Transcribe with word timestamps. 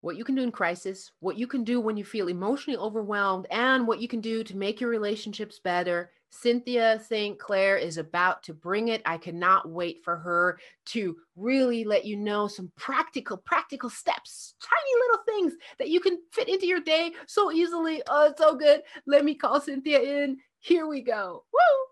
what 0.00 0.16
you 0.16 0.24
can 0.24 0.34
do 0.34 0.42
in 0.42 0.52
crisis, 0.52 1.10
what 1.20 1.38
you 1.38 1.46
can 1.46 1.64
do 1.64 1.80
when 1.80 1.96
you 1.96 2.04
feel 2.04 2.28
emotionally 2.28 2.78
overwhelmed, 2.78 3.46
and 3.50 3.86
what 3.86 4.00
you 4.00 4.08
can 4.08 4.20
do 4.20 4.44
to 4.44 4.56
make 4.56 4.80
your 4.80 4.90
relationships 4.90 5.58
better. 5.58 6.10
Cynthia 6.30 7.00
St. 7.00 7.38
Clair 7.38 7.76
is 7.76 7.96
about 7.96 8.42
to 8.44 8.54
bring 8.54 8.88
it. 8.88 9.02
I 9.06 9.16
cannot 9.16 9.70
wait 9.70 10.04
for 10.04 10.16
her 10.16 10.58
to 10.86 11.16
really 11.36 11.84
let 11.84 12.04
you 12.04 12.16
know 12.16 12.46
some 12.48 12.70
practical, 12.76 13.38
practical 13.38 13.88
steps, 13.88 14.54
tiny 14.62 15.00
little 15.00 15.24
things 15.24 15.54
that 15.78 15.88
you 15.88 16.00
can 16.00 16.18
fit 16.32 16.48
into 16.48 16.66
your 16.66 16.80
day 16.80 17.12
so 17.26 17.50
easily. 17.50 18.02
Oh, 18.08 18.26
it's 18.26 18.38
so 18.38 18.56
good. 18.56 18.82
Let 19.06 19.24
me 19.24 19.34
call 19.34 19.60
Cynthia 19.60 20.00
in. 20.00 20.36
Here 20.60 20.86
we 20.86 21.00
go. 21.00 21.44
Woo! 21.52 21.87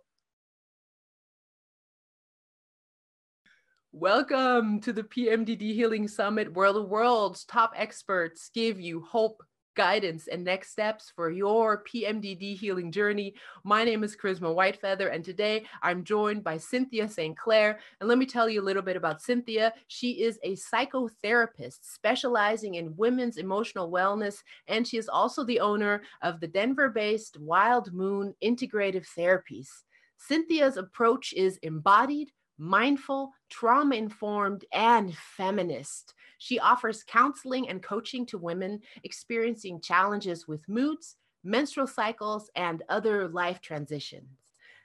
Welcome 3.99 4.81
to 4.81 4.93
the 4.93 5.05
PMDD 5.05 5.73
Healing 5.73 6.07
Summit, 6.07 6.53
where 6.53 6.71
the 6.75 6.83
world's 6.83 7.46
top 7.46 7.73
experts 7.75 8.51
give 8.53 8.79
you 8.79 9.01
hope, 9.01 9.43
guidance, 9.75 10.29
and 10.29 10.45
next 10.45 10.71
steps 10.71 11.11
for 11.17 11.31
your 11.31 11.82
PMDD 11.82 12.59
healing 12.59 12.93
journey. 12.93 13.32
My 13.64 13.85
name 13.85 14.04
is 14.04 14.14
Charisma 14.14 14.54
Whitefeather, 14.54 15.14
and 15.14 15.25
today 15.25 15.64
I'm 15.82 16.04
joined 16.04 16.45
by 16.45 16.59
Cynthia 16.59 17.09
St. 17.09 17.39
Clair. 17.39 17.81
And 17.99 18.07
let 18.07 18.18
me 18.18 18.27
tell 18.27 18.51
you 18.51 18.61
a 18.61 18.63
little 18.63 18.82
bit 18.82 18.99
about 18.99 19.23
Cynthia. 19.23 19.73
She 19.87 20.23
is 20.25 20.39
a 20.43 20.57
psychotherapist 20.57 21.79
specializing 21.81 22.75
in 22.75 22.95
women's 22.99 23.39
emotional 23.39 23.90
wellness, 23.90 24.43
and 24.68 24.87
she 24.87 24.99
is 24.99 25.09
also 25.09 25.43
the 25.43 25.61
owner 25.61 26.03
of 26.21 26.40
the 26.40 26.49
Denver 26.49 26.90
based 26.90 27.40
Wild 27.40 27.95
Moon 27.95 28.35
Integrative 28.45 29.07
Therapies. 29.17 29.68
Cynthia's 30.18 30.76
approach 30.76 31.32
is 31.32 31.57
embodied, 31.63 32.31
mindful, 32.59 33.33
trauma 33.51 33.95
informed, 33.97 34.65
and 34.73 35.15
feminist. 35.17 36.15
She 36.39 36.59
offers 36.59 37.05
counseling 37.05 37.69
and 37.69 37.83
coaching 37.83 38.27
to 38.27 38.39
women 38.39 38.81
experiencing 39.05 39.81
challenges 39.81 40.47
with 40.47 40.69
moods, 40.69 41.17
menstrual 41.45 41.87
cycles, 41.87 42.51
and 42.57 42.83
other 42.89 43.29
life 43.29 43.61
transitions. 43.61 44.29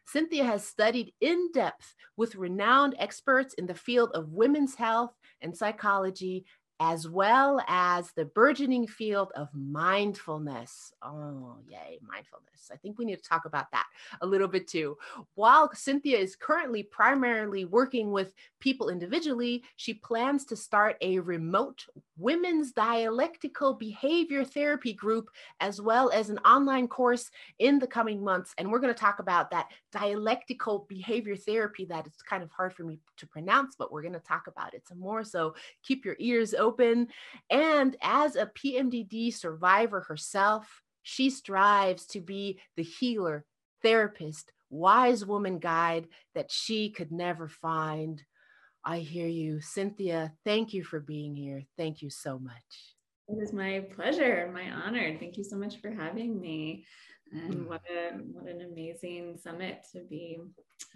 Cynthia 0.06 0.44
has 0.44 0.66
studied 0.66 1.14
in 1.22 1.52
depth 1.54 1.96
with 2.18 2.36
renowned 2.36 2.96
experts 2.98 3.54
in 3.54 3.66
the 3.66 3.76
field 3.76 4.12
of 4.14 4.34
women's 4.34 4.76
health 4.76 5.14
and 5.42 5.56
psychology 5.56 6.46
as 6.82 7.08
well 7.08 7.62
as 7.68 8.12
the 8.14 8.26
burgeoning 8.26 8.88
field 8.88 9.32
of 9.36 9.48
mindfulness. 9.54 10.92
Oh, 11.04 11.58
yay, 11.70 12.00
mindfulness. 12.02 12.72
I 12.74 12.76
think 12.78 12.98
we 12.98 13.06
need 13.06 13.18
to 13.18 13.30
talk 13.30 13.46
about 13.46 13.70
that 13.72 13.86
a 14.22 14.26
little 14.26 14.48
bit 14.48 14.68
too. 14.68 14.98
While 15.36 15.72
Cynthia 15.76 16.18
is 16.18 16.36
currently 16.36 16.82
primarily 16.82 17.66
working 17.66 18.12
with 18.12 18.34
people 18.60 18.90
individually, 18.90 19.64
she 19.76 19.94
plans 19.94 20.44
to 20.46 20.56
start 20.56 20.98
a 21.02 21.20
remote 21.20 21.86
women's 22.18 22.72
dialectical 22.72 23.74
behavior 23.76 24.44
therapy 24.44 24.94
group, 24.94 25.30
as 25.60 25.82
well 25.82 26.10
as 26.12 26.30
an 26.30 26.40
online 26.40 26.88
course 26.88 27.30
in 27.60 27.78
the 27.78 27.88
coming 27.88 28.24
months. 28.24 28.54
And 28.58 28.72
we're 28.72 28.80
going 28.80 28.94
to 28.94 29.00
talk 29.00 29.20
about 29.20 29.52
that 29.52 29.70
dialectical 29.92 30.86
behavior 30.90 31.36
therapy 31.36 31.86
that 31.86 32.08
is 32.08 32.14
kind 32.28 32.42
of 32.42 32.52
hard 32.52 32.74
for 32.74 32.84
me 32.84 33.00
to 33.18 33.28
pronounce, 33.28 33.76
but 33.78 33.92
we're 33.92 34.02
going 34.02 34.14
to 34.14 34.20
talk 34.20 34.48
about 34.48 34.74
it 34.74 34.88
some 34.88 35.00
more. 35.00 35.24
So 35.24 35.54
keep 35.84 36.06
your 36.06 36.16
ears 36.20 36.54
open 36.54 36.71
open. 36.72 37.08
And 37.50 37.96
as 38.02 38.36
a 38.36 38.46
PMDD 38.46 39.34
survivor 39.34 40.02
herself, 40.02 40.82
she 41.04 41.30
strives 41.30 42.06
to 42.08 42.22
be 42.22 42.60
the 42.76 42.84
healer, 42.84 43.46
therapist, 43.82 44.52
wise 44.70 45.26
woman 45.26 45.60
guide 45.60 46.08
that 46.36 46.52
she 46.52 46.90
could 46.90 47.12
never 47.12 47.48
find. 47.48 48.24
I 48.86 49.00
hear 49.00 49.28
you. 49.28 49.62
Cynthia, 49.62 50.34
thank 50.46 50.74
you 50.74 50.84
for 50.84 51.00
being 51.00 51.36
here. 51.36 51.64
Thank 51.78 52.02
you 52.02 52.10
so 52.10 52.40
much. 52.40 52.96
It 53.28 53.42
is 53.42 53.54
my 53.54 53.86
pleasure, 53.96 54.44
and 54.44 54.54
my 54.54 54.72
honor. 54.72 55.16
Thank 55.18 55.38
you 55.38 55.44
so 55.44 55.56
much 55.56 55.78
for 55.78 55.92
having 55.92 56.40
me. 56.40 56.86
And 57.32 57.54
mm. 57.54 57.68
what 57.68 57.82
a 57.90 58.18
what 58.34 58.48
an 58.48 58.62
amazing 58.62 59.38
summit 59.42 59.86
to 59.94 60.02
be 60.10 60.40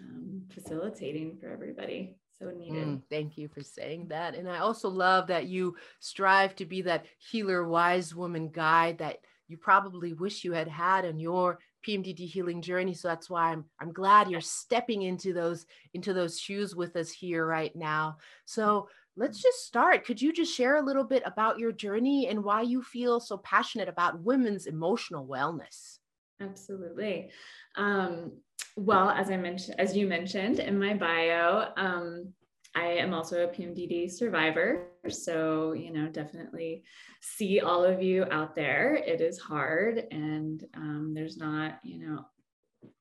um, 0.00 0.42
facilitating 0.52 1.38
for 1.40 1.50
everybody 1.50 2.18
so 2.40 2.50
needed. 2.50 2.86
Mm, 2.86 3.02
thank 3.08 3.38
you 3.38 3.48
for 3.48 3.62
saying 3.62 4.08
that. 4.08 4.34
And 4.34 4.48
I 4.48 4.58
also 4.58 4.88
love 4.88 5.26
that 5.28 5.46
you 5.46 5.76
strive 6.00 6.54
to 6.56 6.66
be 6.66 6.82
that 6.82 7.06
healer, 7.18 7.66
wise 7.66 8.14
woman 8.14 8.50
guide 8.50 8.98
that 8.98 9.18
you 9.48 9.56
probably 9.56 10.12
wish 10.12 10.44
you 10.44 10.52
had 10.52 10.68
had 10.68 11.04
on 11.06 11.18
your 11.18 11.58
PMDD 11.86 12.26
healing 12.28 12.60
journey. 12.60 12.94
So 12.94 13.08
that's 13.08 13.30
why 13.30 13.52
I'm 13.52 13.64
I'm 13.80 13.92
glad 13.92 14.28
you're 14.30 14.40
stepping 14.40 15.02
into 15.02 15.32
those 15.32 15.66
into 15.94 16.12
those 16.12 16.38
shoes 16.38 16.74
with 16.74 16.96
us 16.96 17.10
here 17.10 17.46
right 17.46 17.74
now. 17.74 18.18
So 18.44 18.88
let's 19.16 19.40
just 19.40 19.64
start. 19.64 20.04
Could 20.04 20.20
you 20.20 20.32
just 20.32 20.54
share 20.54 20.76
a 20.76 20.84
little 20.84 21.04
bit 21.04 21.22
about 21.24 21.58
your 21.58 21.72
journey 21.72 22.28
and 22.28 22.44
why 22.44 22.62
you 22.62 22.82
feel 22.82 23.20
so 23.20 23.38
passionate 23.38 23.88
about 23.88 24.20
women's 24.20 24.66
emotional 24.66 25.26
wellness? 25.26 25.95
Absolutely. 26.40 27.30
Um, 27.76 28.32
well, 28.76 29.10
as 29.10 29.30
I 29.30 29.36
mentioned, 29.36 29.80
as 29.80 29.96
you 29.96 30.06
mentioned 30.06 30.58
in 30.58 30.78
my 30.78 30.94
bio, 30.94 31.68
um, 31.76 32.32
I 32.74 32.86
am 32.88 33.14
also 33.14 33.44
a 33.44 33.48
PMDD 33.48 34.10
survivor. 34.10 34.88
So, 35.08 35.72
you 35.72 35.90
know, 35.90 36.08
definitely 36.08 36.82
see 37.22 37.60
all 37.60 37.84
of 37.84 38.02
you 38.02 38.26
out 38.30 38.54
there. 38.54 38.94
It 38.94 39.22
is 39.22 39.38
hard, 39.38 40.04
and 40.10 40.62
um, 40.74 41.12
there's 41.14 41.38
not, 41.38 41.78
you 41.82 42.06
know, 42.06 42.26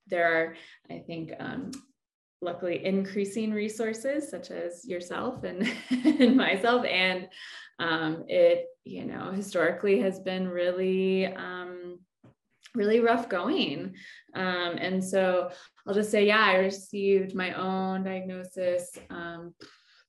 there 0.07 0.31
are, 0.31 0.55
I 0.89 0.99
think, 0.99 1.31
um, 1.39 1.71
luckily 2.41 2.85
increasing 2.85 3.51
resources 3.51 4.29
such 4.29 4.51
as 4.51 4.85
yourself 4.87 5.43
and, 5.43 5.67
and 5.89 6.37
myself. 6.37 6.85
And 6.85 7.27
um, 7.79 8.23
it, 8.27 8.67
you 8.85 9.03
know, 9.05 9.31
historically 9.31 9.99
has 9.99 10.19
been 10.19 10.47
really, 10.47 11.25
um, 11.25 11.84
really 12.73 12.99
rough 12.99 13.29
going. 13.29 13.95
Um, 14.33 14.77
and 14.77 15.03
so 15.03 15.49
I'll 15.87 15.93
just 15.93 16.11
say, 16.11 16.25
yeah, 16.25 16.43
I 16.43 16.55
received 16.55 17.35
my 17.35 17.53
own 17.53 18.03
diagnosis 18.03 18.91
um, 19.09 19.53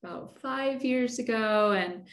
about 0.03 0.39
five 0.41 0.84
years 0.84 1.19
ago. 1.19 1.72
And 1.72 2.09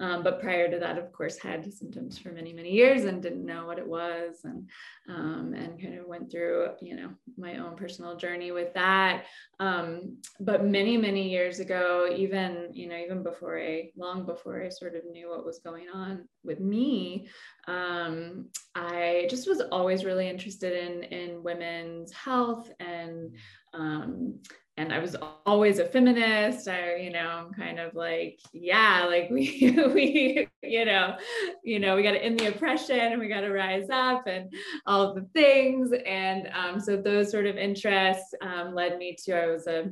um, 0.00 0.22
but 0.22 0.40
prior 0.40 0.70
to 0.70 0.78
that, 0.78 0.98
of 0.98 1.12
course, 1.12 1.38
had 1.38 1.72
symptoms 1.72 2.18
for 2.18 2.30
many, 2.30 2.52
many 2.52 2.70
years 2.70 3.04
and 3.04 3.22
didn't 3.22 3.44
know 3.44 3.66
what 3.66 3.78
it 3.78 3.86
was, 3.86 4.36
and 4.44 4.68
um, 5.08 5.54
and 5.54 5.80
kind 5.80 5.98
of 5.98 6.06
went 6.06 6.30
through, 6.30 6.68
you 6.80 6.94
know, 6.96 7.10
my 7.36 7.56
own 7.56 7.76
personal 7.76 8.16
journey 8.16 8.52
with 8.52 8.72
that. 8.74 9.24
Um, 9.58 10.18
but 10.40 10.64
many, 10.64 10.96
many 10.96 11.28
years 11.28 11.60
ago, 11.60 12.08
even 12.14 12.68
you 12.72 12.88
know, 12.88 12.96
even 12.96 13.22
before 13.22 13.60
I, 13.60 13.90
long 13.96 14.24
before 14.24 14.62
I 14.62 14.68
sort 14.68 14.94
of 14.94 15.04
knew 15.10 15.30
what 15.30 15.44
was 15.44 15.58
going 15.58 15.88
on 15.92 16.28
with 16.44 16.60
me, 16.60 17.28
um, 17.66 18.46
I 18.74 19.26
just 19.28 19.48
was 19.48 19.60
always 19.72 20.04
really 20.04 20.28
interested 20.28 20.72
in 20.72 21.02
in 21.04 21.42
women's 21.42 22.12
health 22.12 22.70
and 22.78 23.34
um, 23.74 24.40
and 24.78 24.94
I 24.94 25.00
was 25.00 25.16
always 25.44 25.80
a 25.80 25.84
feminist. 25.84 26.68
I, 26.68 26.96
you 26.96 27.10
know, 27.10 27.28
I'm 27.28 27.52
kind 27.52 27.80
of 27.80 27.96
like, 27.96 28.38
yeah, 28.52 29.06
like 29.06 29.28
we, 29.30 29.76
we, 29.92 30.48
you 30.62 30.84
know, 30.84 31.16
you 31.64 31.80
know, 31.80 31.96
we 31.96 32.04
got 32.04 32.12
to 32.12 32.24
end 32.24 32.38
the 32.38 32.46
oppression 32.46 32.98
and 32.98 33.20
we 33.20 33.28
got 33.28 33.40
to 33.40 33.50
rise 33.50 33.90
up 33.90 34.28
and 34.28 34.52
all 34.86 35.14
the 35.14 35.28
things. 35.34 35.90
And 36.06 36.48
um, 36.54 36.78
so 36.78 36.96
those 36.96 37.30
sort 37.30 37.46
of 37.46 37.56
interests 37.56 38.32
um, 38.40 38.72
led 38.72 38.98
me 38.98 39.16
to, 39.24 39.42
I 39.42 39.46
was 39.48 39.66
a 39.66 39.90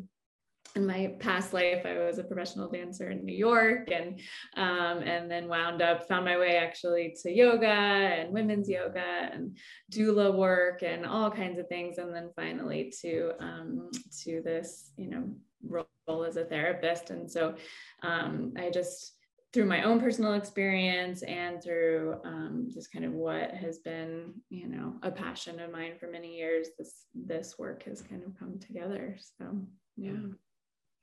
in 0.77 0.87
my 0.87 1.17
past 1.19 1.55
life, 1.55 1.87
I 1.87 1.99
was 1.99 2.19
a 2.19 2.25
professional 2.25 2.69
dancer 2.69 3.11
in 3.11 3.25
New 3.25 3.35
York, 3.35 3.91
and 3.91 4.21
um, 4.57 5.03
and 5.03 5.31
then 5.31 5.49
wound 5.49 5.81
up 5.81 6.07
found 6.07 6.27
my 6.27 6.39
way 6.39 6.59
actually 6.59 7.17
to 7.23 7.33
yoga 7.33 7.67
and 7.67 8.33
women's 8.33 8.69
yoga 8.69 9.31
and 9.33 9.57
doula 9.91 10.37
work 10.37 10.83
and 10.83 11.07
all 11.07 11.31
kinds 11.31 11.59
of 11.59 11.67
things, 11.69 11.97
and 11.97 12.15
then 12.15 12.31
finally 12.37 12.93
to 13.01 13.33
um, 13.41 13.91
to 14.23 14.43
this 14.43 14.93
you 14.99 15.09
know 15.09 15.25
role 15.67 16.25
as 16.25 16.37
a 16.37 16.45
therapist. 16.45 17.11
And 17.11 17.29
so 17.29 17.55
um, 18.03 18.53
I 18.59 18.71
just 18.71 19.15
through 19.55 19.65
my 19.65 19.85
own 19.85 19.99
personal 19.99 20.35
experience 20.35 21.23
and 21.23 21.63
through 21.63 22.17
um, 22.25 22.69
just 22.71 22.93
kind 22.93 23.07
of 23.07 23.13
what 23.13 23.53
has 23.53 23.79
been 23.79 24.35
you 24.51 24.69
know 24.69 24.97
a 25.03 25.11
passion 25.11 25.59
of 25.59 25.73
mine 25.73 25.95
for 25.99 26.11
many 26.11 26.37
years 26.37 26.69
this 26.79 27.07
this 27.15 27.59
work 27.59 27.85
has 27.85 28.03
kind 28.03 28.23
of 28.25 28.39
come 28.39 28.59
together. 28.59 29.17
So 29.39 29.57
yeah 29.97 30.13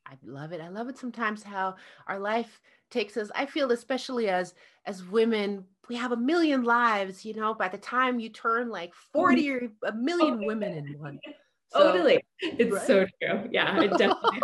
I 0.05 0.17
love 0.25 0.51
it. 0.51 0.61
I 0.61 0.69
love 0.69 0.89
it 0.89 0.97
sometimes 0.97 1.43
how 1.43 1.75
our 2.07 2.19
life 2.19 2.61
takes 2.89 3.17
us. 3.17 3.31
I 3.35 3.45
feel 3.45 3.71
especially 3.71 4.29
as 4.29 4.53
as 4.85 5.03
women, 5.03 5.65
we 5.89 5.95
have 5.95 6.11
a 6.11 6.17
million 6.17 6.63
lives, 6.63 7.25
you 7.25 7.33
know, 7.33 7.53
by 7.53 7.67
the 7.69 7.77
time 7.77 8.19
you 8.19 8.29
turn 8.29 8.69
like 8.69 8.91
mm-hmm. 8.91 9.19
40 9.19 9.49
or 9.51 9.71
a 9.85 9.93
million 9.93 10.45
women 10.45 10.73
in 10.73 10.99
one. 10.99 11.19
So, 11.73 11.91
totally. 11.91 12.23
It's 12.39 12.71
right? 12.71 12.87
so 12.87 13.05
true. 13.21 13.49
Yeah, 13.51 13.75
I 13.79 13.87
definitely 13.87 14.41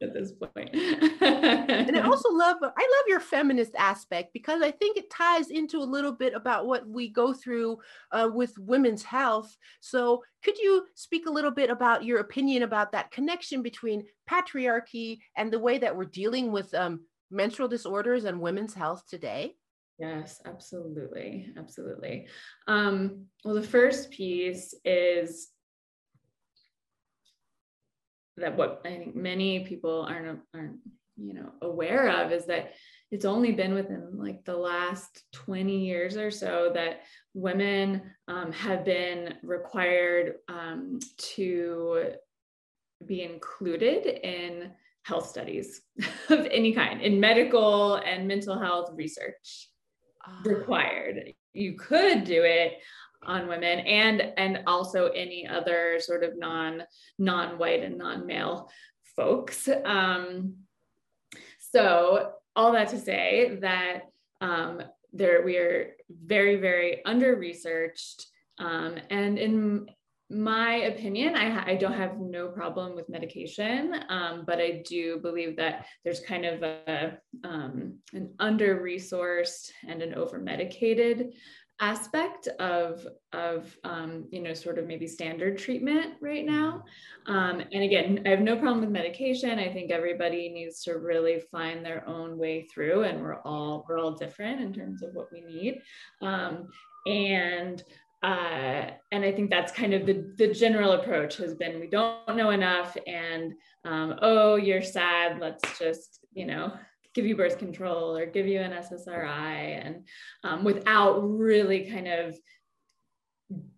at 0.00 0.12
this 0.12 0.32
point. 0.32 0.70
and 0.74 1.96
I 1.96 2.00
also 2.04 2.30
love 2.30 2.56
I 2.62 2.64
love 2.66 3.04
your 3.08 3.20
feminist 3.20 3.72
aspect 3.78 4.32
because 4.32 4.60
I 4.62 4.70
think 4.70 4.96
it 4.96 5.10
ties 5.10 5.48
into 5.48 5.78
a 5.78 5.84
little 5.84 6.12
bit 6.12 6.34
about 6.34 6.66
what 6.66 6.86
we 6.86 7.08
go 7.08 7.32
through 7.32 7.78
uh, 8.10 8.28
with 8.32 8.58
women's 8.58 9.02
health. 9.02 9.56
So, 9.80 10.22
could 10.44 10.58
you 10.58 10.86
speak 10.94 11.26
a 11.26 11.32
little 11.32 11.50
bit 11.50 11.70
about 11.70 12.04
your 12.04 12.20
opinion 12.20 12.64
about 12.64 12.92
that 12.92 13.10
connection 13.10 13.62
between 13.62 14.04
patriarchy 14.30 15.18
and 15.36 15.52
the 15.52 15.58
way 15.58 15.78
that 15.78 15.96
we're 15.96 16.04
dealing 16.04 16.52
with 16.52 16.74
um, 16.74 17.00
menstrual 17.30 17.68
disorders 17.68 18.24
and 18.24 18.40
women's 18.40 18.74
health 18.74 19.04
today? 19.08 19.54
Yes, 19.98 20.40
absolutely. 20.46 21.52
Absolutely. 21.56 22.26
Um, 22.66 23.26
well, 23.44 23.54
the 23.54 23.62
first 23.62 24.10
piece 24.10 24.74
is 24.84 25.51
that 28.42 28.56
what 28.56 28.82
I 28.84 28.90
think 28.90 29.16
many 29.16 29.60
people 29.60 30.06
aren't, 30.08 30.40
aren't, 30.54 30.78
you 31.16 31.34
know, 31.34 31.52
aware 31.62 32.08
of 32.08 32.32
is 32.32 32.46
that 32.46 32.72
it's 33.10 33.24
only 33.24 33.52
been 33.52 33.74
within 33.74 34.18
like 34.18 34.44
the 34.44 34.56
last 34.56 35.24
20 35.32 35.84
years 35.84 36.16
or 36.16 36.30
so 36.30 36.70
that 36.74 37.02
women 37.34 38.02
um, 38.28 38.52
have 38.52 38.84
been 38.84 39.34
required 39.42 40.36
um, 40.48 40.98
to 41.18 42.12
be 43.06 43.22
included 43.22 44.06
in 44.06 44.72
health 45.02 45.28
studies 45.28 45.82
of 46.30 46.46
any 46.50 46.72
kind 46.72 47.02
in 47.02 47.18
medical 47.18 47.96
and 47.96 48.28
mental 48.28 48.58
health 48.58 48.90
research 48.94 49.68
oh. 50.26 50.48
required 50.48 51.34
you 51.52 51.74
could 51.74 52.24
do 52.24 52.42
it 52.44 52.74
on 53.24 53.48
women 53.48 53.80
and 53.80 54.32
and 54.36 54.60
also 54.66 55.06
any 55.08 55.46
other 55.46 55.98
sort 56.00 56.24
of 56.24 56.38
non 56.38 56.82
non-white 57.18 57.82
and 57.82 57.98
non-male 57.98 58.70
folks. 59.16 59.68
Um, 59.84 60.54
so 61.58 62.32
all 62.54 62.72
that 62.72 62.88
to 62.88 62.98
say 62.98 63.58
that 63.60 64.02
um, 64.40 64.82
there 65.12 65.42
we 65.42 65.56
are 65.56 65.94
very 66.10 66.56
very 66.56 67.04
under 67.04 67.36
researched 67.36 68.26
um, 68.58 68.96
and 69.10 69.38
in 69.38 69.86
my 70.30 70.74
opinion 70.74 71.36
I, 71.36 71.72
I 71.72 71.76
don't 71.76 71.92
have 71.92 72.18
no 72.18 72.48
problem 72.48 72.94
with 72.94 73.10
medication 73.10 73.94
um, 74.08 74.44
but 74.46 74.58
i 74.58 74.82
do 74.86 75.18
believe 75.18 75.56
that 75.56 75.86
there's 76.04 76.20
kind 76.20 76.46
of 76.46 76.62
a 76.62 77.18
um, 77.44 77.98
an 78.14 78.32
under 78.38 78.80
resourced 78.80 79.70
and 79.86 80.00
an 80.00 80.14
over 80.14 80.38
medicated 80.38 81.34
aspect 81.82 82.46
of 82.60 83.06
of 83.32 83.76
um, 83.82 84.24
you 84.30 84.40
know 84.40 84.54
sort 84.54 84.78
of 84.78 84.86
maybe 84.86 85.06
standard 85.06 85.58
treatment 85.58 86.14
right 86.20 86.46
now. 86.46 86.84
Um, 87.26 87.60
and 87.72 87.82
again 87.82 88.22
i 88.24 88.30
have 88.30 88.40
no 88.40 88.56
problem 88.56 88.80
with 88.80 88.90
medication. 88.90 89.58
I 89.58 89.72
think 89.72 89.90
everybody 89.90 90.48
needs 90.48 90.82
to 90.84 90.98
really 90.98 91.42
find 91.50 91.84
their 91.84 92.08
own 92.08 92.38
way 92.38 92.62
through 92.72 93.02
and 93.02 93.20
we're 93.20 93.40
all 93.40 93.84
we're 93.88 93.98
all 93.98 94.12
different 94.12 94.60
in 94.60 94.72
terms 94.72 95.02
of 95.02 95.12
what 95.12 95.30
we 95.32 95.40
need. 95.40 95.80
Um, 96.22 96.68
and 97.06 97.82
uh, 98.22 98.92
and 99.10 99.24
I 99.24 99.32
think 99.32 99.50
that's 99.50 99.72
kind 99.72 99.92
of 99.92 100.06
the, 100.06 100.32
the 100.38 100.54
general 100.54 100.92
approach 100.92 101.36
has 101.38 101.56
been 101.56 101.80
we 101.80 101.88
don't 101.88 102.36
know 102.36 102.50
enough 102.50 102.96
and 103.08 103.52
um, 103.84 104.14
oh 104.22 104.54
you're 104.54 104.82
sad 104.82 105.40
let's 105.40 105.78
just 105.80 106.20
you 106.32 106.46
know 106.46 106.72
give 107.14 107.26
you 107.26 107.36
birth 107.36 107.58
control 107.58 108.16
or 108.16 108.26
give 108.26 108.46
you 108.46 108.60
an 108.60 108.72
SSRI 108.72 109.86
and 109.86 110.06
um, 110.44 110.64
without 110.64 111.20
really 111.20 111.90
kind 111.90 112.08
of 112.08 112.36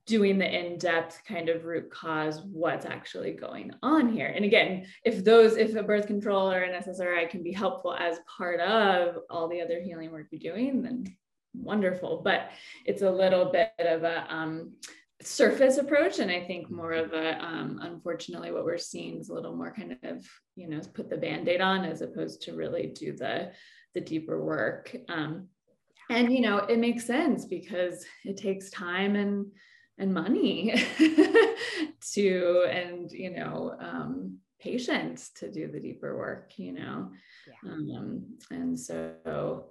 doing 0.06 0.38
the 0.38 0.66
in-depth 0.66 1.22
kind 1.26 1.48
of 1.48 1.64
root 1.64 1.90
cause 1.90 2.42
what's 2.42 2.86
actually 2.86 3.32
going 3.32 3.72
on 3.82 4.12
here. 4.12 4.32
And 4.34 4.44
again 4.44 4.86
if 5.04 5.24
those 5.24 5.56
if 5.56 5.74
a 5.74 5.82
birth 5.82 6.06
control 6.06 6.50
or 6.50 6.62
an 6.62 6.80
ssri 6.82 7.28
can 7.28 7.42
be 7.42 7.52
helpful 7.52 7.94
as 7.94 8.18
part 8.38 8.60
of 8.60 9.18
all 9.30 9.48
the 9.48 9.62
other 9.62 9.80
healing 9.80 10.12
work 10.12 10.26
you're 10.30 10.54
doing 10.54 10.82
then 10.82 11.16
wonderful. 11.54 12.20
But 12.22 12.50
it's 12.84 13.02
a 13.02 13.10
little 13.10 13.46
bit 13.46 13.72
of 13.78 14.02
a 14.02 14.26
um, 14.32 14.74
surface 15.26 15.78
approach 15.78 16.18
and 16.18 16.30
i 16.30 16.40
think 16.40 16.70
more 16.70 16.92
of 16.92 17.12
a 17.12 17.42
um, 17.44 17.78
unfortunately 17.82 18.52
what 18.52 18.64
we're 18.64 18.78
seeing 18.78 19.18
is 19.18 19.28
a 19.28 19.34
little 19.34 19.56
more 19.56 19.72
kind 19.72 19.96
of 20.02 20.26
you 20.56 20.68
know 20.68 20.80
put 20.92 21.08
the 21.08 21.16
band-aid 21.16 21.60
on 21.60 21.84
as 21.84 22.02
opposed 22.02 22.42
to 22.42 22.54
really 22.54 22.92
do 22.94 23.16
the 23.16 23.50
the 23.94 24.00
deeper 24.00 24.42
work. 24.42 24.94
Um, 25.08 25.48
and 26.10 26.30
you 26.30 26.42
know 26.42 26.58
it 26.58 26.78
makes 26.78 27.06
sense 27.06 27.46
because 27.46 28.04
it 28.24 28.36
takes 28.36 28.68
time 28.70 29.16
and 29.16 29.46
and 29.96 30.12
money 30.12 30.74
to 32.12 32.66
and 32.68 33.10
you 33.10 33.30
know 33.30 33.74
um, 33.78 34.38
patience 34.60 35.30
to 35.36 35.50
do 35.50 35.68
the 35.68 35.80
deeper 35.80 36.16
work 36.16 36.52
you 36.58 36.72
know? 36.72 37.10
Yeah. 37.46 37.72
um, 37.72 38.24
and 38.50 38.78
so 38.78 39.66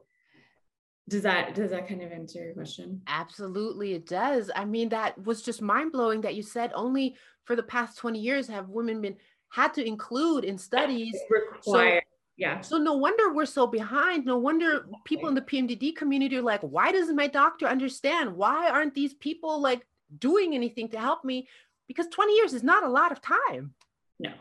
does 1.09 1.23
that 1.23 1.53
does 1.53 1.71
that 1.71 1.87
kind 1.87 2.01
of 2.01 2.11
answer 2.11 2.43
your 2.43 2.53
question? 2.53 3.01
Absolutely 3.07 3.93
it 3.93 4.07
does. 4.07 4.49
I 4.55 4.65
mean 4.65 4.89
that 4.89 5.21
was 5.23 5.41
just 5.41 5.61
mind-blowing 5.61 6.21
that 6.21 6.35
you 6.35 6.41
said 6.41 6.71
only 6.73 7.15
for 7.43 7.55
the 7.55 7.63
past 7.63 7.97
20 7.97 8.19
years 8.19 8.47
have 8.47 8.69
women 8.69 9.01
been 9.01 9.17
had 9.49 9.73
to 9.73 9.85
include 9.85 10.45
in 10.45 10.57
studies. 10.57 11.15
required 11.29 12.03
so, 12.03 12.09
yeah. 12.37 12.61
So 12.61 12.77
no 12.77 12.93
wonder 12.93 13.33
we're 13.33 13.45
so 13.45 13.67
behind. 13.67 14.25
No 14.25 14.37
wonder 14.37 14.87
people 15.03 15.27
in 15.27 15.35
the 15.35 15.41
pmdd 15.41 15.95
community 15.95 16.37
are 16.37 16.41
like 16.41 16.61
why 16.61 16.91
doesn't 16.91 17.15
my 17.15 17.27
doctor 17.27 17.67
understand? 17.67 18.35
Why 18.35 18.69
aren't 18.69 18.95
these 18.95 19.13
people 19.13 19.61
like 19.61 19.85
doing 20.19 20.55
anything 20.55 20.87
to 20.89 20.99
help 20.99 21.25
me? 21.25 21.49
Because 21.87 22.07
20 22.07 22.33
years 22.33 22.53
is 22.53 22.63
not 22.63 22.83
a 22.83 22.89
lot 22.89 23.11
of 23.11 23.21
time. 23.21 23.73
No. 24.19 24.31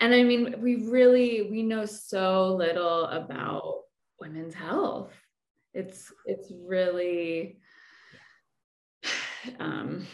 And 0.00 0.12
i 0.12 0.22
mean 0.22 0.56
we 0.60 0.84
really 0.90 1.48
we 1.50 1.62
know 1.62 1.86
so 1.86 2.54
little 2.56 3.06
about 3.06 3.84
women's 4.20 4.52
health 4.52 5.10
it's 5.74 6.12
it's 6.26 6.52
really 6.66 7.58
um 9.58 10.06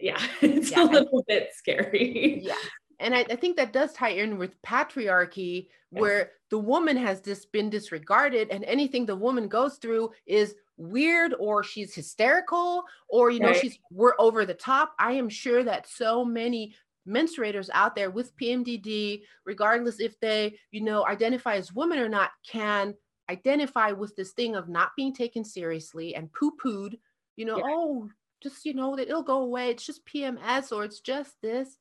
yeah 0.00 0.20
it's 0.40 0.70
yeah. 0.70 0.82
a 0.82 0.84
little 0.84 1.24
bit 1.26 1.50
scary 1.54 2.40
yeah 2.42 2.54
and 3.00 3.14
I, 3.14 3.20
I, 3.30 3.36
think 3.36 3.56
that 3.56 3.72
does 3.72 3.92
tie 3.92 4.08
in 4.08 4.38
with 4.38 4.60
patriarchy 4.62 5.68
where 5.90 6.32
the 6.50 6.58
woman 6.58 6.96
has 6.96 7.20
just 7.20 7.52
been 7.52 7.70
disregarded 7.70 8.48
and 8.50 8.64
anything 8.64 9.06
the 9.06 9.16
woman 9.16 9.48
goes 9.48 9.76
through 9.76 10.10
is 10.26 10.54
weird 10.76 11.34
or 11.38 11.62
she's 11.62 11.94
hysterical 11.94 12.84
or 13.08 13.30
you 13.30 13.40
know 13.40 13.48
right. 13.48 13.60
she's 13.60 13.78
we're 13.90 14.14
over 14.18 14.46
the 14.46 14.54
top 14.54 14.94
i 14.98 15.12
am 15.12 15.28
sure 15.28 15.64
that 15.64 15.88
so 15.88 16.24
many 16.24 16.74
menstruators 17.06 17.68
out 17.72 17.96
there 17.96 18.10
with 18.10 18.36
pmdd 18.36 19.22
regardless 19.44 19.98
if 19.98 20.18
they 20.20 20.56
you 20.70 20.82
know 20.82 21.06
identify 21.06 21.56
as 21.56 21.72
women 21.72 21.98
or 21.98 22.08
not 22.08 22.30
can 22.46 22.94
identify 23.30 23.92
with 23.92 24.16
this 24.16 24.32
thing 24.32 24.56
of 24.56 24.68
not 24.68 24.92
being 24.96 25.12
taken 25.12 25.44
seriously 25.44 26.14
and 26.14 26.32
poo-pooed, 26.32 26.98
you 27.36 27.44
know, 27.44 27.58
yeah. 27.58 27.64
oh, 27.66 28.10
just 28.42 28.64
you 28.64 28.74
know 28.74 28.96
that 28.96 29.08
it'll 29.08 29.22
go 29.22 29.42
away. 29.42 29.70
It's 29.70 29.84
just 29.86 30.06
PMS 30.06 30.72
or 30.72 30.84
it's 30.84 31.00
just 31.00 31.40
this. 31.42 31.78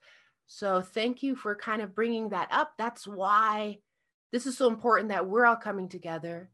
So 0.48 0.82
thank 0.82 1.22
you 1.22 1.36
for 1.36 1.56
kind 1.56 1.82
of 1.82 1.96
bringing 1.96 2.30
that 2.30 2.48
up. 2.52 2.74
That's 2.78 3.08
why 3.08 3.80
this 4.32 4.46
is 4.46 4.58
so 4.58 4.68
important 4.68 5.10
that 5.10 5.28
we're 5.28 5.46
all 5.46 5.56
coming 5.56 5.90
together. 5.90 6.50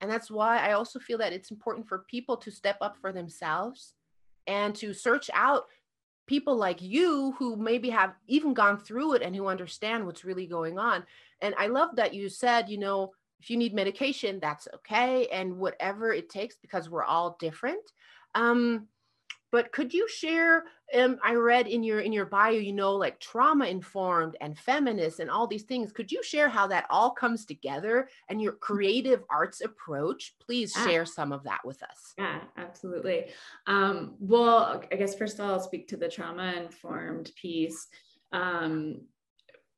And 0.00 0.10
that's 0.10 0.30
why 0.30 0.58
I 0.58 0.72
also 0.72 0.98
feel 0.98 1.18
that 1.18 1.32
it's 1.32 1.50
important 1.50 1.88
for 1.88 2.06
people 2.08 2.36
to 2.38 2.50
step 2.50 2.78
up 2.80 2.96
for 3.00 3.12
themselves 3.12 3.94
and 4.46 4.74
to 4.76 4.94
search 4.94 5.28
out 5.34 5.64
people 6.26 6.56
like 6.56 6.80
you 6.80 7.34
who 7.38 7.56
maybe 7.56 7.90
have 7.90 8.14
even 8.28 8.54
gone 8.54 8.78
through 8.78 9.14
it 9.14 9.22
and 9.22 9.34
who 9.34 9.48
understand 9.48 10.06
what's 10.06 10.24
really 10.24 10.46
going 10.46 10.78
on. 10.78 11.04
And 11.42 11.54
I 11.58 11.66
love 11.66 11.96
that 11.96 12.14
you 12.14 12.28
said, 12.28 12.68
you 12.68 12.78
know, 12.78 13.12
if 13.40 13.50
you 13.50 13.56
need 13.56 13.74
medication, 13.74 14.38
that's 14.40 14.68
okay. 14.74 15.26
And 15.32 15.56
whatever 15.56 16.12
it 16.12 16.28
takes, 16.28 16.56
because 16.60 16.90
we're 16.90 17.04
all 17.04 17.36
different. 17.40 17.82
Um, 18.34 18.88
but 19.52 19.72
could 19.72 19.92
you 19.92 20.08
share 20.08 20.64
um, 20.96 21.18
i 21.22 21.34
read 21.34 21.66
in 21.66 21.82
your 21.82 22.00
in 22.00 22.12
your 22.12 22.26
bio 22.26 22.50
you 22.50 22.72
know 22.72 22.94
like 22.94 23.20
trauma 23.20 23.66
informed 23.66 24.36
and 24.40 24.58
feminist 24.58 25.20
and 25.20 25.30
all 25.30 25.46
these 25.46 25.62
things. 25.62 25.92
Could 25.92 26.10
you 26.10 26.22
share 26.22 26.48
how 26.48 26.66
that 26.68 26.86
all 26.90 27.10
comes 27.10 27.44
together 27.44 28.08
and 28.28 28.40
your 28.42 28.52
creative 28.52 29.22
arts 29.30 29.60
approach? 29.60 30.34
Please 30.40 30.72
share 30.72 31.06
some 31.06 31.32
of 31.32 31.44
that 31.44 31.60
with 31.64 31.82
us. 31.82 32.14
Yeah 32.18 32.40
absolutely. 32.56 33.26
Um, 33.66 34.14
well 34.18 34.82
i 34.90 34.96
guess 34.96 35.14
first 35.14 35.38
of 35.38 35.44
all 35.44 35.52
i'll 35.52 35.60
speak 35.60 35.88
to 35.88 35.96
the 35.96 36.08
trauma 36.08 36.54
informed 36.56 37.32
piece. 37.40 37.88
Um, 38.32 39.02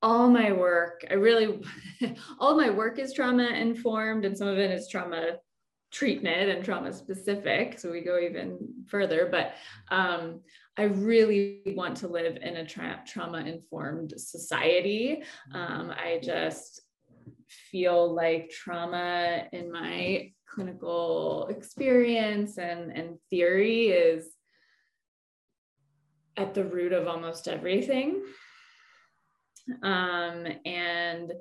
all 0.03 0.29
my 0.29 0.53
work, 0.53 1.05
I 1.11 1.15
really, 1.15 1.63
all 2.39 2.57
my 2.57 2.71
work 2.71 2.99
is 2.99 3.13
trauma 3.13 3.45
informed, 3.45 4.25
and 4.25 4.37
some 4.37 4.49
of 4.49 4.59
it 4.59 4.71
is 4.71 4.89
trauma 4.89 5.39
treatment 5.93 6.51
and 6.51 6.65
trauma 6.65 6.93
specific. 6.93 7.79
So 7.79 7.91
we 7.91 8.01
go 8.01 8.19
even 8.19 8.59
further, 8.89 9.29
but 9.31 9.53
um, 9.95 10.41
I 10.77 10.85
really 10.85 11.61
want 11.67 11.99
to 11.99 12.09
live 12.09 12.37
in 12.41 12.57
a 12.57 12.67
tra- 12.67 13.03
trauma 13.07 13.39
informed 13.41 14.15
society. 14.17 15.23
Um, 15.55 15.91
I 15.91 16.19
just 16.23 16.81
feel 17.71 18.13
like 18.13 18.51
trauma 18.51 19.45
in 19.53 19.71
my 19.71 20.33
clinical 20.49 21.47
experience 21.49 22.59
and, 22.59 22.91
and 22.91 23.19
theory 23.31 23.89
is 23.89 24.31
at 26.37 26.55
the 26.55 26.65
root 26.65 26.93
of 26.93 27.07
almost 27.07 27.49
everything 27.49 28.23
um, 29.83 30.47
and 30.65 31.33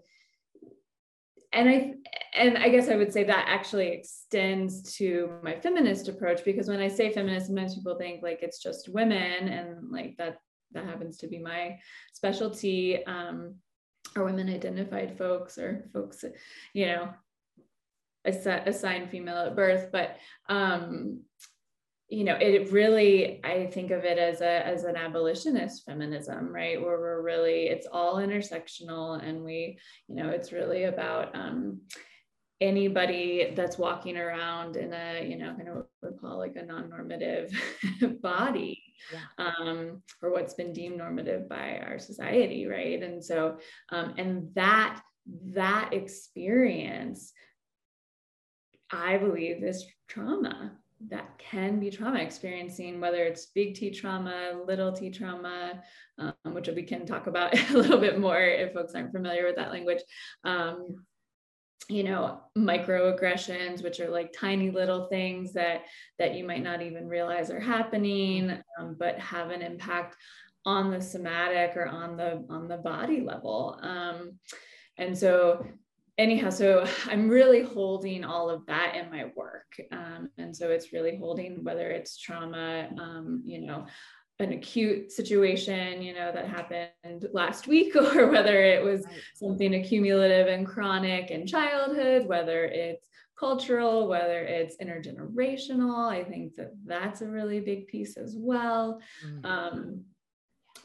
and 1.54 1.70
I 1.70 1.94
and 2.36 2.58
I 2.58 2.70
guess 2.70 2.88
I 2.88 2.96
would 2.96 3.12
say 3.12 3.24
that 3.26 3.46
actually 3.48 3.90
extends 3.90 4.96
to 4.96 5.32
my 5.44 5.60
feminist 5.60 6.08
approach 6.08 6.46
because 6.46 6.68
when 6.68 6.80
I 6.80 6.88
say 6.88 7.12
feminist, 7.12 7.48
sometimes 7.48 7.76
people 7.76 7.98
think 7.98 8.24
like 8.24 8.40
it's 8.42 8.62
just 8.62 8.90
women, 8.90 9.50
and 9.50 9.92
like 9.92 10.16
that 10.18 10.38
that 10.72 10.86
happens 10.86 11.18
to 11.18 11.28
be 11.28 11.40
my 11.40 11.78
specialty, 12.14 13.06
um, 13.06 13.56
or 14.16 14.24
women 14.24 14.50
identified 14.50 15.18
folks 15.18 15.58
or 15.58 15.90
folks, 15.92 16.24
you 16.74 16.86
know, 16.86 17.10
assigned 18.26 19.10
female 19.10 19.38
at 19.38 19.56
birth, 19.56 19.90
but 19.92 20.18
um, 20.48 21.22
you 22.12 22.26
know, 22.26 22.36
it 22.36 22.74
really, 22.74 23.40
I 23.42 23.68
think 23.68 23.90
of 23.90 24.04
it 24.04 24.18
as 24.18 24.42
a 24.42 24.68
as 24.68 24.84
an 24.84 24.98
abolitionist 24.98 25.86
feminism, 25.86 26.54
right? 26.54 26.80
Where 26.80 27.00
we're 27.00 27.22
really, 27.22 27.68
it's 27.68 27.88
all 27.90 28.18
intersectional, 28.18 29.26
and 29.26 29.46
we, 29.46 29.80
you 30.10 30.16
know, 30.16 30.30
it's 30.30 30.52
really 30.52 30.84
about 30.84 31.34
um, 31.34 31.80
anybody 32.60 33.54
that's 33.56 33.78
walking 33.78 34.18
around 34.18 34.76
in 34.76 34.92
a, 34.94 35.26
you 35.26 35.38
know, 35.38 35.56
kind 35.56 35.70
of 35.70 35.76
what 35.76 36.12
we 36.12 36.18
call 36.18 36.38
like 36.38 36.58
a 36.58 36.66
non-normative 36.66 37.50
body, 38.22 38.84
yeah. 39.14 39.46
um, 39.46 40.04
or 40.22 40.34
what's 40.34 40.54
been 40.54 40.74
deemed 40.74 40.98
normative 40.98 41.48
by 41.48 41.78
our 41.78 41.98
society, 41.98 42.68
right? 42.68 43.02
And 43.02 43.24
so, 43.24 43.58
um, 43.90 44.16
and 44.18 44.54
that 44.56 45.02
that 45.54 45.94
experience 45.94 47.32
I 48.92 49.18
believe 49.18 49.64
is 49.64 49.86
trauma 50.10 50.74
that 51.10 51.38
can 51.38 51.80
be 51.80 51.90
trauma 51.90 52.20
experiencing 52.20 53.00
whether 53.00 53.24
it's 53.24 53.48
big 53.48 53.76
T 53.76 53.92
trauma, 53.92 54.62
little 54.66 54.92
T 54.92 55.10
trauma, 55.10 55.82
um, 56.18 56.34
which 56.54 56.68
we 56.68 56.84
can 56.84 57.06
talk 57.06 57.28
about 57.28 57.58
a 57.72 57.78
little 57.78 58.00
bit 58.00 58.20
more 58.20 58.40
if 58.40 58.74
folks 58.74 58.94
aren't 58.94 59.12
familiar 59.12 59.46
with 59.46 59.56
that 59.56 59.72
language. 59.72 60.02
Um, 60.44 61.04
you 61.90 62.04
know 62.04 62.40
microaggressions 62.58 63.84
which 63.84 64.00
are 64.00 64.10
like 64.10 64.32
tiny 64.32 64.70
little 64.70 65.08
things 65.08 65.52
that 65.54 65.82
that 66.20 66.36
you 66.36 66.46
might 66.46 66.64
not 66.64 66.82
even 66.82 67.08
realize 67.08 67.50
are 67.50 67.60
happening 67.60 68.58
um, 68.80 68.96
but 68.98 69.20
have 69.20 69.50
an 69.50 69.62
impact 69.62 70.16
on 70.66 70.92
the 70.92 71.02
somatic 71.02 71.76
or 71.76 71.88
on 71.88 72.16
the 72.16 72.46
on 72.50 72.68
the 72.68 72.78
body 72.78 73.22
level 73.22 73.78
um, 73.82 74.40
and 74.98 75.18
so 75.18 75.66
anyhow, 76.18 76.50
so 76.50 76.86
I'm 77.08 77.30
really 77.30 77.64
holding 77.64 78.24
all 78.24 78.50
of 78.50 78.66
that 78.68 78.96
in 78.96 79.10
my 79.10 79.32
work. 79.36 79.80
Um, 79.92 80.30
and 80.38 80.56
so 80.56 80.70
it's 80.70 80.94
really 80.94 81.18
holding 81.18 81.64
whether 81.64 81.90
it's 81.90 82.18
trauma, 82.18 82.90
um, 83.00 83.42
you 83.46 83.62
know, 83.62 83.86
an 84.40 84.54
acute 84.54 85.12
situation, 85.12 86.02
you 86.02 86.14
know, 86.16 86.32
that 86.32 86.48
happened 86.48 87.28
last 87.32 87.68
week, 87.68 87.96
or 88.16 88.28
whether 88.28 88.64
it 88.64 88.84
was 88.84 89.06
something 89.36 89.76
accumulative 89.76 90.48
and 90.48 90.66
chronic 90.66 91.32
in 91.32 91.46
childhood, 91.46 92.28
whether 92.28 92.66
it's 92.66 93.08
cultural, 93.40 94.08
whether 94.08 94.40
it's 94.44 94.78
intergenerational. 94.78 96.08
I 96.08 96.24
think 96.24 96.56
that 96.56 96.74
that's 96.86 97.22
a 97.22 97.28
really 97.28 97.60
big 97.60 97.88
piece 97.88 98.18
as 98.18 98.36
well. 98.38 99.00
Mm-hmm. 99.26 99.46
Um, 99.46 100.06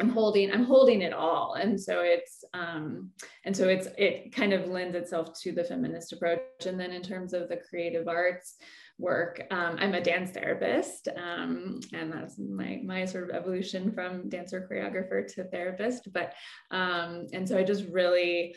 I'm 0.00 0.11
holding 0.11 0.50
I'm 0.53 0.65
holding 0.65 1.03
it 1.03 1.12
all. 1.12 1.55
And 1.55 1.81
so 1.81 2.00
it's 2.00 2.45
um 2.55 3.11
and 3.45 3.57
so 3.57 3.69
it's 3.69 3.88
it 3.97 4.35
kind 4.35 4.53
of 4.53 4.69
lends 4.69 4.97
itself 4.97 5.38
to 5.43 5.53
the 5.53 5.65
feminist 5.65 6.12
approach. 6.12 6.67
And 6.67 6.79
then 6.79 6.93
in 6.93 7.03
terms 7.03 7.33
of 7.33 7.49
the 7.49 7.61
creative 7.69 8.09
arts 8.09 8.57
work 8.99 9.43
um, 9.50 9.76
I'm 9.79 9.95
a 9.95 10.00
dance 10.00 10.31
therapist. 10.31 11.09
Um, 11.09 11.81
and 11.93 12.12
that's 12.12 12.38
my 12.38 12.81
my 12.85 13.05
sort 13.05 13.31
of 13.31 13.37
evolution 13.37 13.93
from 13.93 14.29
dancer 14.29 14.69
choreographer 14.71 15.26
to 15.35 15.45
therapist. 15.45 16.12
But 16.12 16.35
um 16.71 17.26
and 17.33 17.49
so 17.49 17.57
I 17.57 17.65
just 17.65 17.87
really 17.87 18.55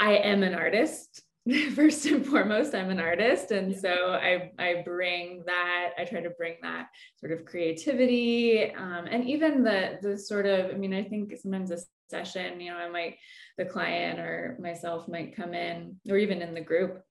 I 0.00 0.14
am 0.16 0.42
an 0.42 0.54
artist 0.54 1.22
first 1.74 2.06
and 2.06 2.24
foremost 2.24 2.74
i'm 2.74 2.90
an 2.90 3.00
artist 3.00 3.50
and 3.50 3.76
so 3.76 4.12
i 4.12 4.52
i 4.60 4.82
bring 4.84 5.42
that 5.44 5.90
i 5.98 6.04
try 6.04 6.20
to 6.20 6.30
bring 6.30 6.54
that 6.62 6.86
sort 7.18 7.32
of 7.32 7.44
creativity 7.44 8.70
um, 8.74 9.06
and 9.10 9.28
even 9.28 9.64
the 9.64 9.98
the 10.02 10.16
sort 10.16 10.46
of 10.46 10.70
i 10.70 10.74
mean 10.74 10.94
i 10.94 11.02
think 11.02 11.32
sometimes 11.36 11.72
a 11.72 11.78
session 12.08 12.60
you 12.60 12.70
know 12.70 12.76
i 12.76 12.88
might 12.88 13.16
the 13.58 13.64
client 13.64 14.20
or 14.20 14.56
myself 14.60 15.08
might 15.08 15.34
come 15.34 15.52
in 15.52 15.96
or 16.08 16.16
even 16.16 16.42
in 16.42 16.54
the 16.54 16.60
group 16.60 17.02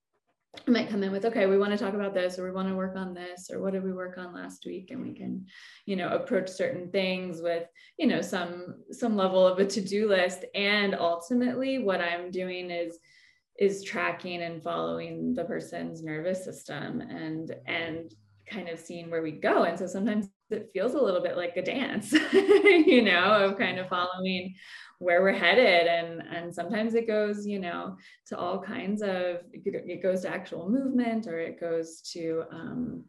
I 0.68 0.70
might 0.70 0.90
come 0.90 1.02
in 1.02 1.14
with 1.14 1.24
okay 1.24 1.46
we 1.46 1.58
want 1.58 1.72
to 1.72 1.78
talk 1.78 1.94
about 1.94 2.14
this 2.14 2.38
or 2.38 2.44
we 2.44 2.52
want 2.52 2.68
to 2.68 2.76
work 2.76 2.98
on 2.98 3.14
this 3.14 3.50
or 3.50 3.62
what 3.62 3.72
did 3.72 3.86
we 3.86 3.94
work 3.94 4.18
on 4.18 4.34
last 4.34 4.66
week? 4.66 4.92
And 4.92 5.02
we 5.02 5.14
can 5.14 5.46
you 5.86 5.96
know 5.96 6.10
approach 6.10 6.50
certain 6.50 6.92
things 6.92 7.42
with 7.42 7.66
you 7.98 8.06
know 8.06 8.20
some 8.20 8.84
some 8.92 9.16
level 9.16 9.48
of 9.48 9.60
a 9.60 9.66
to-do 9.66 10.10
list 10.10 10.44
and 10.54 10.94
ultimately 10.94 11.80
what 11.80 12.02
i'm 12.02 12.32
doing 12.32 12.70
is 12.70 13.00
is 13.62 13.84
tracking 13.84 14.42
and 14.42 14.64
following 14.64 15.36
the 15.36 15.44
person's 15.44 16.02
nervous 16.02 16.44
system 16.44 17.00
and 17.00 17.56
and 17.68 18.12
kind 18.50 18.68
of 18.68 18.80
seeing 18.80 19.12
where 19.12 19.22
we 19.22 19.32
go. 19.32 19.64
And 19.64 19.78
so 19.78 19.86
sometimes 19.86 20.28
it 20.50 20.72
feels 20.74 20.96
a 20.96 21.02
little 21.02 21.22
bit 21.22 21.38
like 21.38 21.56
a 21.56 21.62
dance 21.62 22.12
you 22.34 23.04
know 23.04 23.46
of 23.46 23.58
kind 23.60 23.78
of 23.78 23.88
following 23.88 24.56
where 24.98 25.22
we're 25.22 25.32
headed. 25.32 25.86
And 25.86 26.24
and 26.36 26.54
sometimes 26.54 26.96
it 26.96 27.06
goes 27.06 27.46
you 27.46 27.60
know 27.60 27.98
to 28.30 28.38
all 28.38 28.60
kinds 28.60 29.04
of 29.04 29.42
it 29.54 30.02
goes 30.02 30.22
to 30.24 30.30
actual 30.30 30.68
movement 30.68 31.28
or 31.28 31.38
it 31.38 31.60
goes 31.60 32.02
to 32.14 32.46
um, 32.52 33.06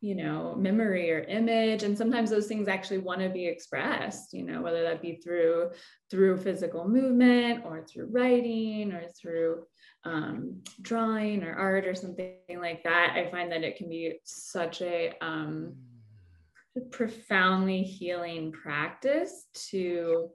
you 0.00 0.14
know 0.14 0.54
memory 0.54 1.10
or 1.10 1.22
image. 1.22 1.82
And 1.82 1.98
sometimes 1.98 2.30
those 2.30 2.46
things 2.46 2.68
actually 2.68 2.98
want 2.98 3.22
to 3.22 3.28
be 3.28 3.44
expressed 3.44 4.32
you 4.32 4.44
know 4.44 4.62
whether 4.62 4.84
that 4.84 5.02
be 5.02 5.16
through 5.16 5.70
through 6.12 6.36
physical 6.36 6.88
movement 6.88 7.64
or 7.64 7.84
through 7.84 8.06
writing 8.12 8.92
or 8.92 9.02
through 9.20 9.64
um, 10.04 10.62
drawing 10.82 11.42
or 11.42 11.54
art 11.54 11.86
or 11.86 11.94
something 11.94 12.36
like 12.58 12.84
that, 12.84 13.14
I 13.16 13.30
find 13.30 13.50
that 13.52 13.64
it 13.64 13.76
can 13.76 13.88
be 13.88 14.18
such 14.24 14.80
a 14.82 15.12
um, 15.20 15.74
profoundly 16.90 17.82
healing 17.82 18.52
practice 18.52 19.46
to 19.70 20.30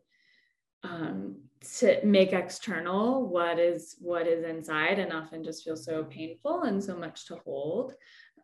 um, 0.83 1.35
to 1.77 2.03
make 2.03 2.33
external 2.33 3.27
what 3.27 3.59
is 3.59 3.95
what 3.99 4.25
is 4.25 4.43
inside 4.43 4.97
and 4.97 5.13
often 5.13 5.43
just 5.43 5.63
feels 5.63 5.85
so 5.85 6.03
painful 6.05 6.63
and 6.63 6.83
so 6.83 6.95
much 6.95 7.27
to 7.27 7.35
hold. 7.45 7.93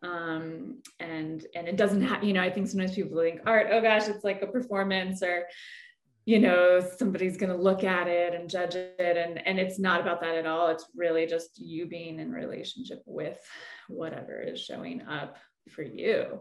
Um 0.04 0.80
and 1.00 1.44
and 1.56 1.66
it 1.66 1.76
doesn't 1.76 2.02
have 2.02 2.22
you 2.22 2.32
know 2.32 2.40
i 2.40 2.48
think 2.48 2.68
sometimes 2.68 2.94
people 2.94 3.20
think 3.20 3.40
art 3.44 3.66
oh 3.72 3.80
gosh 3.80 4.06
it's 4.06 4.22
like 4.22 4.42
a 4.42 4.46
performance 4.46 5.24
or 5.24 5.46
you 6.28 6.38
know 6.38 6.86
somebody's 6.98 7.38
going 7.38 7.48
to 7.48 7.56
look 7.56 7.84
at 7.84 8.06
it 8.06 8.34
and 8.34 8.50
judge 8.50 8.74
it 8.74 8.94
and 8.98 9.40
and 9.46 9.58
it's 9.58 9.78
not 9.78 10.02
about 10.02 10.20
that 10.20 10.34
at 10.34 10.44
all. 10.44 10.68
It's 10.68 10.84
really 10.94 11.24
just 11.24 11.58
you 11.58 11.86
being 11.86 12.20
in 12.20 12.30
relationship 12.30 13.02
with 13.06 13.38
whatever 13.88 14.42
is 14.42 14.60
showing 14.60 15.00
up 15.06 15.38
for 15.70 15.80
you. 15.82 16.40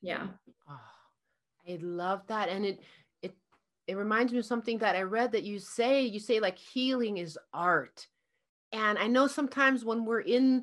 Yeah. 0.00 0.28
Oh, 0.68 0.78
i 1.68 1.78
love 1.82 2.22
that 2.28 2.48
and 2.48 2.64
it 2.64 2.80
it 3.22 3.34
it 3.88 3.96
reminds 3.96 4.32
me 4.32 4.38
of 4.38 4.46
something 4.46 4.78
that 4.78 4.94
i 4.94 5.02
read 5.02 5.32
that 5.32 5.42
you 5.42 5.58
say 5.58 6.02
you 6.02 6.20
say 6.20 6.38
like 6.38 6.56
healing 6.56 7.16
is 7.16 7.36
art. 7.52 8.06
And 8.70 8.98
i 8.98 9.08
know 9.08 9.26
sometimes 9.26 9.84
when 9.84 10.04
we're 10.04 10.20
in 10.20 10.62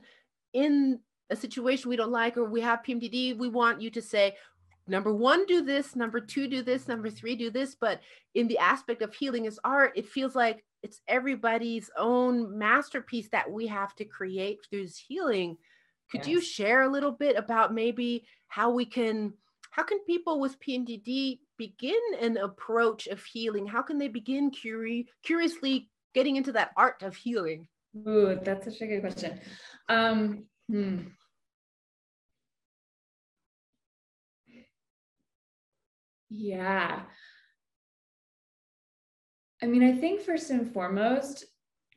in 0.53 1.01
a 1.29 1.35
situation 1.35 1.89
we 1.89 1.97
don't 1.97 2.11
like 2.23 2.37
or 2.37 2.45
we 2.45 2.61
have 2.61 2.83
pmdd 2.83 3.37
we 3.37 3.49
want 3.49 3.81
you 3.81 3.89
to 3.89 4.01
say 4.01 4.37
number 4.87 5.13
one 5.13 5.45
do 5.45 5.61
this 5.61 5.95
number 5.95 6.19
two 6.19 6.47
do 6.47 6.61
this 6.61 6.87
number 6.87 7.09
three 7.09 7.35
do 7.35 7.49
this 7.49 7.75
but 7.75 8.01
in 8.35 8.47
the 8.47 8.57
aspect 8.57 9.01
of 9.01 9.13
healing 9.13 9.45
is 9.45 9.59
art 9.63 9.91
it 9.95 10.07
feels 10.07 10.35
like 10.35 10.63
it's 10.83 11.01
everybody's 11.07 11.89
own 11.97 12.57
masterpiece 12.57 13.29
that 13.31 13.51
we 13.51 13.67
have 13.67 13.93
to 13.95 14.05
create 14.05 14.57
through 14.69 14.83
this 14.83 14.97
healing 14.97 15.57
could 16.11 16.19
yes. 16.19 16.27
you 16.27 16.41
share 16.41 16.83
a 16.83 16.91
little 16.91 17.11
bit 17.11 17.35
about 17.35 17.73
maybe 17.73 18.25
how 18.47 18.69
we 18.69 18.85
can 18.85 19.33
how 19.71 19.83
can 19.83 19.99
people 20.05 20.39
with 20.39 20.59
pmdd 20.59 21.39
begin 21.57 21.99
an 22.21 22.37
approach 22.37 23.07
of 23.07 23.23
healing 23.23 23.65
how 23.65 23.81
can 23.81 23.97
they 23.97 24.07
begin 24.07 24.51
curi- 24.51 25.05
curiously 25.23 25.89
getting 26.13 26.35
into 26.35 26.51
that 26.51 26.71
art 26.77 27.03
of 27.03 27.15
healing 27.15 27.67
Ooh, 28.07 28.39
that's 28.43 28.65
such 28.65 28.81
a 28.81 28.87
good 28.87 29.01
question 29.01 29.39
um, 29.89 30.43
hmm. 30.69 30.99
Yeah. 36.29 37.01
I 39.61 39.65
mean, 39.65 39.83
I 39.83 39.93
think 39.93 40.21
first 40.21 40.49
and 40.49 40.71
foremost, 40.71 41.45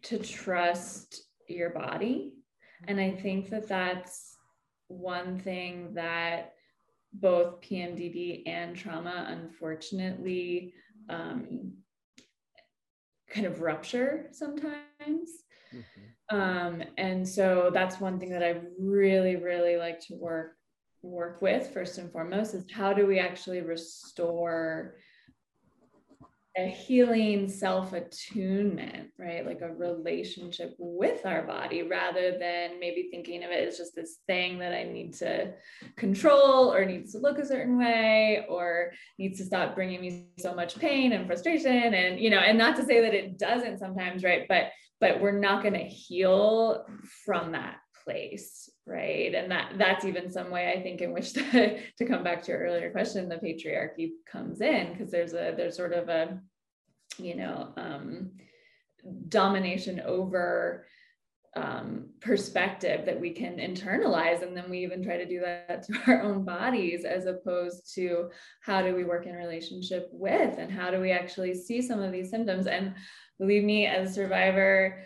to 0.02 0.18
trust 0.18 1.22
your 1.46 1.70
body. 1.70 2.34
And 2.88 2.98
I 3.00 3.10
think 3.10 3.50
that 3.50 3.68
that's 3.68 4.36
one 4.88 5.38
thing 5.38 5.94
that 5.94 6.54
both 7.12 7.60
PMDD 7.60 8.44
and 8.46 8.74
trauma, 8.74 9.26
unfortunately, 9.28 10.72
um, 11.08 11.72
kind 13.28 13.46
of 13.46 13.60
rupture 13.60 14.28
sometimes. 14.32 14.80
Mm-hmm. 15.74 16.36
Um, 16.36 16.82
and 16.96 17.28
so 17.28 17.70
that's 17.72 18.00
one 18.00 18.18
thing 18.18 18.30
that 18.30 18.42
I 18.42 18.60
really, 18.78 19.36
really 19.36 19.76
like 19.76 20.00
to 20.06 20.14
work 20.14 20.56
work 21.02 21.40
with 21.42 21.72
first 21.72 21.98
and 21.98 22.10
foremost 22.12 22.54
is 22.54 22.64
how 22.72 22.92
do 22.92 23.06
we 23.06 23.18
actually 23.18 23.60
restore 23.60 24.96
a 26.56 26.66
healing 26.66 27.48
self 27.48 27.92
attunement, 27.92 29.10
right? 29.18 29.46
Like 29.46 29.60
a 29.60 29.72
relationship 29.72 30.74
with 30.78 31.24
our 31.24 31.42
body 31.42 31.82
rather 31.82 32.38
than 32.38 32.80
maybe 32.80 33.08
thinking 33.10 33.44
of 33.44 33.50
it 33.50 33.68
as 33.68 33.78
just 33.78 33.94
this 33.94 34.18
thing 34.26 34.58
that 34.58 34.74
I 34.74 34.82
need 34.82 35.14
to 35.14 35.52
control 35.96 36.72
or 36.72 36.84
needs 36.84 37.12
to 37.12 37.18
look 37.18 37.38
a 37.38 37.46
certain 37.46 37.78
way 37.78 38.44
or 38.48 38.90
needs 39.18 39.38
to 39.38 39.44
stop 39.44 39.76
bringing 39.76 40.00
me 40.00 40.26
so 40.38 40.52
much 40.54 40.76
pain 40.76 41.12
and 41.12 41.26
frustration. 41.26 41.94
And, 41.94 42.18
you 42.18 42.30
know, 42.30 42.38
and 42.38 42.58
not 42.58 42.76
to 42.76 42.84
say 42.84 43.00
that 43.00 43.14
it 43.14 43.38
doesn't 43.38 43.78
sometimes, 43.78 44.24
right? 44.24 44.46
But, 44.48 44.70
but 45.00 45.20
we're 45.20 45.38
not 45.38 45.62
going 45.62 45.74
to 45.74 45.84
heal 45.84 46.84
from 47.24 47.52
that 47.52 47.76
place 48.04 48.68
right? 48.86 49.34
And 49.34 49.50
that 49.52 49.74
that's 49.78 50.04
even 50.04 50.30
some 50.30 50.50
way 50.50 50.72
i 50.76 50.82
think 50.82 51.00
in 51.00 51.12
which 51.12 51.32
to, 51.34 51.80
to 51.98 52.04
come 52.04 52.24
back 52.24 52.42
to 52.42 52.52
your 52.52 52.60
earlier 52.60 52.90
question 52.90 53.28
the 53.28 53.36
patriarchy 53.36 54.10
comes 54.30 54.60
in 54.60 54.92
because 54.92 55.10
there's 55.10 55.32
a 55.32 55.54
there's 55.56 55.76
sort 55.76 55.92
of 55.92 56.08
a 56.08 56.40
you 57.18 57.36
know 57.36 57.72
um, 57.76 58.32
domination 59.28 60.00
over 60.00 60.86
um, 61.56 62.10
perspective 62.20 63.04
that 63.06 63.20
we 63.20 63.30
can 63.30 63.56
internalize 63.56 64.42
and 64.42 64.56
then 64.56 64.70
we 64.70 64.78
even 64.78 65.02
try 65.02 65.16
to 65.16 65.26
do 65.26 65.40
that 65.40 65.82
to 65.86 65.98
our 66.06 66.22
own 66.22 66.44
bodies 66.44 67.04
as 67.04 67.26
opposed 67.26 67.92
to 67.94 68.30
how 68.62 68.82
do 68.82 68.94
we 68.94 69.04
work 69.04 69.26
in 69.26 69.34
relationship 69.34 70.08
with 70.12 70.58
and 70.58 70.70
how 70.70 70.90
do 70.90 71.00
we 71.00 71.10
actually 71.10 71.54
see 71.54 71.82
some 71.82 72.00
of 72.00 72.12
these 72.12 72.30
symptoms? 72.30 72.66
And 72.66 72.94
believe 73.38 73.64
me 73.64 73.86
as 73.86 74.10
a 74.10 74.14
survivor 74.14 75.02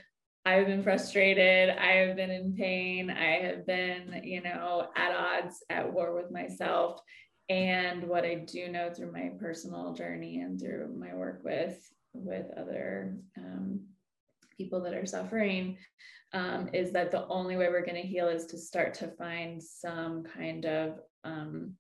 I've 0.47 0.67
been 0.67 0.83
frustrated. 0.83 1.71
I 1.71 1.93
have 1.93 2.17
been 2.17 2.31
in 2.31 2.55
pain. 2.55 3.11
I 3.11 3.41
have 3.47 3.67
been, 3.67 4.21
you 4.25 4.43
know, 4.43 4.89
at 4.95 5.13
odds, 5.13 5.63
at 5.71 5.91
war 5.91 6.15
with 6.15 6.31
myself. 6.31 7.01
And 7.49 8.05
what 8.05 8.25
I 8.25 8.37
do 8.37 8.69
know 8.69 8.91
through 8.91 9.13
my 9.13 9.33
personal 9.39 9.95
journey 9.95 10.41
and 10.41 10.61
through 10.61 10.95
my 10.99 11.15
work 11.15 11.41
with 11.45 11.79
with 12.13 12.47
other 12.57 13.17
um, 13.37 13.81
people 14.57 14.81
that 14.83 14.95
are 14.95 15.07
suffering 15.07 15.77
um, 16.33 16.69
is 16.73 16.93
that 16.93 17.11
the 17.11 17.27
only 17.29 17.57
way 17.57 17.69
we're 17.69 17.85
going 17.85 18.01
to 18.01 18.09
heal 18.09 18.29
is 18.29 18.47
to 18.47 18.59
start 18.59 18.95
to 18.95 19.09
find 19.09 19.63
some 19.63 20.25
kind 20.25 20.65
of 20.65 21.01
um, 21.25 21.75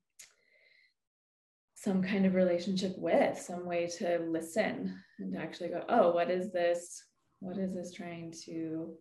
some 1.75 2.03
kind 2.03 2.25
of 2.25 2.35
relationship 2.35 2.95
with 2.97 3.39
some 3.39 3.67
way 3.67 3.87
to 3.87 4.19
listen 4.29 4.99
and 5.19 5.33
to 5.33 5.39
actually 5.39 5.69
go 5.69 5.85
oh 5.89 6.13
what 6.13 6.31
is 6.31 6.51
this 6.51 7.05
what 7.45 7.59
is 7.59 7.75
this 7.75 7.93
trying 7.93 8.33
to 8.47 8.95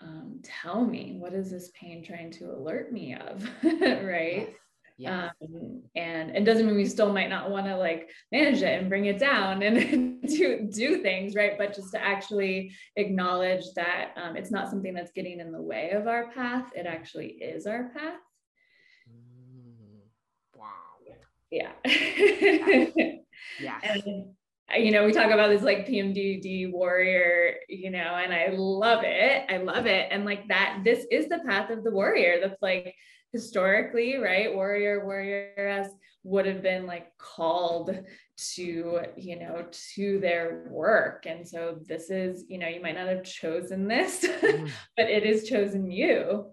um, 0.00 0.40
tell 0.42 0.82
me? 0.84 1.16
What 1.18 1.34
is 1.34 1.50
this 1.50 1.70
pain 1.78 2.02
trying 2.02 2.30
to 2.32 2.46
alert 2.46 2.92
me 2.92 3.14
of? 3.14 3.46
right. 3.62 4.54
Yeah. 4.96 5.30
Um, 5.42 5.82
and 5.94 6.34
it 6.34 6.44
doesn't 6.44 6.66
mean 6.66 6.76
we 6.76 6.86
still 6.86 7.12
might 7.12 7.28
not 7.28 7.50
want 7.50 7.66
to 7.66 7.76
like 7.76 8.08
manage 8.32 8.62
it 8.62 8.80
and 8.80 8.88
bring 8.88 9.04
it 9.06 9.18
down 9.18 9.62
and 9.62 10.20
do 10.26 10.68
do 10.70 11.02
things 11.02 11.34
right? 11.34 11.56
But 11.58 11.74
just 11.74 11.92
to 11.92 12.02
actually 12.02 12.74
acknowledge 12.96 13.64
that 13.76 14.12
um, 14.16 14.36
it's 14.36 14.50
not 14.50 14.70
something 14.70 14.94
that's 14.94 15.12
getting 15.12 15.40
in 15.40 15.52
the 15.52 15.60
way 15.60 15.90
of 15.90 16.06
our 16.06 16.30
path. 16.32 16.70
It 16.74 16.86
actually 16.86 17.28
is 17.28 17.66
our 17.66 17.90
path. 17.94 18.20
Mm, 19.10 20.00
wow. 20.54 20.68
Yeah. 21.06 21.72
Yeah 23.60 23.78
and 23.82 24.34
you 24.78 24.90
know, 24.90 25.04
we 25.04 25.12
talk 25.12 25.30
about 25.30 25.48
this 25.48 25.62
like 25.62 25.86
PMDD 25.86 26.70
warrior, 26.70 27.56
you 27.68 27.90
know, 27.90 27.98
and 27.98 28.32
I 28.32 28.48
love 28.52 29.02
it. 29.04 29.44
I 29.48 29.58
love 29.58 29.86
it. 29.86 30.08
And 30.10 30.24
like 30.24 30.48
that, 30.48 30.82
this 30.84 31.06
is 31.10 31.28
the 31.28 31.40
path 31.46 31.70
of 31.70 31.82
the 31.82 31.90
warrior 31.90 32.38
that's 32.40 32.60
like 32.62 32.94
historically, 33.32 34.16
right? 34.16 34.54
Warrior, 34.54 35.04
warrioress 35.04 35.88
would 36.22 36.46
have 36.46 36.62
been 36.62 36.86
like 36.86 37.16
called 37.18 37.98
to, 38.54 39.00
you 39.16 39.38
know, 39.38 39.66
to 39.94 40.20
their 40.20 40.66
work. 40.70 41.26
And 41.26 41.46
so 41.46 41.78
this 41.86 42.10
is, 42.10 42.44
you 42.48 42.58
know, 42.58 42.68
you 42.68 42.82
might 42.82 42.94
not 42.94 43.08
have 43.08 43.24
chosen 43.24 43.88
this, 43.88 44.20
mm. 44.24 44.70
but 44.96 45.08
it 45.08 45.24
is 45.24 45.48
chosen 45.48 45.90
you. 45.90 46.46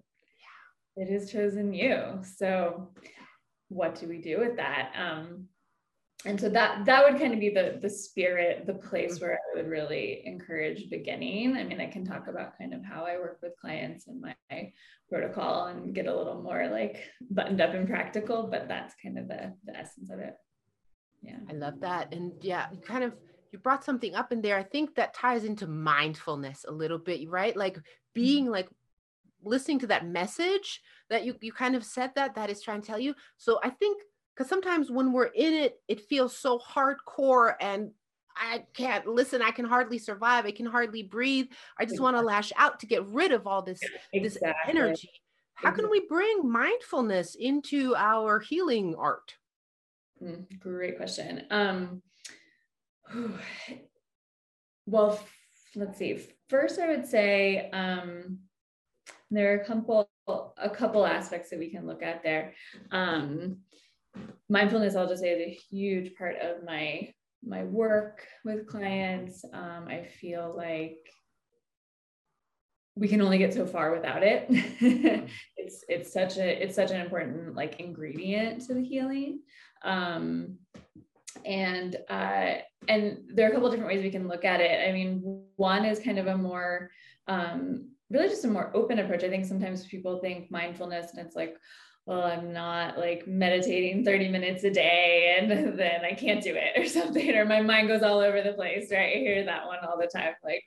Yeah. 0.97 1.03
It 1.03 1.09
is 1.09 1.31
chosen 1.31 1.73
you. 1.73 2.21
So 2.37 2.89
what 3.69 3.95
do 3.95 4.07
we 4.07 4.21
do 4.21 4.39
with 4.39 4.57
that? 4.57 4.93
Um, 4.97 5.47
and 6.25 6.39
so 6.39 6.49
that 6.49 6.83
that 6.85 7.03
would 7.03 7.19
kind 7.21 7.33
of 7.33 7.39
be 7.39 7.49
the 7.49 7.77
the 7.81 7.89
spirit 7.89 8.65
the 8.65 8.73
place 8.73 9.15
mm-hmm. 9.15 9.25
where 9.25 9.33
i 9.33 9.57
would 9.57 9.69
really 9.69 10.21
encourage 10.25 10.89
beginning. 10.89 11.55
I 11.55 11.63
mean 11.63 11.79
i 11.79 11.87
can 11.87 12.05
talk 12.05 12.27
about 12.27 12.57
kind 12.57 12.73
of 12.73 12.83
how 12.83 13.05
i 13.05 13.17
work 13.17 13.39
with 13.41 13.57
clients 13.59 14.07
and 14.07 14.21
my 14.21 14.35
protocol 15.09 15.67
and 15.67 15.93
get 15.93 16.07
a 16.07 16.15
little 16.15 16.41
more 16.41 16.67
like 16.67 17.03
buttoned 17.29 17.61
up 17.61 17.73
and 17.73 17.87
practical 17.87 18.47
but 18.47 18.67
that's 18.67 18.95
kind 19.01 19.17
of 19.17 19.27
the 19.27 19.53
the 19.65 19.77
essence 19.77 20.09
of 20.09 20.19
it. 20.19 20.35
Yeah. 21.21 21.37
I 21.49 21.53
love 21.53 21.79
that. 21.81 22.13
And 22.13 22.33
yeah 22.41 22.67
you 22.71 22.79
kind 22.79 23.03
of 23.03 23.13
you 23.51 23.59
brought 23.59 23.85
something 23.85 24.13
up 24.13 24.33
in 24.33 24.41
there. 24.41 24.57
I 24.57 24.63
think 24.63 24.95
that 24.95 25.13
ties 25.13 25.45
into 25.45 25.67
mindfulness 25.67 26.65
a 26.67 26.71
little 26.71 26.99
bit 26.99 27.29
right? 27.29 27.55
Like 27.55 27.73
mm-hmm. 27.73 27.81
being 28.13 28.45
like 28.47 28.69
listening 29.43 29.79
to 29.79 29.87
that 29.87 30.07
message 30.07 30.81
that 31.09 31.23
you 31.25 31.35
you 31.41 31.53
kind 31.53 31.75
of 31.75 31.85
said 31.85 32.11
that 32.15 32.35
that 32.35 32.49
is 32.49 32.61
trying 32.61 32.81
to 32.81 32.87
tell 32.87 32.99
you. 32.99 33.13
So 33.37 33.59
i 33.63 33.69
think 33.69 34.01
because 34.37 34.49
sometimes 34.49 34.91
when 34.91 35.11
we're 35.11 35.25
in 35.25 35.53
it, 35.53 35.79
it 35.87 36.01
feels 36.01 36.37
so 36.37 36.59
hardcore 36.59 37.55
and 37.59 37.89
I 38.35 38.65
can't 38.75 39.07
listen. 39.07 39.41
I 39.41 39.49
can 39.49 39.65
hardly 39.65 39.97
survive. 39.97 40.45
I 40.45 40.51
can 40.51 40.67
hardly 40.67 41.01
breathe. 41.01 41.47
I 41.79 41.85
just 41.85 41.95
exactly. 41.95 42.03
want 42.03 42.17
to 42.17 42.21
lash 42.21 42.53
out 42.55 42.79
to 42.81 42.85
get 42.85 43.03
rid 43.07 43.31
of 43.31 43.47
all 43.47 43.63
this, 43.63 43.79
exactly. 44.13 44.19
this 44.19 44.37
energy. 44.67 45.09
How 45.55 45.71
can 45.71 45.89
we 45.89 46.05
bring 46.07 46.47
mindfulness 46.47 47.33
into 47.33 47.95
our 47.95 48.39
healing 48.39 48.93
art? 48.95 49.33
Mm, 50.21 50.45
great 50.59 50.97
question. 50.97 51.45
Um, 51.49 52.03
well, 54.85 55.19
let's 55.75 55.97
see. 55.97 56.19
First, 56.47 56.79
I 56.79 56.89
would 56.89 57.07
say 57.07 57.71
um, 57.71 58.37
there 59.31 59.51
are 59.53 59.61
a 59.61 59.65
couple 59.65 60.07
a 60.57 60.69
couple 60.69 61.05
aspects 61.05 61.49
that 61.49 61.57
we 61.57 61.69
can 61.69 61.87
look 61.87 62.03
at 62.03 62.21
there. 62.21 62.53
Um, 62.91 63.59
mindfulness 64.49 64.95
i'll 64.95 65.07
just 65.07 65.21
say 65.21 65.29
is 65.29 65.41
a 65.41 65.59
huge 65.69 66.15
part 66.15 66.35
of 66.37 66.63
my 66.63 67.11
my 67.43 67.63
work 67.63 68.23
with 68.43 68.67
clients. 68.67 69.45
Um, 69.53 69.87
i 69.87 70.03
feel 70.19 70.53
like 70.55 70.97
we 72.97 73.07
can 73.07 73.21
only 73.21 73.37
get 73.37 73.53
so 73.53 73.65
far 73.65 73.91
without 73.91 74.23
it. 74.23 74.49
It's 75.57 75.83
it's 75.89 76.13
such 76.13 76.37
a 76.37 76.63
it's 76.63 76.75
such 76.75 76.91
an 76.91 77.01
important 77.01 77.53
like 77.53 77.81
ingredient 77.81 78.61
to 78.67 78.73
the 78.73 78.81
healing. 78.81 79.41
Um, 79.83 80.59
and 81.45 81.97
uh, 82.09 82.53
and 82.87 83.17
there 83.33 83.47
are 83.47 83.49
a 83.49 83.53
couple 83.53 83.69
different 83.69 83.89
ways 83.89 84.01
we 84.01 84.09
can 84.09 84.29
look 84.29 84.45
at 84.45 84.61
it. 84.61 84.87
I 84.87 84.93
mean 84.93 85.43
one 85.57 85.83
is 85.83 85.99
kind 85.99 86.19
of 86.19 86.27
a 86.27 86.37
more 86.37 86.89
um, 87.27 87.89
really 88.09 88.29
just 88.29 88.45
a 88.45 88.47
more 88.47 88.71
open 88.73 88.99
approach. 88.99 89.25
I 89.25 89.29
think 89.29 89.45
sometimes 89.45 89.85
people 89.85 90.19
think 90.19 90.49
mindfulness 90.49 91.11
and 91.11 91.25
it's 91.25 91.35
like 91.35 91.57
well, 92.07 92.23
I'm 92.23 92.53
not 92.53 92.97
like 92.97 93.27
meditating 93.27 94.05
30 94.05 94.29
minutes 94.29 94.63
a 94.63 94.71
day 94.71 95.35
and 95.37 95.51
then 95.77 96.05
I 96.05 96.13
can't 96.13 96.41
do 96.41 96.55
it 96.55 96.79
or 96.79 96.85
something, 96.87 97.35
or 97.35 97.43
my 97.43 97.61
mind 97.61 97.89
goes 97.89 98.01
all 98.01 98.19
over 98.19 98.41
the 98.41 98.53
place, 98.53 98.87
right? 98.91 99.17
I 99.17 99.19
hear 99.19 99.43
that 99.43 99.67
one 99.67 99.79
all 99.85 99.99
the 99.99 100.07
time. 100.07 100.33
Like 100.41 100.63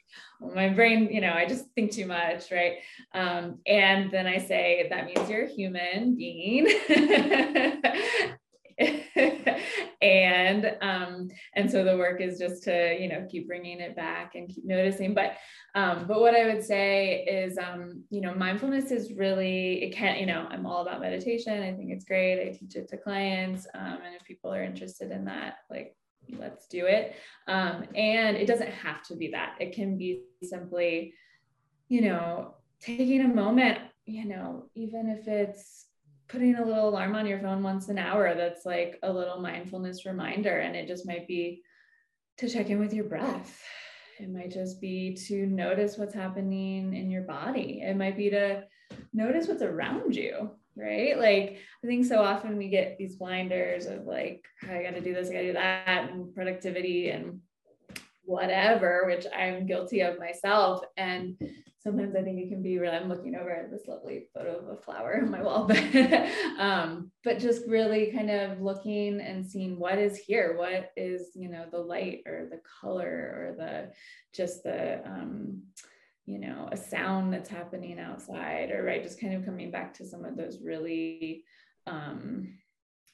my 0.55 0.69
brain, 0.69 1.09
you 1.11 1.23
know, 1.23 1.33
I 1.33 1.47
just 1.47 1.65
think 1.75 1.93
too 1.93 2.07
much, 2.07 2.53
right? 2.53 2.75
Um, 3.15 3.59
and 3.67 4.11
then 4.11 4.27
I 4.27 4.37
say, 4.37 4.87
that 4.91 5.07
means 5.07 5.31
you're 5.31 5.47
a 5.47 5.51
human 5.51 6.15
being. 6.15 6.69
and 10.03 10.77
um, 10.81 11.29
and 11.55 11.71
so 11.71 11.85
the 11.85 11.97
work 11.97 12.21
is 12.21 12.39
just 12.39 12.63
to 12.65 12.97
you 12.99 13.09
know 13.09 13.27
keep 13.31 13.47
bringing 13.47 13.81
it 13.81 13.95
back 13.95 14.35
and 14.35 14.49
keep 14.49 14.65
noticing. 14.65 15.15
But 15.15 15.37
um, 15.75 16.07
but 16.07 16.21
what 16.21 16.35
i 16.35 16.47
would 16.47 16.65
say 16.65 17.25
is 17.25 17.59
um, 17.59 18.03
you 18.11 18.21
know 18.21 18.35
mindfulness 18.35 18.91
is 18.91 19.13
really 19.13 19.83
it 19.83 19.95
can't 19.95 20.19
you 20.19 20.27
know 20.27 20.47
i'm 20.51 20.67
all 20.67 20.83
about 20.83 21.01
meditation. 21.01 21.63
I 21.63 21.73
think 21.75 21.91
it's 21.91 22.05
great. 22.05 22.41
I 22.41 22.57
teach 22.57 22.77
it 22.77 22.89
to 22.89 22.97
clients 22.97 23.67
um, 23.75 23.99
and 24.05 24.15
if 24.19 24.25
people 24.25 24.53
are 24.53 24.63
interested 24.63 25.11
in 25.11 25.25
that 25.27 25.59
like 25.69 25.95
let's 26.39 26.67
do 26.69 26.87
it. 26.87 27.17
Um, 27.49 27.85
and 27.95 28.37
it 28.37 28.47
doesn't 28.47 28.71
have 28.71 29.03
to 29.05 29.17
be 29.17 29.33
that. 29.33 29.57
It 29.59 29.73
can 29.73 29.99
be 29.99 30.23
simply 30.43 31.15
you 31.89 32.01
know 32.03 32.55
taking 32.81 33.21
a 33.21 33.29
moment 33.29 33.79
you 34.07 34.25
know 34.25 34.65
even 34.75 35.11
if 35.11 35.29
it's 35.29 35.87
putting 36.31 36.57
a 36.57 36.65
little 36.65 36.89
alarm 36.89 37.15
on 37.15 37.27
your 37.27 37.41
phone 37.41 37.63
once 37.63 37.89
an 37.89 37.99
hour 37.99 38.35
that's 38.35 38.65
like 38.65 38.99
a 39.03 39.13
little 39.13 39.41
mindfulness 39.41 40.07
reminder 40.07 40.61
and 40.61 40.77
it 40.77 40.87
just 40.87 41.07
might 41.07 41.27
be 41.27 41.63
to 42.39 42.49
check 42.49 42.71
in 42.71 42.79
with 42.79 42.93
your 42.93 43.05
breath. 43.05 43.61
It 44.19 44.31
might 44.31 44.51
just 44.51 44.81
be 44.81 45.15
to 45.29 45.47
notice 45.47 45.97
what's 45.99 46.15
happening 46.15 46.95
in 46.95 47.11
your 47.11 47.23
body. 47.23 47.81
It 47.83 47.97
might 47.97 48.17
be 48.17 48.31
to 48.31 48.65
notice 49.13 49.49
what's 49.49 49.63
around 49.63 50.15
you 50.15 50.51
right? 50.77 51.19
Like 51.19 51.59
i 51.85 51.87
think 51.87 52.07
so 52.07 52.21
often 52.21 52.57
we 52.57 52.69
get 52.69 52.97
these 52.99 53.17
blinders 53.17 53.87
of 53.87 54.07
like 54.07 54.45
i 54.69 54.83
got 54.83 54.95
to 54.95 55.01
do 55.01 55.13
this 55.13 55.29
i 55.29 55.33
got 55.33 55.41
to 55.41 55.47
do 55.49 55.53
that 55.55 56.11
and 56.11 56.35
productivity 56.35 57.11
and 57.11 57.41
whatever 58.25 59.05
which 59.07 59.27
i'm 59.37 59.67
guilty 59.67 60.01
of 60.01 60.19
myself 60.19 60.83
and 60.97 61.37
sometimes 61.83 62.15
I 62.15 62.23
think 62.23 62.39
it 62.39 62.51
can 62.51 62.63
be 62.63 62.79
really, 62.79 62.95
I'm 62.95 63.09
looking 63.09 63.35
over 63.35 63.51
at 63.51 63.71
this 63.71 63.89
lovely 63.89 64.29
photo 64.35 64.59
of 64.59 64.69
a 64.69 64.81
flower 64.83 65.19
on 65.23 65.31
my 65.31 65.43
wall, 65.43 65.65
but, 65.69 66.29
um, 66.59 67.11
but 67.25 67.39
just 67.39 67.67
really 67.67 68.13
kind 68.13 68.31
of 68.31 68.61
looking 68.61 69.21
and 69.21 69.47
seeing 69.47 69.79
what 69.79 69.99
is 69.99 70.19
here, 70.19 70.57
what 70.59 70.93
is, 70.97 71.31
you 71.35 71.49
know, 71.49 71.65
the 71.71 71.79
light 71.79 72.23
or 72.27 72.49
the 72.51 72.61
color 72.81 73.07
or 73.07 73.55
the, 73.57 73.93
just 74.35 74.63
the, 74.63 75.01
um, 75.07 75.63
you 76.27 76.39
know, 76.39 76.69
a 76.71 76.77
sound 76.77 77.33
that's 77.33 77.49
happening 77.49 77.99
outside 77.99 78.71
or 78.71 78.85
right, 78.85 79.03
just 79.03 79.21
kind 79.21 79.35
of 79.35 79.45
coming 79.47 79.71
back 79.71 79.95
to 79.95 80.07
some 80.07 80.25
of 80.25 80.37
those 80.37 80.59
really 80.63 81.45
um, 81.87 82.59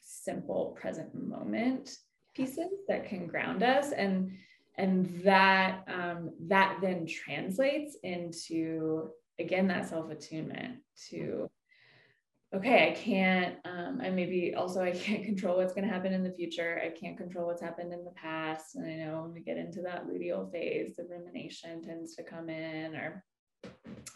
simple 0.02 0.76
present 0.79 1.14
moment 1.14 1.90
pieces 2.35 2.68
that 2.88 3.09
can 3.09 3.29
ground 3.29 3.62
us. 3.62 3.92
And 3.92 4.33
and 4.78 5.22
that 5.24 5.84
um, 5.88 6.30
that 6.48 6.78
then 6.80 7.06
translates 7.06 7.96
into 8.02 9.08
again 9.38 9.68
that 9.68 9.88
self 9.88 10.10
attunement 10.10 10.78
to 11.08 11.48
okay 12.54 12.90
i 12.90 12.94
can't 12.94 13.56
um, 13.64 14.00
and 14.02 14.14
maybe 14.14 14.54
also 14.54 14.82
i 14.82 14.90
can't 15.06 15.24
control 15.24 15.56
what's 15.56 15.72
going 15.72 15.86
to 15.86 15.92
happen 15.92 16.12
in 16.12 16.22
the 16.22 16.32
future. 16.32 16.80
I 16.84 16.90
can't 16.90 17.16
control 17.16 17.46
what's 17.46 17.62
happened 17.62 17.92
in 17.92 18.04
the 18.04 18.12
past. 18.12 18.76
And 18.76 18.86
i 18.86 18.96
know 18.96 19.22
when 19.22 19.32
we 19.32 19.40
get 19.40 19.58
into 19.58 19.82
that 19.82 20.06
luteal 20.06 20.50
phase 20.50 20.96
the 20.96 21.04
rumination 21.04 21.82
tends 21.82 22.14
to 22.16 22.22
come 22.22 22.48
in 22.48 22.94
or 22.94 23.24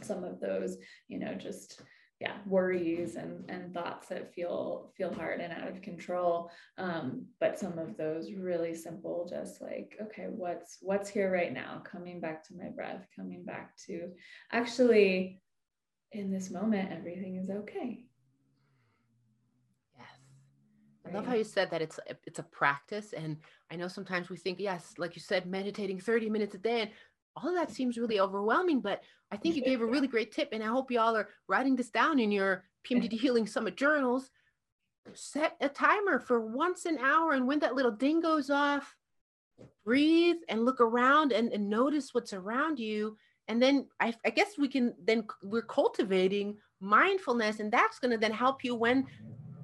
some 0.02 0.24
of 0.24 0.40
those 0.40 0.76
you 1.08 1.18
know 1.18 1.34
just 1.34 1.82
yeah 2.20 2.36
worries 2.46 3.16
and 3.16 3.48
and 3.48 3.72
thoughts 3.72 4.08
that 4.08 4.34
feel 4.34 4.92
feel 4.96 5.12
hard 5.12 5.40
and 5.40 5.52
out 5.52 5.68
of 5.68 5.80
control. 5.80 6.50
Um, 6.76 7.26
but 7.40 7.58
some 7.58 7.78
of 7.78 7.96
those 7.96 8.30
really 8.32 8.74
simple 8.74 9.26
just 9.28 9.60
like 9.62 9.96
okay 10.02 10.26
what's 10.28 10.78
what's 10.82 11.08
here 11.08 11.32
right 11.32 11.52
now? 11.52 11.82
Coming 11.90 12.20
back 12.20 12.46
to 12.48 12.54
my 12.54 12.68
breath 12.68 13.06
coming 13.16 13.44
back 13.44 13.76
to 13.86 14.10
actually 14.52 15.40
in 16.12 16.30
this 16.30 16.50
moment 16.50 16.92
everything 16.92 17.36
is 17.36 17.48
okay. 17.50 18.04
Yes. 19.98 20.08
I 21.06 21.16
love 21.16 21.26
how 21.26 21.34
you 21.34 21.44
said 21.44 21.70
that 21.70 21.80
it's 21.80 21.98
it's 22.26 22.38
a 22.38 22.44
practice. 22.44 23.14
And 23.14 23.38
I 23.70 23.76
know 23.76 23.88
sometimes 23.88 24.28
we 24.28 24.36
think 24.36 24.60
yes 24.60 24.92
like 24.98 25.16
you 25.16 25.22
said 25.22 25.46
meditating 25.46 26.00
30 26.00 26.28
minutes 26.28 26.54
a 26.54 26.58
day 26.58 26.82
and 26.82 26.90
all 27.36 27.48
of 27.48 27.54
that 27.54 27.70
seems 27.70 27.98
really 27.98 28.20
overwhelming, 28.20 28.80
but 28.80 29.02
I 29.30 29.36
think 29.36 29.56
you 29.56 29.62
gave 29.62 29.80
a 29.80 29.86
really 29.86 30.08
great 30.08 30.32
tip. 30.32 30.48
And 30.52 30.62
I 30.62 30.66
hope 30.66 30.90
y'all 30.90 31.16
are 31.16 31.28
writing 31.48 31.76
this 31.76 31.90
down 31.90 32.18
in 32.18 32.32
your 32.32 32.64
PMDD 32.88 33.12
Healing 33.12 33.46
Summit 33.46 33.76
journals. 33.76 34.30
Set 35.14 35.56
a 35.60 35.68
timer 35.68 36.18
for 36.18 36.40
once 36.40 36.84
an 36.86 36.98
hour. 36.98 37.32
And 37.32 37.46
when 37.46 37.60
that 37.60 37.74
little 37.74 37.92
ding 37.92 38.20
goes 38.20 38.50
off, 38.50 38.96
breathe 39.84 40.36
and 40.48 40.64
look 40.64 40.80
around 40.80 41.32
and, 41.32 41.52
and 41.52 41.68
notice 41.68 42.12
what's 42.12 42.32
around 42.32 42.78
you. 42.78 43.16
And 43.48 43.60
then 43.60 43.86
I, 43.98 44.14
I 44.24 44.30
guess 44.30 44.58
we 44.58 44.68
can 44.68 44.94
then 45.04 45.24
we're 45.42 45.62
cultivating 45.62 46.56
mindfulness, 46.80 47.60
and 47.60 47.70
that's 47.70 47.98
going 47.98 48.12
to 48.12 48.18
then 48.18 48.32
help 48.32 48.62
you 48.62 48.74
when 48.74 49.06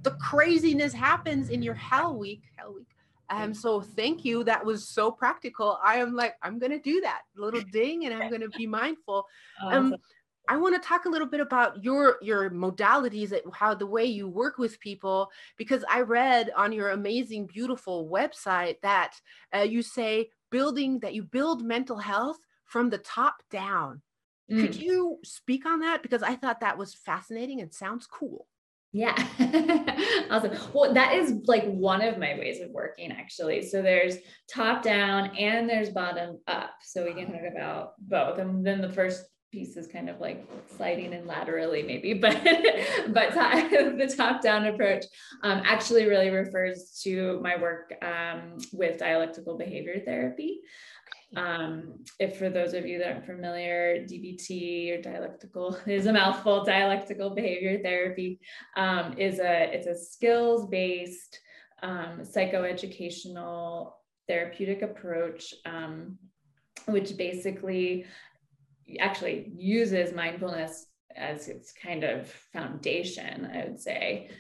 the 0.02 0.11
craziness 0.12 0.92
happens 0.92 1.50
in 1.50 1.62
your 1.62 1.74
hell 1.74 2.16
week, 2.16 2.42
hell 2.57 2.74
week, 2.74 2.88
um, 3.31 3.55
so 3.55 3.81
thank 3.81 4.25
you. 4.25 4.45
That 4.45 4.65
was 4.65 4.89
so 4.89 5.11
practical. 5.11 5.79
I 5.83 5.97
am 5.97 6.15
like, 6.15 6.35
I'm 6.43 6.59
gonna 6.59 6.79
do 6.79 7.01
that 7.03 7.23
little 7.37 7.62
ding 7.73 8.07
and 8.07 8.15
I'm 8.15 8.31
gonna 8.31 8.49
be 8.49 8.67
mindful. 8.67 9.27
Um, 9.62 9.97
I 10.49 10.57
want 10.57 10.81
to 10.81 10.89
talk 10.89 11.07
a 11.07 11.09
little 11.09 11.27
bit 11.27 11.41
about 11.41 11.83
your 11.83 12.19
your 12.23 12.51
modalities, 12.51 13.35
how 13.53 13.75
the 13.75 13.87
way 13.87 14.05
you 14.05 14.29
work 14.29 14.59
with 14.59 14.79
people, 14.81 15.31
because 15.57 15.85
I 15.91 16.03
read 16.03 16.51
on 16.57 16.73
your 16.73 16.91
amazing, 16.91 17.47
beautiful 17.47 18.09
website 18.09 18.81
that 18.83 19.15
uh, 19.55 19.61
you 19.61 19.83
say 19.83 20.31
building 20.51 21.01
that 21.01 21.15
you 21.15 21.25
build 21.25 21.65
mental 21.65 21.99
health 21.99 22.39
from 22.65 22.91
the 22.91 22.99
top 22.99 23.43
down. 23.51 24.03
Mm. 24.51 24.61
Could 24.61 24.77
you 24.77 25.19
speak 25.25 25.67
on 25.67 25.81
that? 25.81 26.03
Because 26.03 26.23
I 26.23 26.37
thought 26.37 26.61
that 26.61 26.79
was 26.79 26.95
fascinating 26.95 27.61
and 27.61 27.73
sounds 27.73 28.07
cool. 28.07 28.47
Yeah. 28.96 29.14
awesome. 30.30 30.52
Well, 30.72 30.94
that 30.94 31.12
is 31.12 31.42
like 31.44 31.66
one 31.66 32.00
of 32.00 32.16
my 32.16 32.35
ways 32.38 32.62
of 32.62 32.70
working 32.70 33.12
actually. 33.12 33.61
So 33.61 33.82
there's 33.82 34.16
top 34.50 34.82
down 34.82 35.37
and 35.37 35.68
there's 35.68 35.90
bottom 35.90 36.38
up. 36.46 36.70
So 36.80 37.04
we 37.04 37.12
can 37.12 37.30
talk 37.30 37.42
about 37.54 37.92
both. 37.98 38.38
And 38.38 38.66
then 38.66 38.80
the 38.80 38.88
first 38.88 39.26
piece 39.52 39.76
is 39.76 39.87
kind 39.87 40.09
of 40.09 40.18
like 40.18 40.48
sliding 40.78 41.12
and 41.12 41.26
laterally 41.26 41.82
maybe, 41.82 42.14
but 42.22 42.42
but 43.12 43.35
the 43.35 44.14
top 44.16 44.40
down 44.40 44.64
approach 44.64 45.04
um, 45.42 45.61
actually 45.66 46.06
really 46.06 46.30
refers 46.30 46.98
to 47.02 47.38
my 47.42 47.61
work 47.61 47.92
um, 48.02 48.56
with 48.72 48.98
dialectical 48.98 49.59
behavior 49.59 50.00
therapy. 50.06 50.62
Um, 51.35 52.05
if 52.21 52.39
for 52.39 52.49
those 52.49 52.73
of 52.73 52.87
you 52.87 52.99
that 52.99 53.09
aren't 53.09 53.27
familiar, 53.27 54.05
DBT 54.05 54.99
or 54.99 55.03
dialectical 55.03 55.77
is 55.87 56.07
a 56.07 56.12
mouthful. 56.12 56.65
Dialectical 56.65 57.31
behavior 57.31 57.81
therapy 57.83 58.41
um, 58.77 59.15
is 59.19 59.41
a 59.41 59.75
it's 59.75 59.87
a 59.87 59.97
skills 59.97 60.67
based 60.69 61.41
um, 61.83 62.21
psychoeducational 62.23 63.93
therapeutic 64.29 64.83
approach, 64.83 65.53
um, 65.65 66.17
which 66.87 67.17
basically 67.17 68.07
actually 69.01 69.51
uses 69.57 70.15
mindfulness 70.15 70.87
as 71.17 71.49
its 71.49 71.73
kind 71.73 72.05
of 72.05 72.29
foundation. 72.53 73.51
I 73.53 73.65
would 73.65 73.81
say 73.81 74.31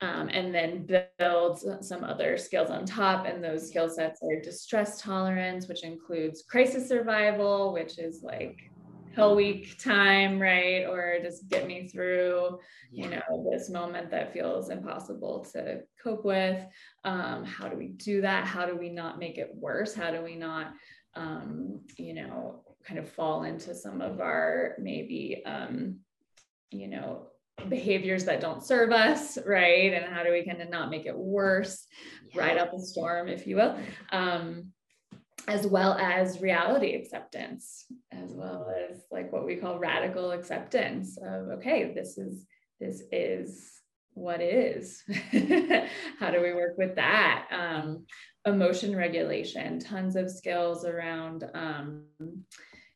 um, 0.00 0.28
and 0.28 0.54
then 0.54 0.86
build 1.18 1.58
some 1.80 2.04
other 2.04 2.36
skills 2.36 2.70
on 2.70 2.84
top. 2.84 3.26
And 3.26 3.42
those 3.42 3.68
skill 3.68 3.88
sets 3.88 4.20
are 4.22 4.40
distress 4.42 5.00
tolerance, 5.00 5.68
which 5.68 5.84
includes 5.84 6.44
crisis 6.48 6.88
survival, 6.88 7.72
which 7.72 7.98
is 7.98 8.22
like 8.22 8.58
hell 9.14 9.34
week 9.34 9.78
time, 9.78 10.38
right? 10.38 10.84
Or 10.84 11.18
just 11.22 11.48
get 11.48 11.66
me 11.66 11.88
through, 11.88 12.58
you 12.92 13.08
know, 13.08 13.48
this 13.50 13.70
moment 13.70 14.10
that 14.10 14.34
feels 14.34 14.68
impossible 14.68 15.46
to 15.52 15.80
cope 16.02 16.24
with. 16.24 16.62
Um, 17.04 17.42
how 17.44 17.68
do 17.68 17.76
we 17.78 17.88
do 17.88 18.20
that? 18.20 18.44
How 18.44 18.66
do 18.66 18.76
we 18.76 18.90
not 18.90 19.18
make 19.18 19.38
it 19.38 19.50
worse? 19.54 19.94
How 19.94 20.10
do 20.10 20.22
we 20.22 20.36
not, 20.36 20.74
um, 21.14 21.80
you 21.96 22.12
know, 22.12 22.62
kind 22.84 23.00
of 23.00 23.08
fall 23.08 23.44
into 23.44 23.74
some 23.74 24.02
of 24.02 24.20
our 24.20 24.74
maybe, 24.78 25.42
um, 25.46 26.00
you 26.70 26.88
know, 26.88 27.28
behaviors 27.68 28.24
that 28.24 28.40
don't 28.40 28.64
serve 28.64 28.92
us, 28.92 29.38
right? 29.46 29.92
And 29.92 30.04
how 30.04 30.22
do 30.22 30.32
we 30.32 30.44
kind 30.44 30.60
of 30.60 30.70
not 30.70 30.90
make 30.90 31.06
it 31.06 31.16
worse, 31.16 31.86
yeah. 32.32 32.40
ride 32.40 32.58
up 32.58 32.72
a 32.72 32.78
storm, 32.78 33.28
if 33.28 33.46
you 33.46 33.56
will, 33.56 33.76
um, 34.12 34.72
as 35.48 35.66
well 35.66 35.94
as 35.94 36.40
reality 36.40 36.94
acceptance, 36.94 37.86
as 38.12 38.32
well 38.32 38.72
as 38.90 39.04
like 39.10 39.32
what 39.32 39.46
we 39.46 39.56
call 39.56 39.78
radical 39.78 40.32
acceptance 40.32 41.18
of 41.18 41.48
okay, 41.58 41.92
this 41.94 42.18
is 42.18 42.44
this 42.80 43.02
is 43.12 43.72
what 44.14 44.40
is. 44.40 45.02
how 46.18 46.30
do 46.30 46.40
we 46.40 46.54
work 46.54 46.76
with 46.78 46.96
that? 46.96 47.46
Um, 47.50 48.06
emotion 48.46 48.96
regulation, 48.96 49.78
tons 49.78 50.16
of 50.16 50.30
skills 50.30 50.84
around. 50.84 51.44
Um, 51.54 52.04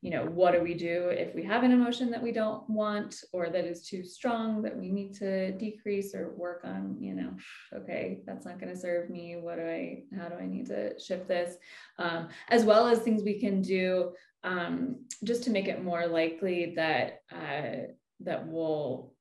you 0.03 0.11
know, 0.11 0.25
what 0.25 0.53
do 0.53 0.63
we 0.63 0.73
do 0.73 1.09
if 1.11 1.35
we 1.35 1.45
have 1.45 1.63
an 1.63 1.73
emotion 1.73 2.11
that 2.11 2.23
we 2.23 2.33
don't 2.33 2.69
want 2.71 3.23
or 3.33 3.51
that 3.51 3.67
is 3.67 3.87
too 3.87 4.03
strong 4.03 4.63
that 4.63 4.77
we 4.77 4.91
need 4.91 5.13
to 5.15 5.53
decrease 5.53 6.15
or 6.15 6.35
work 6.37 6.63
on, 6.65 6.97
you 6.99 7.15
know, 7.15 7.31
okay, 7.75 8.21
that's 8.27 8.47
not 8.47 8.59
going 8.59 8.73
to 8.73 8.81
serve 8.81 9.11
me. 9.11 9.37
What 9.37 9.57
do 9.57 9.63
I, 9.63 10.05
how 10.19 10.29
do 10.29 10.37
I 10.37 10.47
need 10.47 10.67
to 10.67 10.99
shift 10.99 11.29
this? 11.29 11.57
Um, 11.99 12.29
as 12.49 12.65
well 12.65 12.87
as 12.87 13.01
things 13.01 13.23
we 13.23 13.39
can 13.39 13.61
do 13.61 14.13
um, 14.43 15.05
just 15.23 15.43
to 15.45 15.51
make 15.51 15.69
it 15.69 15.85
more 15.85 16.07
likely 16.07 16.73
that, 16.77 17.21
uh, 17.31 17.93
that 18.21 18.47
we'll 18.47 19.13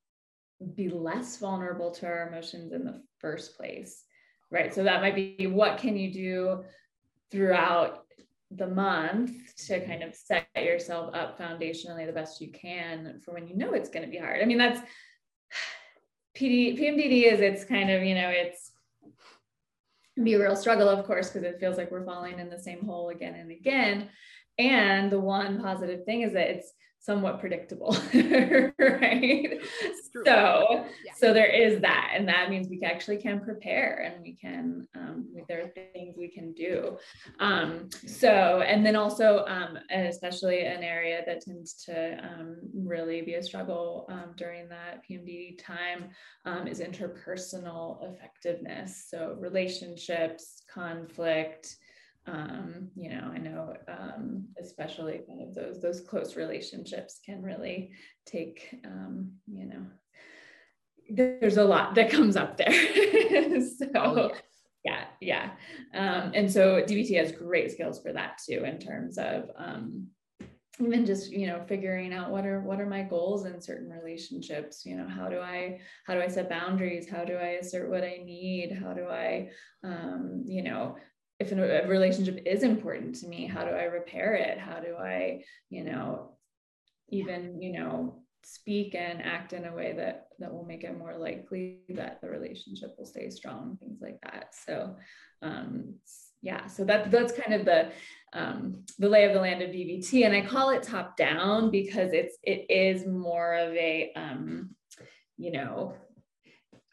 be 0.75 0.87
less 0.87 1.37
vulnerable 1.37 1.91
to 1.91 2.05
our 2.05 2.29
emotions 2.29 2.71
in 2.71 2.85
the 2.85 3.01
first 3.19 3.57
place. 3.57 4.03
Right. 4.49 4.73
So 4.73 4.83
that 4.83 5.01
might 5.01 5.15
be 5.15 5.45
what 5.45 5.77
can 5.77 5.97
you 5.97 6.11
do 6.11 6.63
throughout 7.31 8.05
the 8.51 8.67
month 8.67 9.31
to 9.67 9.85
kind 9.85 10.01
of 10.01 10.15
set 10.15 10.47
yourself 10.55 11.13
up 11.13 11.39
foundationally 11.39 12.05
the 12.05 12.12
best 12.12 12.41
you 12.41 12.51
can 12.51 13.19
for 13.23 13.33
when 13.33 13.47
you 13.47 13.55
know 13.55 13.73
it's 13.73 13.89
going 13.89 14.05
to 14.05 14.12
be 14.12 14.17
hard. 14.17 14.41
I 14.41 14.45
mean, 14.45 14.57
that's 14.57 14.79
PD, 16.38 16.79
PMDD 16.79 17.31
is 17.31 17.41
it's 17.41 17.63
kind 17.63 17.89
of, 17.89 18.03
you 18.03 18.15
know, 18.15 18.29
it's 18.29 18.71
be 20.23 20.33
a 20.33 20.39
real 20.39 20.55
struggle, 20.55 20.89
of 20.89 21.05
course, 21.05 21.29
because 21.29 21.43
it 21.43 21.59
feels 21.59 21.77
like 21.77 21.91
we're 21.91 22.05
falling 22.05 22.39
in 22.39 22.49
the 22.49 22.59
same 22.59 22.85
hole 22.85 23.09
again 23.09 23.35
and 23.35 23.51
again. 23.51 24.09
And 24.57 25.12
the 25.12 25.19
one 25.19 25.62
positive 25.62 26.03
thing 26.05 26.21
is 26.21 26.33
that 26.33 26.49
it's 26.49 26.73
somewhat 27.01 27.39
predictable 27.39 27.95
right 28.13 29.59
so 30.25 30.85
yeah. 31.05 31.13
so 31.15 31.33
there 31.33 31.49
is 31.49 31.79
that 31.79 32.12
and 32.13 32.27
that 32.27 32.49
means 32.49 32.67
we 32.67 32.81
actually 32.83 33.15
can 33.15 33.39
prepare 33.39 34.01
and 34.05 34.21
we 34.21 34.35
can 34.35 34.85
um, 34.95 35.25
there 35.47 35.63
are 35.63 35.69
things 35.69 35.98
we 36.19 36.27
can 36.27 36.53
do. 36.53 36.97
Um, 37.39 37.89
so 38.05 38.62
and 38.62 38.86
then 38.86 38.95
also 38.95 39.45
um, 39.47 39.77
especially 39.91 40.65
an 40.65 40.84
area 40.84 41.23
that 41.25 41.41
tends 41.41 41.73
to 41.86 42.17
um, 42.23 42.58
really 42.73 43.21
be 43.21 43.36
a 43.36 43.43
struggle 43.43 44.05
um, 44.10 44.34
during 44.36 44.69
that 44.69 45.01
pmd 45.10 45.63
time 45.63 46.10
um, 46.45 46.67
is 46.67 46.79
interpersonal 46.79 48.13
effectiveness. 48.13 49.05
So 49.10 49.36
relationships 49.39 50.63
conflict 50.71 51.77
um, 52.27 52.89
you 52.95 53.10
know, 53.10 53.32
I 53.34 53.39
know 53.39 53.73
especially 54.62 55.21
kind 55.27 55.41
of 55.41 55.55
those 55.55 55.82
those 55.82 56.01
close 56.01 56.36
relationships 56.36 57.19
can 57.25 57.41
really 57.41 57.91
take, 58.27 58.69
you 58.84 59.65
know, 59.65 59.86
there's 61.10 61.58
a 61.58 61.63
lot 61.63 61.95
that 61.95 62.12
comes 62.12 62.36
up 62.36 62.58
there. 62.58 62.71
so 63.62 63.86
oh, 63.95 64.32
yeah, 64.32 64.38
yeah. 65.19 65.52
Um, 65.93 66.32
and 66.34 66.52
so 66.52 66.82
DBT 66.82 67.17
has 67.17 67.32
great 67.32 67.71
skills 67.71 68.02
for 68.02 68.13
that 68.13 68.39
too, 68.45 68.63
in 68.63 68.80
terms 68.80 69.17
of 69.17 69.49
um, 69.58 70.08
even 70.80 71.06
just 71.06 71.32
you 71.32 71.47
know 71.47 71.62
figuring 71.67 72.13
out 72.13 72.32
what 72.32 72.45
are 72.45 72.62
what 72.62 72.80
are 72.80 72.86
my 72.86 73.04
goals 73.04 73.45
in 73.45 73.62
certain 73.62 73.89
relationships 73.89 74.86
you 74.86 74.95
know 74.95 75.08
how 75.08 75.28
do 75.28 75.39
i 75.39 75.80
how 76.06 76.13
do 76.13 76.21
i 76.21 76.28
set 76.28 76.49
boundaries? 76.49 77.10
How 77.10 77.25
do 77.25 77.36
i 77.36 77.58
assert 77.62 77.89
what 77.89 78.04
i 78.04 78.21
need? 78.23 78.78
How 78.82 78.93
do 78.93 79.06
i 79.06 79.49
um, 79.84 80.43
you 80.45 80.63
know 80.63 80.95
if 81.39 81.52
a 81.52 81.88
relationship 81.88 82.41
is 82.45 82.63
important 82.63 83.15
to 83.15 83.28
me 83.28 83.45
how 83.45 83.63
do 83.63 83.71
i 83.71 83.84
repair 83.84 84.34
it? 84.36 84.58
How 84.58 84.80
do 84.80 84.95
i 84.95 85.43
you 85.69 85.84
know 85.84 86.38
even 87.10 87.62
you 87.62 87.73
know 87.73 88.23
speak 88.43 88.95
and 88.95 89.21
act 89.21 89.54
in 89.54 89.65
a 89.65 89.75
way 89.75 89.93
that 89.97 90.28
that 90.39 90.54
will 90.54 90.65
make 90.65 90.84
it 90.84 90.97
more 90.97 91.17
likely 91.17 91.80
that 91.89 92.19
the 92.21 92.30
relationship 92.30 92.95
will 92.97 93.06
stay 93.06 93.30
strong 93.30 93.78
things 93.80 93.99
like 94.02 94.19
that 94.23 94.54
so 94.65 94.95
um 95.41 95.93
yeah 96.41 96.65
so 96.67 96.84
that 96.84 97.12
that's 97.12 97.34
kind 97.34 97.54
of 97.54 97.65
the 97.65 97.91
um 98.34 98.84
the 98.97 99.10
lay 99.10 99.25
of 99.25 99.34
the 99.34 99.39
land 99.39 99.62
of 99.62 99.69
dbt 99.69 100.25
and 100.25 100.36
i 100.36 100.41
call 100.41 100.69
it 100.69 100.84
top 100.84 101.17
down 101.17 101.71
because 101.71 102.13
it's 102.13 102.38
it 102.43 102.65
is 102.69 103.06
more 103.06 103.56
of 103.56 103.73
a 103.73 104.12
um 104.15 104.69
you 105.38 105.52
know 105.52 105.93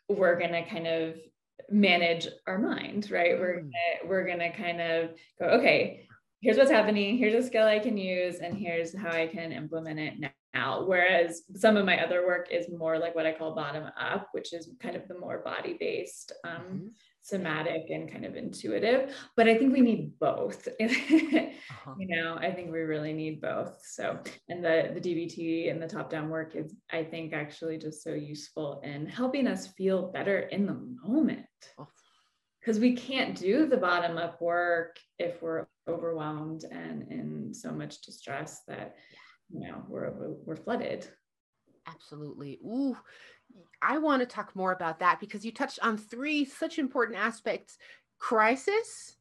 we're 0.08 0.38
going 0.38 0.52
to 0.52 0.64
kind 0.64 0.86
of 0.86 1.16
manage 1.70 2.28
our 2.46 2.58
mind, 2.58 3.10
right? 3.10 3.38
We're 3.38 3.60
mm. 3.60 3.62
gonna, 3.62 4.08
we're 4.08 4.26
gonna 4.26 4.52
kind 4.52 4.80
of 4.80 5.10
go, 5.38 5.46
okay, 5.46 6.06
here's 6.40 6.56
what's 6.56 6.70
happening, 6.70 7.18
here's 7.18 7.34
a 7.34 7.46
skill 7.46 7.66
I 7.66 7.78
can 7.78 7.96
use, 7.96 8.36
and 8.36 8.56
here's 8.56 8.96
how 8.96 9.10
I 9.10 9.26
can 9.26 9.52
implement 9.52 9.98
it 9.98 10.14
now. 10.56 10.84
Whereas 10.84 11.42
some 11.54 11.76
of 11.76 11.84
my 11.84 12.04
other 12.04 12.26
work 12.26 12.48
is 12.50 12.66
more 12.70 12.98
like 12.98 13.14
what 13.14 13.26
I 13.26 13.32
call 13.32 13.54
bottom 13.54 13.84
up, 13.98 14.28
which 14.32 14.52
is 14.52 14.70
kind 14.80 14.96
of 14.96 15.06
the 15.08 15.18
more 15.18 15.38
body 15.38 15.76
based 15.78 16.32
um, 16.44 16.52
mm-hmm 16.52 16.86
somatic 17.26 17.90
and 17.90 18.10
kind 18.10 18.24
of 18.24 18.36
intuitive 18.36 19.12
but 19.36 19.48
i 19.48 19.58
think 19.58 19.72
we 19.72 19.80
need 19.80 20.16
both 20.20 20.68
uh-huh. 20.80 21.94
you 21.98 22.06
know 22.06 22.36
i 22.40 22.52
think 22.52 22.70
we 22.70 22.78
really 22.78 23.12
need 23.12 23.40
both 23.40 23.76
so 23.82 24.16
and 24.48 24.64
the 24.64 24.92
the 24.94 25.00
dbt 25.00 25.68
and 25.68 25.82
the 25.82 25.88
top 25.88 26.08
down 26.08 26.28
work 26.28 26.54
is 26.54 26.76
i 26.92 27.02
think 27.02 27.32
actually 27.32 27.76
just 27.78 28.04
so 28.04 28.14
useful 28.14 28.80
in 28.84 29.06
helping 29.06 29.48
us 29.48 29.66
feel 29.66 30.12
better 30.12 30.38
in 30.38 30.66
the 30.66 30.78
moment 31.04 31.46
because 32.60 32.78
oh. 32.78 32.82
we 32.82 32.94
can't 32.94 33.36
do 33.36 33.66
the 33.66 33.76
bottom 33.76 34.18
up 34.18 34.40
work 34.40 34.96
if 35.18 35.42
we're 35.42 35.66
overwhelmed 35.88 36.64
and 36.70 37.10
in 37.10 37.52
so 37.52 37.72
much 37.72 38.02
distress 38.02 38.60
that 38.68 38.94
you 39.50 39.60
know 39.60 39.82
we're 39.88 40.10
we're 40.44 40.56
flooded 40.56 41.08
absolutely 41.86 42.58
ooh 42.64 42.96
I 43.82 43.98
want 43.98 44.20
to 44.20 44.26
talk 44.26 44.54
more 44.56 44.72
about 44.72 44.98
that 45.00 45.20
because 45.20 45.44
you 45.44 45.52
touched 45.52 45.78
on 45.82 45.96
three 45.96 46.44
such 46.44 46.78
important 46.78 47.18
aspects 47.18 47.78
crisis, 48.18 49.16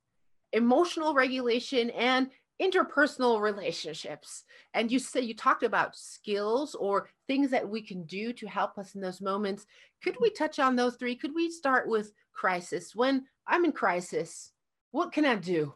emotional 0.53 1.13
regulation, 1.13 1.89
and 1.91 2.29
interpersonal 2.61 3.41
relationships. 3.41 4.45
And 4.73 4.89
you 4.89 4.99
said 4.99 5.25
you 5.25 5.35
talked 5.35 5.63
about 5.63 5.97
skills 5.97 6.75
or 6.75 7.09
things 7.27 7.51
that 7.51 7.67
we 7.67 7.81
can 7.81 8.03
do 8.03 8.31
to 8.33 8.47
help 8.47 8.77
us 8.77 8.95
in 8.95 9.01
those 9.01 9.19
moments. 9.19 9.65
Could 10.01 10.15
we 10.21 10.29
touch 10.29 10.59
on 10.59 10.75
those 10.75 10.95
three? 10.95 11.15
Could 11.15 11.35
we 11.35 11.51
start 11.51 11.89
with 11.89 12.13
crisis? 12.33 12.95
When 12.95 13.25
I'm 13.45 13.65
in 13.65 13.73
crisis, 13.73 14.51
what 14.91 15.11
can 15.11 15.25
I 15.25 15.35
do? 15.35 15.73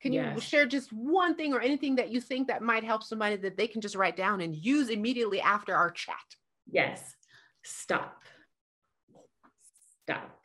Can 0.00 0.12
yes. 0.12 0.34
you 0.34 0.40
share 0.40 0.66
just 0.66 0.92
one 0.92 1.34
thing 1.34 1.52
or 1.52 1.60
anything 1.60 1.96
that 1.96 2.10
you 2.10 2.20
think 2.20 2.48
that 2.48 2.62
might 2.62 2.84
help 2.84 3.02
somebody 3.02 3.36
that 3.36 3.56
they 3.56 3.66
can 3.66 3.80
just 3.80 3.94
write 3.94 4.16
down 4.16 4.40
and 4.40 4.56
use 4.56 4.88
immediately 4.88 5.40
after 5.40 5.74
our 5.74 5.90
chat? 5.90 6.16
Yes 6.70 7.16
stop. 7.62 8.22
Stop. 10.02 10.40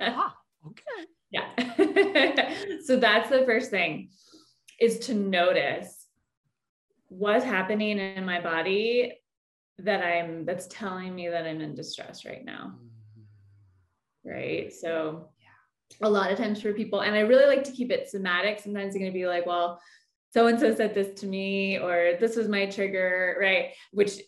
ah, 0.00 0.36
okay. 0.66 1.06
Yeah. 1.30 2.78
so 2.84 2.96
that's 2.96 3.28
the 3.30 3.44
first 3.44 3.70
thing 3.70 4.10
is 4.80 5.00
to 5.00 5.14
notice 5.14 6.06
what's 7.08 7.44
happening 7.44 7.98
in 7.98 8.24
my 8.24 8.40
body 8.40 9.14
that 9.78 10.02
I'm 10.02 10.44
that's 10.44 10.66
telling 10.68 11.14
me 11.14 11.28
that 11.28 11.46
I'm 11.46 11.60
in 11.60 11.74
distress 11.74 12.24
right 12.24 12.44
now. 12.44 12.74
Mm-hmm. 12.76 14.30
Right. 14.30 14.72
So 14.72 15.30
a 16.02 16.10
lot 16.10 16.30
of 16.30 16.38
times 16.38 16.60
for 16.60 16.72
people, 16.72 17.00
and 17.00 17.14
I 17.14 17.20
really 17.20 17.46
like 17.46 17.64
to 17.64 17.72
keep 17.72 17.90
it 17.90 18.08
somatic. 18.08 18.60
Sometimes 18.60 18.94
you're 18.94 19.00
going 19.00 19.12
to 19.12 19.18
be 19.18 19.26
like, 19.26 19.46
well, 19.46 19.80
so 20.32 20.48
and 20.48 20.60
so 20.60 20.74
said 20.74 20.94
this 20.94 21.20
to 21.20 21.26
me, 21.26 21.78
or 21.78 22.14
this 22.20 22.36
was 22.36 22.48
my 22.48 22.66
trigger, 22.66 23.36
right? 23.40 23.70
Which 23.92 24.20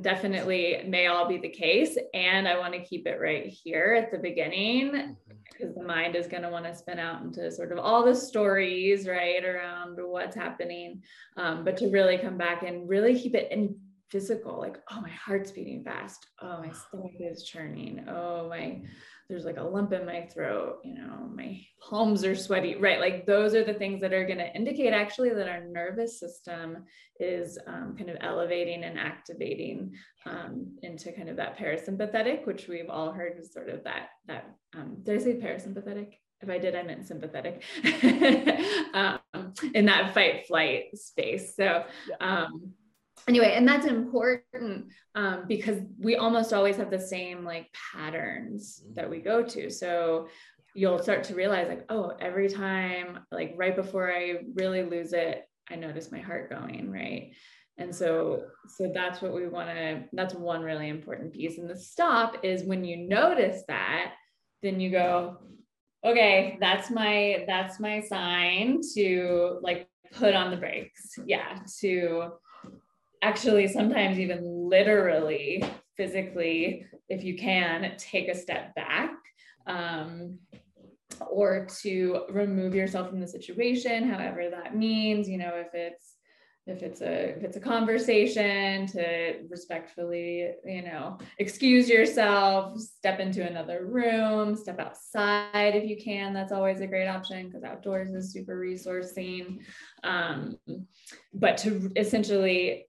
definitely 0.00 0.82
may 0.88 1.06
all 1.06 1.28
be 1.28 1.38
the 1.38 1.48
case. 1.48 1.96
And 2.14 2.48
I 2.48 2.58
want 2.58 2.72
to 2.74 2.82
keep 2.82 3.06
it 3.06 3.20
right 3.20 3.46
here 3.46 3.94
at 3.96 4.10
the 4.10 4.18
beginning 4.18 4.92
mm-hmm. 4.92 5.12
because 5.52 5.74
the 5.74 5.84
mind 5.84 6.16
is 6.16 6.26
going 6.26 6.42
to 6.42 6.48
want 6.50 6.64
to 6.64 6.74
spin 6.74 6.98
out 6.98 7.22
into 7.22 7.50
sort 7.52 7.72
of 7.72 7.78
all 7.78 8.04
the 8.04 8.14
stories, 8.14 9.06
right, 9.06 9.44
around 9.44 9.98
what's 10.00 10.34
happening. 10.34 11.02
Um, 11.36 11.64
but 11.64 11.76
to 11.78 11.90
really 11.90 12.18
come 12.18 12.36
back 12.36 12.62
and 12.62 12.88
really 12.88 13.18
keep 13.18 13.34
it 13.34 13.52
in 13.52 13.78
physical, 14.08 14.58
like, 14.58 14.78
oh, 14.90 15.00
my 15.00 15.10
heart's 15.10 15.52
beating 15.52 15.84
fast. 15.84 16.26
Oh, 16.40 16.58
my 16.58 16.72
stomach 16.72 17.12
is 17.20 17.44
churning. 17.44 18.06
Oh, 18.08 18.48
my 18.48 18.82
there's 19.30 19.44
like 19.44 19.58
a 19.58 19.62
lump 19.62 19.92
in 19.92 20.04
my 20.04 20.26
throat, 20.26 20.80
you 20.82 20.92
know, 20.92 21.30
my 21.32 21.60
palms 21.80 22.24
are 22.24 22.34
sweaty, 22.34 22.74
right? 22.74 22.98
Like 22.98 23.26
those 23.26 23.54
are 23.54 23.62
the 23.62 23.72
things 23.72 24.00
that 24.00 24.12
are 24.12 24.26
going 24.26 24.38
to 24.38 24.54
indicate 24.54 24.92
actually 24.92 25.30
that 25.30 25.48
our 25.48 25.64
nervous 25.64 26.18
system 26.18 26.84
is 27.20 27.56
um, 27.68 27.94
kind 27.96 28.10
of 28.10 28.16
elevating 28.20 28.82
and 28.82 28.98
activating 28.98 29.94
um, 30.26 30.76
into 30.82 31.12
kind 31.12 31.28
of 31.28 31.36
that 31.36 31.56
parasympathetic, 31.56 32.44
which 32.44 32.66
we've 32.66 32.90
all 32.90 33.12
heard 33.12 33.38
is 33.38 33.52
sort 33.52 33.68
of 33.68 33.84
that, 33.84 34.08
that, 34.26 34.52
um, 34.76 34.96
did 35.04 35.20
I 35.20 35.24
say 35.24 35.34
parasympathetic? 35.34 36.14
If 36.42 36.48
I 36.48 36.58
did, 36.58 36.74
I 36.74 36.82
meant 36.82 37.06
sympathetic 37.06 37.62
um, 38.94 39.20
in 39.74 39.86
that 39.86 40.12
fight 40.12 40.46
flight 40.46 40.86
space. 40.94 41.54
So, 41.54 41.84
um, 42.20 42.72
anyway 43.30 43.54
and 43.54 43.66
that's 43.66 43.86
important 43.86 44.86
um, 45.14 45.44
because 45.46 45.78
we 45.98 46.16
almost 46.16 46.52
always 46.52 46.76
have 46.76 46.90
the 46.90 46.98
same 46.98 47.44
like 47.44 47.68
patterns 47.92 48.82
that 48.94 49.08
we 49.08 49.18
go 49.20 49.42
to. 49.42 49.70
So 49.70 50.28
you'll 50.74 51.02
start 51.02 51.24
to 51.24 51.34
realize 51.34 51.68
like 51.68 51.84
oh 51.88 52.12
every 52.20 52.48
time 52.48 53.20
like 53.32 53.54
right 53.56 53.74
before 53.74 54.12
i 54.12 54.34
really 54.54 54.84
lose 54.84 55.12
it 55.12 55.48
i 55.68 55.74
notice 55.74 56.12
my 56.12 56.20
heart 56.20 56.48
going 56.50 56.90
right? 56.90 57.32
And 57.78 57.94
so 57.94 58.44
so 58.76 58.92
that's 58.92 59.22
what 59.22 59.34
we 59.34 59.48
want 59.48 59.70
to 59.70 60.04
that's 60.12 60.34
one 60.34 60.62
really 60.62 60.88
important 60.88 61.32
piece. 61.32 61.56
And 61.58 61.70
the 61.70 61.76
stop 61.76 62.44
is 62.44 62.64
when 62.64 62.84
you 62.84 63.08
notice 63.08 63.62
that 63.68 64.12
then 64.62 64.80
you 64.80 64.90
go 64.90 65.38
okay 66.04 66.58
that's 66.60 66.90
my 66.90 67.44
that's 67.46 67.80
my 67.80 68.00
sign 68.00 68.80
to 68.94 69.58
like 69.62 69.88
put 70.12 70.34
on 70.34 70.50
the 70.50 70.56
brakes. 70.56 71.14
Yeah 71.24 71.58
to 71.80 72.32
actually 73.22 73.68
sometimes 73.68 74.18
even 74.18 74.40
literally 74.42 75.64
physically 75.96 76.86
if 77.08 77.24
you 77.24 77.36
can 77.36 77.92
take 77.98 78.28
a 78.28 78.34
step 78.34 78.74
back 78.74 79.12
um, 79.66 80.38
or 81.30 81.66
to 81.82 82.24
remove 82.30 82.74
yourself 82.74 83.10
from 83.10 83.20
the 83.20 83.28
situation 83.28 84.08
however 84.08 84.48
that 84.50 84.76
means 84.76 85.28
you 85.28 85.38
know 85.38 85.52
if 85.54 85.74
it's 85.74 86.14
if 86.66 86.82
it's 86.82 87.00
a 87.00 87.30
if 87.36 87.42
it's 87.42 87.56
a 87.56 87.60
conversation 87.60 88.86
to 88.86 89.40
respectfully 89.48 90.50
you 90.64 90.82
know 90.82 91.18
excuse 91.38 91.88
yourself 91.88 92.78
step 92.78 93.18
into 93.18 93.46
another 93.46 93.86
room 93.86 94.54
step 94.54 94.78
outside 94.78 95.74
if 95.74 95.88
you 95.88 95.96
can 95.96 96.32
that's 96.32 96.52
always 96.52 96.80
a 96.80 96.86
great 96.86 97.08
option 97.08 97.46
because 97.46 97.64
outdoors 97.64 98.12
is 98.12 98.32
super 98.32 98.58
resourcing. 98.58 99.58
Um, 100.04 100.56
but 101.32 101.58
to 101.58 101.90
essentially 101.96 102.86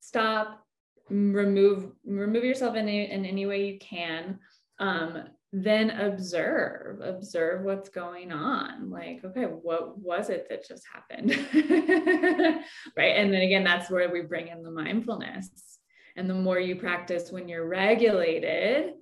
stop, 0.00 0.64
remove 1.08 1.92
remove 2.04 2.44
yourself 2.44 2.76
in, 2.76 2.88
in 2.88 3.24
any 3.24 3.46
way 3.46 3.66
you 3.66 3.78
can. 3.78 4.38
Um, 4.78 5.24
then 5.52 5.90
observe 5.90 7.00
observe 7.00 7.64
what's 7.64 7.88
going 7.88 8.30
on 8.30 8.88
like 8.88 9.20
okay 9.24 9.44
what 9.44 9.98
was 9.98 10.30
it 10.30 10.46
that 10.48 10.66
just 10.66 10.84
happened 10.92 11.30
right 12.96 13.16
and 13.16 13.32
then 13.32 13.42
again 13.42 13.64
that's 13.64 13.90
where 13.90 14.08
we 14.10 14.20
bring 14.22 14.46
in 14.46 14.62
the 14.62 14.70
mindfulness 14.70 15.78
and 16.16 16.30
the 16.30 16.34
more 16.34 16.60
you 16.60 16.76
practice 16.76 17.32
when 17.32 17.48
you're 17.48 17.66
regulated 17.66 18.92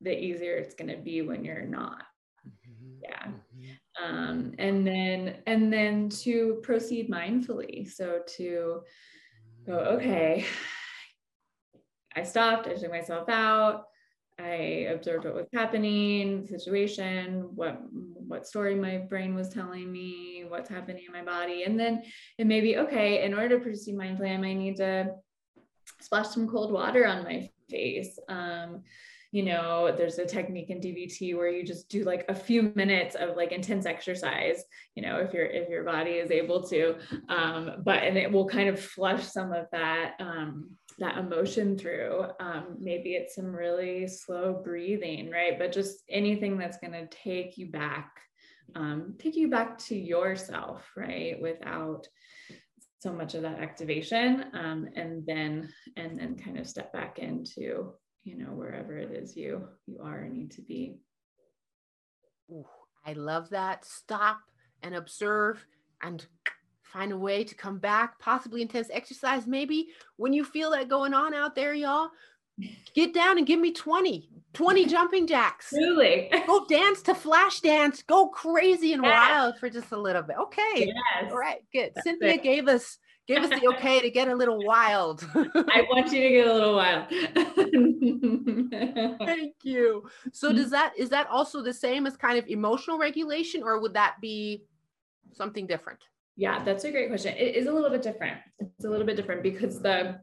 the 0.00 0.18
easier 0.18 0.56
it's 0.56 0.74
going 0.74 0.88
to 0.88 0.96
be 0.96 1.20
when 1.20 1.44
you're 1.44 1.66
not 1.66 2.02
mm-hmm. 2.48 2.94
yeah 3.02 3.26
mm-hmm. 3.26 4.02
um, 4.02 4.54
and 4.58 4.86
then 4.86 5.36
and 5.46 5.70
then 5.70 6.08
to 6.08 6.60
proceed 6.62 7.10
mindfully 7.10 7.86
so 7.90 8.20
to 8.26 8.80
go, 9.66 9.74
okay, 9.74 10.44
I 12.14 12.22
stopped, 12.22 12.66
I 12.66 12.74
took 12.74 12.90
myself 12.90 13.28
out, 13.28 13.84
I 14.38 14.88
observed 14.92 15.24
what 15.24 15.34
was 15.34 15.48
happening, 15.52 16.46
situation, 16.46 17.50
what 17.54 17.80
what 17.92 18.46
story 18.46 18.74
my 18.74 18.98
brain 18.98 19.34
was 19.34 19.48
telling 19.48 19.90
me, 19.90 20.44
what's 20.46 20.70
happening 20.70 21.04
in 21.06 21.12
my 21.12 21.22
body, 21.24 21.64
and 21.64 21.78
then 21.78 22.02
it 22.38 22.46
may 22.46 22.60
be 22.60 22.78
okay. 22.78 23.24
In 23.24 23.34
order 23.34 23.58
to 23.58 23.64
proceed 23.64 23.96
mindfully, 23.96 24.32
I 24.32 24.36
might 24.36 24.54
need 24.54 24.76
to 24.76 25.14
splash 26.00 26.28
some 26.28 26.48
cold 26.48 26.72
water 26.72 27.06
on 27.06 27.24
my 27.24 27.50
face. 27.68 28.18
Um, 28.28 28.82
you 29.32 29.44
know, 29.44 29.94
there's 29.96 30.18
a 30.18 30.26
technique 30.26 30.70
in 30.70 30.80
DBT 30.80 31.36
where 31.36 31.48
you 31.48 31.64
just 31.64 31.88
do 31.88 32.02
like 32.02 32.24
a 32.28 32.34
few 32.34 32.72
minutes 32.74 33.14
of 33.14 33.36
like 33.36 33.52
intense 33.52 33.86
exercise, 33.86 34.64
you 34.96 35.02
know, 35.02 35.18
if 35.18 35.32
your 35.32 35.46
if 35.46 35.68
your 35.68 35.84
body 35.84 36.12
is 36.12 36.32
able 36.32 36.66
to. 36.68 36.96
Um, 37.28 37.82
but 37.84 38.02
and 38.02 38.16
it 38.16 38.30
will 38.30 38.48
kind 38.48 38.68
of 38.68 38.80
flush 38.80 39.24
some 39.24 39.52
of 39.52 39.66
that 39.70 40.14
um, 40.18 40.70
that 40.98 41.16
emotion 41.16 41.78
through. 41.78 42.24
Um, 42.40 42.76
maybe 42.80 43.10
it's 43.10 43.36
some 43.36 43.54
really 43.54 44.08
slow 44.08 44.60
breathing, 44.64 45.30
right? 45.30 45.58
But 45.58 45.72
just 45.72 46.02
anything 46.08 46.58
that's 46.58 46.78
going 46.78 46.92
to 46.92 47.06
take 47.06 47.56
you 47.56 47.70
back, 47.70 48.10
um, 48.74 49.14
take 49.18 49.36
you 49.36 49.48
back 49.48 49.78
to 49.78 49.96
yourself, 49.96 50.90
right? 50.96 51.40
Without 51.40 52.08
so 52.98 53.12
much 53.12 53.34
of 53.34 53.42
that 53.42 53.60
activation, 53.60 54.46
um, 54.54 54.88
and 54.96 55.24
then 55.24 55.68
and 55.96 56.18
then 56.18 56.36
kind 56.36 56.58
of 56.58 56.66
step 56.66 56.92
back 56.92 57.20
into 57.20 57.92
you 58.24 58.36
know 58.36 58.52
wherever 58.52 58.96
it 58.96 59.10
is 59.10 59.36
you 59.36 59.66
you 59.86 59.98
are 60.02 60.18
and 60.18 60.34
need 60.34 60.50
to 60.52 60.62
be. 60.62 60.96
Ooh, 62.50 62.66
i 63.04 63.12
love 63.12 63.50
that. 63.50 63.84
Stop 63.84 64.40
and 64.82 64.94
observe 64.94 65.64
and 66.02 66.26
find 66.82 67.12
a 67.12 67.16
way 67.16 67.44
to 67.44 67.54
come 67.54 67.78
back 67.78 68.18
possibly 68.18 68.62
intense 68.62 68.88
exercise. 68.92 69.46
Maybe 69.46 69.88
when 70.16 70.32
you 70.32 70.44
feel 70.44 70.70
that 70.72 70.88
going 70.88 71.14
on 71.14 71.34
out 71.34 71.54
there 71.54 71.74
y'all 71.74 72.10
get 72.94 73.14
down 73.14 73.38
and 73.38 73.46
give 73.46 73.60
me 73.60 73.72
20 73.72 74.28
20 74.52 74.86
jumping 74.86 75.26
jacks. 75.26 75.72
Really 75.72 76.30
go 76.46 76.66
dance 76.66 77.02
to 77.02 77.14
Flashdance. 77.14 78.06
Go 78.06 78.28
crazy 78.28 78.92
and 78.92 79.02
yes. 79.02 79.30
wild 79.30 79.58
for 79.58 79.70
just 79.70 79.92
a 79.92 79.96
little 79.96 80.22
bit. 80.22 80.36
Okay. 80.38 80.92
Yes. 80.92 81.30
all 81.30 81.38
right 81.38 81.62
good. 81.72 81.92
That's 81.94 82.04
cynthia 82.04 82.34
it. 82.34 82.42
gave 82.42 82.68
us 82.68 82.98
Give 83.30 83.44
us 83.44 83.60
the 83.60 83.68
okay 83.74 84.00
to 84.00 84.10
get 84.10 84.26
a 84.26 84.34
little 84.34 84.58
wild. 84.66 85.24
I 85.36 85.86
want 85.88 86.10
you 86.10 86.20
to 86.20 86.30
get 86.30 86.48
a 86.48 86.52
little 86.52 86.74
wild. 86.74 87.08
Thank 89.24 89.54
you. 89.62 90.10
So 90.32 90.48
mm-hmm. 90.48 90.56
does 90.56 90.70
that 90.70 90.94
is 90.98 91.10
that 91.10 91.28
also 91.28 91.62
the 91.62 91.72
same 91.72 92.08
as 92.08 92.16
kind 92.16 92.40
of 92.40 92.48
emotional 92.48 92.98
regulation 92.98 93.62
or 93.62 93.80
would 93.80 93.94
that 93.94 94.16
be 94.20 94.64
something 95.32 95.68
different? 95.68 96.00
Yeah, 96.34 96.64
that's 96.64 96.82
a 96.82 96.90
great 96.90 97.08
question. 97.08 97.36
It 97.36 97.54
is 97.54 97.68
a 97.68 97.72
little 97.72 97.90
bit 97.90 98.02
different. 98.02 98.38
It's 98.58 98.84
a 98.84 98.90
little 98.90 99.06
bit 99.06 99.14
different 99.14 99.44
because 99.44 99.80
the 99.80 100.18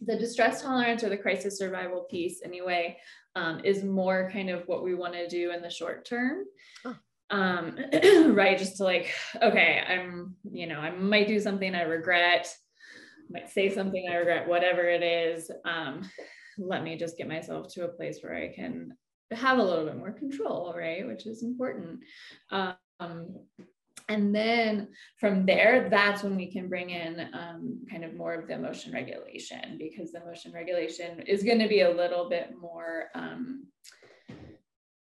the 0.00 0.16
distress 0.16 0.62
tolerance 0.62 1.04
or 1.04 1.10
the 1.10 1.18
crisis 1.18 1.58
survival 1.58 2.06
piece 2.10 2.40
anyway 2.42 2.96
um, 3.36 3.60
is 3.62 3.84
more 3.84 4.30
kind 4.32 4.48
of 4.48 4.66
what 4.68 4.82
we 4.82 4.94
want 4.94 5.12
to 5.12 5.28
do 5.28 5.50
in 5.50 5.60
the 5.60 5.68
short 5.68 6.06
term 6.06 6.46
oh 6.86 6.96
um 7.30 7.76
right 8.34 8.58
just 8.58 8.76
to 8.76 8.84
like 8.84 9.12
okay 9.42 9.82
i'm 9.88 10.34
you 10.50 10.66
know 10.66 10.78
i 10.78 10.90
might 10.90 11.28
do 11.28 11.38
something 11.38 11.74
i 11.74 11.82
regret 11.82 12.52
might 13.30 13.48
say 13.48 13.68
something 13.68 14.08
i 14.10 14.16
regret 14.16 14.48
whatever 14.48 14.82
it 14.82 15.02
is 15.02 15.50
um 15.64 16.02
let 16.58 16.82
me 16.82 16.96
just 16.96 17.16
get 17.16 17.28
myself 17.28 17.72
to 17.72 17.84
a 17.84 17.88
place 17.88 18.18
where 18.22 18.34
i 18.34 18.48
can 18.48 18.92
have 19.30 19.58
a 19.58 19.62
little 19.62 19.84
bit 19.84 19.96
more 19.96 20.12
control 20.12 20.74
right 20.76 21.06
which 21.06 21.26
is 21.26 21.42
important. 21.42 22.00
Um 22.50 22.76
and 24.10 24.34
then 24.34 24.88
from 25.18 25.46
there 25.46 25.88
that's 25.88 26.24
when 26.24 26.36
we 26.36 26.50
can 26.50 26.68
bring 26.68 26.90
in 26.90 27.28
um, 27.32 27.80
kind 27.88 28.04
of 28.04 28.14
more 28.14 28.34
of 28.34 28.48
the 28.48 28.54
emotion 28.54 28.92
regulation 28.92 29.78
because 29.78 30.10
the 30.10 30.20
emotion 30.20 30.52
regulation 30.52 31.20
is 31.20 31.44
going 31.44 31.60
to 31.60 31.68
be 31.68 31.82
a 31.82 31.90
little 31.90 32.28
bit 32.28 32.50
more 32.60 33.06
um, 33.14 33.66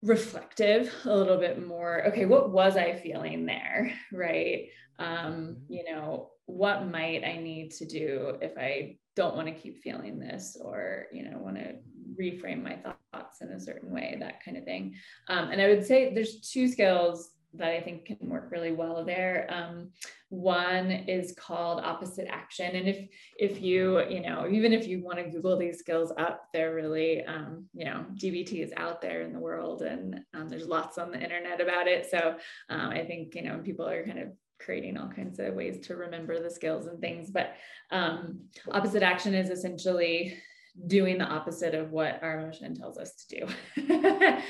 reflective 0.02 0.92
a 1.04 1.16
little 1.16 1.38
bit 1.38 1.64
more 1.64 2.04
okay 2.06 2.24
what 2.24 2.50
was 2.50 2.76
i 2.76 2.92
feeling 2.92 3.46
there 3.46 3.92
right 4.12 4.68
um 4.98 5.06
mm-hmm. 5.06 5.72
you 5.72 5.84
know 5.84 6.30
what 6.46 6.88
might 6.88 7.24
i 7.24 7.36
need 7.36 7.70
to 7.70 7.86
do 7.86 8.36
if 8.40 8.58
i 8.58 8.96
don't 9.14 9.36
want 9.36 9.46
to 9.46 9.54
keep 9.54 9.82
feeling 9.82 10.18
this 10.18 10.56
or 10.60 11.06
you 11.12 11.22
know 11.22 11.38
want 11.38 11.56
to 11.56 11.74
reframe 12.20 12.62
my 12.62 12.76
thoughts 13.12 13.40
in 13.40 13.48
a 13.48 13.60
certain 13.60 13.90
way 13.90 14.16
that 14.18 14.44
kind 14.44 14.56
of 14.56 14.64
thing 14.64 14.94
um, 15.28 15.50
and 15.50 15.60
i 15.60 15.68
would 15.68 15.86
say 15.86 16.12
there's 16.12 16.40
two 16.40 16.66
skills 16.66 17.30
that 17.54 17.68
I 17.68 17.80
think 17.80 18.06
can 18.06 18.28
work 18.28 18.50
really 18.50 18.72
well 18.72 19.04
there. 19.04 19.46
Um, 19.50 19.90
one 20.28 20.90
is 20.90 21.34
called 21.38 21.80
opposite 21.84 22.26
action, 22.28 22.74
and 22.74 22.88
if 22.88 23.06
if 23.38 23.60
you 23.60 24.02
you 24.08 24.20
know 24.20 24.48
even 24.50 24.72
if 24.72 24.86
you 24.86 25.02
want 25.02 25.18
to 25.18 25.30
Google 25.30 25.58
these 25.58 25.78
skills 25.78 26.12
up, 26.16 26.48
they're 26.52 26.74
really 26.74 27.24
um, 27.24 27.66
you 27.74 27.84
know 27.84 28.06
DBT 28.14 28.64
is 28.64 28.72
out 28.76 29.02
there 29.02 29.22
in 29.22 29.32
the 29.32 29.38
world, 29.38 29.82
and 29.82 30.20
um, 30.32 30.48
there's 30.48 30.66
lots 30.66 30.96
on 30.96 31.10
the 31.10 31.20
internet 31.20 31.60
about 31.60 31.86
it. 31.86 32.08
So 32.10 32.36
um, 32.70 32.90
I 32.90 33.04
think 33.04 33.34
you 33.34 33.42
know 33.42 33.58
people 33.58 33.86
are 33.86 34.04
kind 34.04 34.18
of 34.18 34.28
creating 34.58 34.96
all 34.96 35.08
kinds 35.08 35.38
of 35.38 35.54
ways 35.54 35.86
to 35.86 35.96
remember 35.96 36.40
the 36.40 36.50
skills 36.50 36.86
and 36.86 37.00
things. 37.00 37.30
But 37.30 37.54
um, 37.90 38.40
opposite 38.70 39.02
action 39.02 39.34
is 39.34 39.50
essentially 39.50 40.38
doing 40.86 41.18
the 41.18 41.24
opposite 41.24 41.74
of 41.74 41.90
what 41.90 42.22
our 42.22 42.38
emotion 42.38 42.74
tells 42.74 42.96
us 42.96 43.26
to 43.26 43.46
do. 43.86 44.40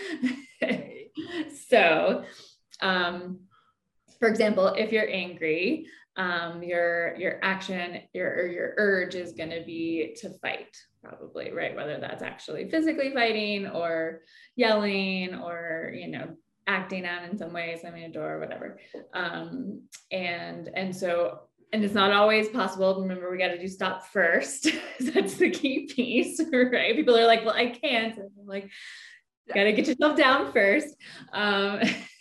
so 1.68 2.24
um, 2.82 3.40
for 4.18 4.28
example, 4.28 4.68
if 4.68 4.92
you're 4.92 5.10
angry, 5.10 5.86
um, 6.16 6.62
your 6.62 7.16
your 7.16 7.38
action, 7.42 8.02
your 8.12 8.46
your 8.46 8.74
urge 8.76 9.14
is 9.14 9.32
going 9.32 9.50
to 9.50 9.62
be 9.64 10.14
to 10.20 10.30
fight, 10.40 10.76
probably, 11.02 11.50
right? 11.52 11.74
Whether 11.74 11.98
that's 11.98 12.22
actually 12.22 12.68
physically 12.68 13.12
fighting 13.14 13.66
or 13.66 14.20
yelling 14.54 15.34
or 15.34 15.92
you 15.94 16.08
know 16.08 16.36
acting 16.66 17.06
out 17.06 17.24
in 17.24 17.36
some 17.38 17.52
way, 17.52 17.76
slamming 17.80 18.04
a 18.04 18.12
door, 18.12 18.34
or 18.34 18.40
whatever. 18.40 18.78
Um, 19.14 19.82
and 20.10 20.68
and 20.74 20.94
so 20.94 21.40
and 21.72 21.82
it's 21.82 21.94
not 21.94 22.12
always 22.12 22.48
possible. 22.50 23.00
Remember, 23.00 23.30
we 23.30 23.38
got 23.38 23.48
to 23.48 23.58
do 23.58 23.66
stop 23.66 24.06
first. 24.06 24.68
That's 25.00 25.36
the 25.36 25.50
key 25.50 25.86
piece, 25.86 26.40
right? 26.52 26.94
People 26.94 27.16
are 27.16 27.26
like, 27.26 27.44
well, 27.44 27.54
I 27.54 27.68
can't. 27.68 28.18
Like, 28.44 28.70
got 29.48 29.64
to 29.64 29.72
get 29.72 29.86
yourself 29.86 30.16
down 30.16 30.52
first. 30.52 30.94
Um, 31.32 31.80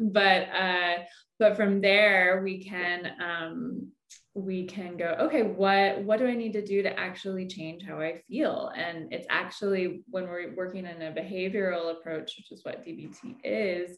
but 0.00 0.48
uh, 0.48 0.94
but 1.38 1.56
from 1.56 1.80
there 1.80 2.42
we 2.42 2.62
can 2.64 3.12
um, 3.22 3.88
we 4.34 4.66
can 4.66 4.96
go 4.96 5.16
okay 5.20 5.42
what 5.42 6.02
what 6.02 6.18
do 6.18 6.26
i 6.26 6.34
need 6.34 6.52
to 6.52 6.64
do 6.64 6.82
to 6.82 6.98
actually 6.98 7.46
change 7.46 7.84
how 7.84 8.00
i 8.00 8.20
feel? 8.28 8.72
And 8.76 9.12
it's 9.12 9.26
actually 9.30 10.02
when 10.10 10.24
we're 10.24 10.54
working 10.54 10.86
in 10.86 11.02
a 11.02 11.12
behavioral 11.12 11.92
approach 11.92 12.34
which 12.36 12.50
is 12.50 12.64
what 12.64 12.84
dbt 12.84 13.36
is 13.44 13.96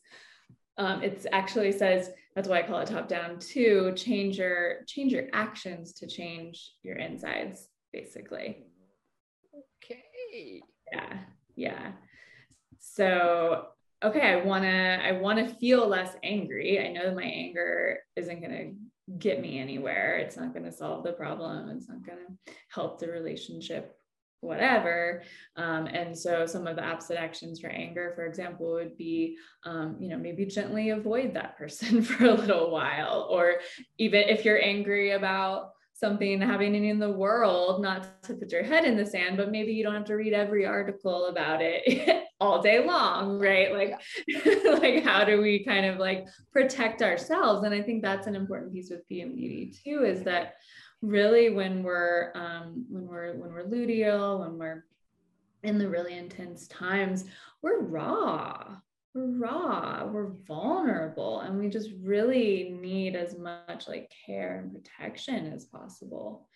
um, 0.79 1.03
it's 1.03 1.27
actually 1.33 1.73
says 1.73 2.11
that's 2.35 2.49
why 2.49 2.59
i 2.59 2.63
call 2.63 2.81
it 2.81 2.89
top 2.89 3.09
down 3.09 3.39
too 3.39 3.93
change 3.97 4.39
your 4.39 4.85
change 4.87 5.13
your 5.13 5.29
actions 5.33 5.95
to 5.95 6.07
change 6.07 6.73
your 6.83 6.97
insides 6.97 7.69
basically. 7.93 8.67
Okay. 9.83 10.61
Yeah 10.93 11.19
yeah 11.57 11.93
so, 12.79 13.67
okay, 14.03 14.21
I 14.21 14.45
want 14.45 14.65
to 14.65 15.07
I 15.07 15.13
want 15.13 15.39
to 15.39 15.55
feel 15.57 15.87
less 15.87 16.15
angry. 16.23 16.85
I 16.85 16.93
know 16.93 17.05
that 17.05 17.17
my 17.17 17.25
anger 17.25 17.99
isn't 18.17 18.41
to 18.53 18.73
get 19.19 19.41
me 19.41 19.59
anywhere. 19.59 20.19
It's 20.19 20.37
not 20.37 20.53
to 20.65 20.73
solve 20.73 21.05
the 21.05 21.13
problem. 21.13 21.69
It's 21.71 21.89
not 21.89 22.05
to 22.05 22.53
help 22.71 22.99
the 22.99 23.09
relationship 23.09 23.93
whatever 24.41 25.23
um, 25.57 25.87
and 25.87 26.17
so 26.17 26.45
some 26.45 26.67
of 26.67 26.77
the 26.77 26.85
opposite 26.85 27.19
actions 27.19 27.59
for 27.59 27.69
anger 27.69 28.13
for 28.15 28.27
example 28.27 28.75
would 28.75 28.97
be 28.97 29.35
um, 29.65 29.97
you 29.99 30.09
know 30.09 30.19
maybe 30.19 30.45
gently 30.45 30.91
avoid 30.91 31.33
that 31.33 31.57
person 31.57 32.03
for 32.03 32.27
a 32.27 32.35
little 32.35 32.71
while 32.71 33.27
or 33.31 33.55
even 33.99 34.21
if 34.29 34.45
you're 34.45 34.63
angry 34.63 35.13
about 35.13 35.71
something 35.97 36.43
happening 36.43 36.85
in 36.85 36.99
the 36.99 37.11
world, 37.11 37.81
not 37.81 38.23
to 38.23 38.35
put 38.35 38.53
your 38.53 38.63
head 38.63 38.85
in 38.85 38.99
the 38.99 39.07
sand, 39.07 39.39
but 39.39 39.51
maybe 39.51 39.73
you 39.73 39.83
don't 39.83 39.95
have 39.95 40.05
to 40.05 40.15
read 40.15 40.35
every 40.35 40.67
article 40.67 41.27
about 41.27 41.61
it 41.63 42.27
all 42.41 42.61
day 42.61 42.85
long, 42.85 43.39
right? 43.39 43.73
Like, 43.73 43.99
like 44.81 45.03
how 45.03 45.25
do 45.25 45.41
we 45.41 45.65
kind 45.65 45.87
of 45.87 45.99
like 45.99 46.27
protect 46.53 47.01
ourselves? 47.01 47.65
And 47.65 47.75
I 47.75 47.81
think 47.81 48.03
that's 48.03 48.27
an 48.27 48.37
important 48.37 48.75
piece 48.75 48.91
with 48.91 49.09
PMDD 49.11 49.83
too, 49.83 50.05
is 50.05 50.23
that 50.25 50.57
really 51.01 51.49
when 51.49 51.83
we're 51.83 52.31
um, 52.35 52.85
when 52.91 53.07
we're 53.07 53.35
when 53.37 53.51
we're 53.51 53.67
luteal, 53.67 54.41
when 54.41 54.59
we're 54.59 54.85
in 55.63 55.79
the 55.79 55.89
really 55.89 56.17
intense 56.17 56.69
times, 56.69 57.25
we're 57.63 57.81
raw 57.81 58.77
we're 59.17 59.39
raw, 59.39 60.05
we're 60.05 60.33
vulnerable, 60.47 61.41
and 61.41 61.59
we 61.59 61.69
just 61.69 61.91
really 62.03 62.77
need 62.81 63.17
as 63.17 63.39
much 63.39 63.89
like 63.89 64.13
care 64.27 64.61
and 64.61 64.73
protection 64.73 65.53
as 65.53 65.65
possible. 65.65 66.47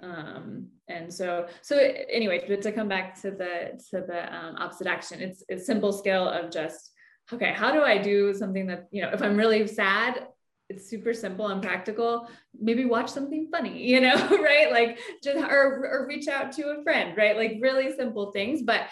Um, 0.00 0.68
and 0.86 1.12
so, 1.12 1.48
so 1.60 1.76
anyway, 1.76 2.44
but 2.46 2.62
to 2.62 2.72
come 2.72 2.88
back 2.88 3.20
to 3.22 3.32
the 3.32 3.82
to 3.90 4.06
the 4.06 4.34
um, 4.34 4.56
opposite 4.56 4.86
action, 4.86 5.20
it's 5.20 5.42
a 5.50 5.58
simple 5.58 5.92
skill 5.92 6.28
of 6.28 6.50
just 6.52 6.92
okay, 7.32 7.52
how 7.52 7.72
do 7.72 7.82
I 7.82 7.98
do 7.98 8.32
something 8.32 8.66
that 8.68 8.86
you 8.92 9.02
know, 9.02 9.10
if 9.12 9.20
I'm 9.20 9.36
really 9.36 9.66
sad, 9.66 10.28
it's 10.68 10.88
super 10.88 11.14
simple 11.14 11.48
and 11.48 11.62
practical 11.62 12.28
maybe 12.58 12.84
watch 12.84 13.08
something 13.08 13.48
funny 13.50 13.82
you 13.88 14.00
know 14.00 14.14
right 14.42 14.70
like 14.70 14.98
just 15.22 15.38
or, 15.38 15.86
or 15.86 16.06
reach 16.06 16.28
out 16.28 16.52
to 16.52 16.76
a 16.78 16.82
friend 16.82 17.16
right 17.16 17.36
like 17.36 17.56
really 17.60 17.94
simple 17.96 18.32
things 18.32 18.62
but 18.62 18.82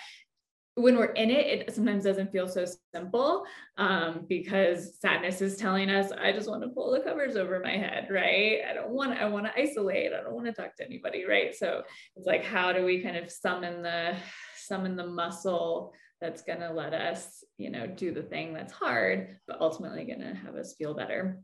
when 0.76 0.98
we're 0.98 1.06
in 1.06 1.30
it, 1.30 1.46
it 1.46 1.74
sometimes 1.74 2.04
doesn't 2.04 2.30
feel 2.30 2.46
so 2.46 2.66
simple 2.94 3.46
um, 3.78 4.26
because 4.28 5.00
sadness 5.00 5.40
is 5.40 5.56
telling 5.56 5.88
us, 5.88 6.12
I 6.12 6.32
just 6.32 6.50
want 6.50 6.62
to 6.64 6.68
pull 6.68 6.92
the 6.92 7.00
covers 7.00 7.34
over 7.34 7.60
my 7.60 7.78
head, 7.78 8.08
right? 8.10 8.60
I 8.70 8.74
don't 8.74 8.90
want, 8.90 9.14
to, 9.14 9.20
I 9.20 9.24
want 9.26 9.46
to 9.46 9.58
isolate. 9.58 10.12
I 10.12 10.22
don't 10.22 10.34
want 10.34 10.46
to 10.46 10.52
talk 10.52 10.76
to 10.76 10.84
anybody, 10.84 11.24
right? 11.24 11.54
So 11.54 11.82
it's 12.14 12.26
like, 12.26 12.44
how 12.44 12.74
do 12.74 12.84
we 12.84 13.02
kind 13.02 13.16
of 13.16 13.30
summon 13.30 13.82
the, 13.82 14.16
summon 14.58 14.96
the 14.96 15.06
muscle 15.06 15.94
that's 16.20 16.42
going 16.42 16.60
to 16.60 16.72
let 16.72 16.92
us, 16.92 17.42
you 17.56 17.70
know, 17.70 17.86
do 17.86 18.12
the 18.12 18.22
thing 18.22 18.52
that's 18.52 18.72
hard, 18.72 19.38
but 19.48 19.62
ultimately 19.62 20.04
going 20.04 20.20
to 20.20 20.34
have 20.34 20.56
us 20.56 20.74
feel 20.74 20.92
better. 20.92 21.40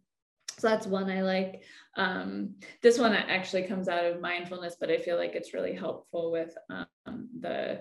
So 0.59 0.69
that's 0.69 0.87
one 0.87 1.11
I 1.11 1.23
like. 1.23 1.63
Um, 1.97 2.57
this 2.83 2.99
one 2.99 3.15
actually 3.15 3.63
comes 3.63 3.89
out 3.89 4.05
of 4.05 4.21
mindfulness, 4.21 4.77
but 4.79 4.91
I 4.91 4.99
feel 4.99 5.17
like 5.17 5.35
it's 5.35 5.55
really 5.55 5.75
helpful 5.75 6.31
with 6.31 6.55
um, 6.69 7.29
the 7.41 7.81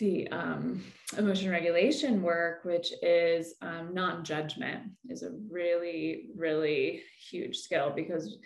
the 0.00 0.26
um, 0.28 0.82
emotion 1.16 1.50
regulation 1.50 2.22
work, 2.22 2.64
which 2.64 2.92
is 3.02 3.54
um, 3.62 3.90
non-judgment, 3.92 4.90
is 5.08 5.22
a 5.22 5.30
really, 5.48 6.30
really 6.36 7.02
huge 7.30 7.58
skill 7.58 7.92
because 7.94 8.38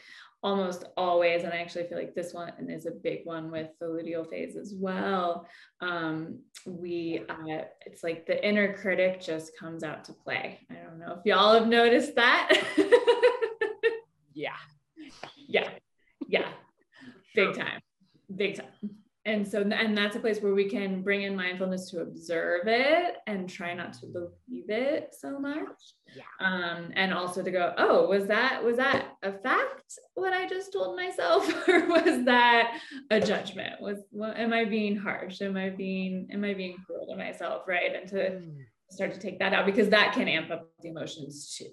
almost 0.42 0.84
always, 0.98 1.44
and 1.44 1.52
I 1.54 1.58
actually 1.58 1.84
feel 1.84 1.96
like 1.96 2.14
this 2.14 2.34
one 2.34 2.52
is 2.68 2.84
a 2.84 2.90
big 2.90 3.20
one 3.24 3.50
with 3.50 3.68
the 3.80 3.86
luteal 3.86 4.28
phase 4.28 4.56
as 4.56 4.74
well. 4.76 5.48
Um, 5.80 6.40
we, 6.66 7.22
uh, 7.30 7.62
it's 7.86 8.02
like 8.02 8.26
the 8.26 8.46
inner 8.46 8.74
critic 8.74 9.22
just 9.22 9.52
comes 9.58 9.82
out 9.82 10.04
to 10.04 10.12
play. 10.12 10.58
I 10.70 10.74
don't 10.74 10.98
know 10.98 11.16
if 11.18 11.24
y'all 11.24 11.54
have 11.54 11.68
noticed 11.68 12.16
that. 12.16 12.52
yeah. 14.34 14.56
Yeah. 15.48 15.70
Yeah. 16.28 16.48
Big 17.34 17.56
time. 17.56 17.80
Big 18.34 18.56
time 18.56 18.96
and 19.26 19.46
so 19.46 19.62
and 19.62 19.96
that's 19.96 20.16
a 20.16 20.20
place 20.20 20.40
where 20.40 20.54
we 20.54 20.68
can 20.68 21.02
bring 21.02 21.22
in 21.22 21.34
mindfulness 21.34 21.90
to 21.90 22.00
observe 22.00 22.66
it 22.66 23.16
and 23.26 23.48
try 23.48 23.72
not 23.72 23.94
to 23.94 24.06
believe 24.06 24.68
it 24.68 25.14
so 25.18 25.38
much. 25.38 25.94
Yeah. 26.14 26.22
um, 26.46 26.92
and 26.94 27.12
also 27.12 27.42
to 27.42 27.50
go 27.50 27.74
oh 27.76 28.06
was 28.06 28.26
that 28.26 28.62
was 28.62 28.76
that 28.76 29.16
a 29.24 29.32
fact 29.32 29.98
what 30.14 30.32
i 30.32 30.46
just 30.46 30.72
told 30.72 30.94
myself 30.94 31.48
or 31.68 31.88
was 31.88 32.24
that 32.26 32.78
a 33.10 33.20
judgment? 33.20 33.80
Was 33.80 34.04
what 34.10 34.36
am 34.36 34.52
i 34.52 34.64
being 34.64 34.96
harsh? 34.96 35.40
Am 35.40 35.56
i 35.56 35.70
being 35.70 36.28
am 36.30 36.44
i 36.44 36.52
being 36.52 36.76
cruel 36.84 37.06
to 37.06 37.16
myself? 37.16 37.62
Right? 37.66 37.94
And 37.94 38.08
to 38.10 38.16
mm. 38.16 38.56
start 38.90 39.14
to 39.14 39.20
take 39.20 39.38
that 39.38 39.54
out 39.54 39.64
because 39.64 39.88
that 39.88 40.12
can 40.12 40.28
amp 40.28 40.50
up 40.50 40.68
the 40.80 40.90
emotions 40.90 41.56
too. 41.56 41.70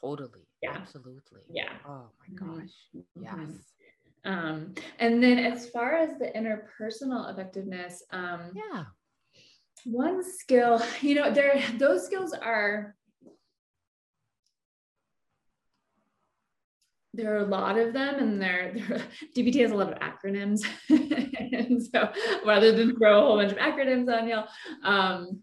Totally. 0.00 0.40
Yeah. 0.60 0.72
Absolutely. 0.72 1.42
Yeah. 1.48 1.72
Oh 1.86 2.06
my 2.18 2.34
mm-hmm. 2.34 2.60
gosh. 2.60 2.70
Mm-hmm. 2.96 3.22
yes 3.22 3.72
um, 4.24 4.74
and 4.98 5.22
then 5.22 5.38
as 5.38 5.68
far 5.68 5.94
as 5.94 6.18
the 6.18 6.26
interpersonal 6.26 7.32
effectiveness, 7.32 8.02
um, 8.10 8.52
yeah, 8.54 8.84
one 9.84 10.22
skill, 10.22 10.82
you 11.00 11.14
know, 11.14 11.32
there 11.32 11.62
those 11.78 12.06
skills 12.06 12.32
are 12.32 12.94
there 17.14 17.34
are 17.34 17.40
a 17.40 17.46
lot 17.46 17.78
of 17.78 17.92
them 17.92 18.14
and 18.18 18.40
there, 18.40 18.74
DBT 19.36 19.60
has 19.60 19.70
a 19.70 19.74
lot 19.74 19.92
of 19.92 19.98
acronyms. 19.98 20.64
and 20.88 21.82
so 21.82 22.10
rather 22.46 22.72
than 22.72 22.96
throw 22.96 23.18
a 23.18 23.26
whole 23.26 23.36
bunch 23.36 23.52
of 23.52 23.58
acronyms 23.58 24.10
on 24.10 24.28
y'all, 24.28 24.48
um, 24.82 25.40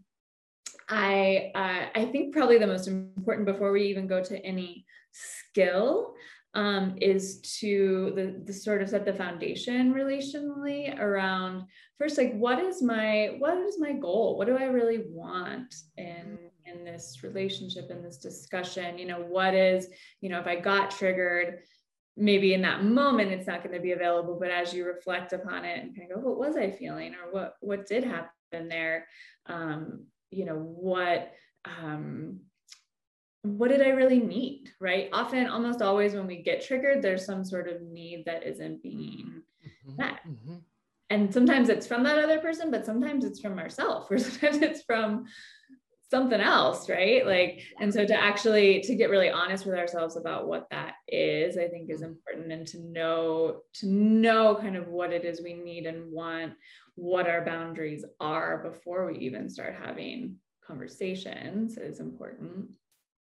I, 0.90 1.52
uh, 1.54 2.00
I 2.00 2.06
think 2.12 2.34
probably 2.34 2.58
the 2.58 2.66
most 2.66 2.88
important 2.88 3.46
before 3.46 3.72
we 3.72 3.84
even 3.84 4.08
go 4.08 4.24
to 4.24 4.44
any 4.44 4.86
skill 5.12 6.16
um, 6.56 6.96
is 7.00 7.42
to 7.60 8.12
the, 8.16 8.42
the 8.46 8.54
sort 8.54 8.82
of 8.82 8.90
set 8.90 9.06
the 9.06 9.14
foundation 9.14 9.94
relationally 9.94 11.00
around 11.00 11.66
first 11.98 12.18
like 12.18 12.34
what 12.34 12.60
is 12.60 12.82
my 12.82 13.36
what 13.38 13.58
is 13.58 13.80
my 13.80 13.94
goal? 13.94 14.38
What 14.38 14.48
do 14.48 14.58
i 14.58 14.64
really 14.64 15.04
want 15.10 15.76
in 15.98 16.38
in 16.66 16.84
this 16.84 17.20
relationship 17.24 17.92
in 17.92 18.02
this 18.02 18.18
discussion? 18.18 18.98
You 18.98 19.06
know 19.06 19.20
what 19.20 19.54
is 19.54 19.88
you 20.22 20.30
know 20.30 20.40
if 20.40 20.48
i 20.48 20.56
got 20.56 20.92
triggered 20.92 21.60
maybe 22.18 22.54
in 22.54 22.64
that 22.64 22.84
moment 22.84 23.32
it's 23.32 23.48
not 23.48 23.64
going 23.64 23.76
to 23.76 23.82
be 23.82 23.94
available 23.94 24.38
but 24.38 24.52
as 24.52 24.74
you 24.74 24.86
reflect 24.86 25.32
upon 25.32 25.64
it 25.64 25.82
and 25.82 25.96
kind 25.96 26.12
of 26.12 26.22
go 26.22 26.30
what 26.30 26.40
was 26.40 26.58
i 26.58 26.72
feeling? 26.72 27.14
or 27.14 27.32
what 27.32 27.54
what 27.62 27.86
did 27.86 28.04
happen 28.04 28.68
there? 28.70 29.08
Um 29.46 30.06
you 30.32 30.46
know 30.46 30.56
what 30.56 31.32
um 31.66 32.40
what 33.44 33.70
did 33.70 33.82
I 33.82 33.90
really 33.90 34.20
need? 34.20 34.72
Right. 34.80 35.10
Often, 35.14 35.48
almost 35.48 35.82
always, 35.82 36.14
when 36.14 36.28
we 36.28 36.38
get 36.38 36.66
triggered, 36.66 37.02
there's 37.02 37.26
some 37.26 37.44
sort 37.46 37.70
of 37.70 37.82
need 37.82 38.26
that 38.26 38.46
isn't 38.46 38.84
being 38.84 39.42
mm-hmm. 39.66 39.98
met. 39.98 40.20
Mm-hmm. 40.28 40.56
And 41.10 41.34
sometimes 41.34 41.70
it's 41.70 41.88
from 41.88 42.04
that 42.04 42.20
other 42.20 42.40
person, 42.40 42.70
but 42.70 42.86
sometimes 42.86 43.26
it's 43.26 43.40
from 43.40 43.58
ourselves, 43.58 44.08
or 44.12 44.18
sometimes 44.20 44.58
it's 44.58 44.82
from 44.84 45.26
something 46.10 46.42
else 46.42 46.90
right 46.90 47.26
like 47.28 47.62
and 47.80 47.94
so 47.94 48.04
to 48.04 48.16
actually 48.16 48.82
to 48.82 48.96
get 48.96 49.12
really 49.12 49.30
honest 49.30 49.66
with 49.66 49.76
ourselves 49.76 50.18
about 50.18 50.48
what 50.48 50.68
that 50.72 50.96
is 51.08 51.56
i 51.56 51.68
think 51.68 51.90
is 51.90 52.02
important 52.02 52.52
and 52.52 52.66
to 52.66 52.80
know 52.80 53.62
to 53.74 53.88
know 53.88 54.56
kind 54.56 54.76
of 54.76 54.88
what 54.88 55.14
it 55.14 55.24
is 55.24 55.42
we 55.42 55.54
need 55.54 55.86
and 55.86 56.12
want 56.12 56.54
what 56.96 57.28
our 57.28 57.46
boundaries 57.46 58.04
are 58.20 58.58
before 58.64 59.06
we 59.06 59.20
even 59.20 59.50
start 59.50 59.76
having 59.80 60.36
conversations 60.66 61.78
is 61.78 62.00
important 62.00 62.72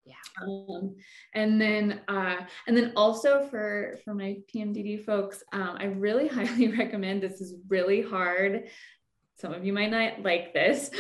yeah. 0.08 0.16
Um, 0.42 0.96
and 1.34 1.60
then 1.60 2.02
uh, 2.08 2.38
and 2.68 2.78
then 2.78 2.94
also 2.96 3.48
for 3.50 3.98
for 4.06 4.14
my 4.14 4.38
pmdd 4.54 5.04
folks 5.04 5.44
um, 5.52 5.76
i 5.80 5.86
really 5.86 6.28
highly 6.38 6.70
recommend 6.70 7.22
this 7.22 7.42
is 7.42 7.56
really 7.68 8.02
hard. 8.02 8.70
Some 9.36 9.54
of 9.54 9.64
you 9.64 9.74
might 9.74 9.92
not 9.92 10.24
like 10.24 10.54
this. 10.54 10.90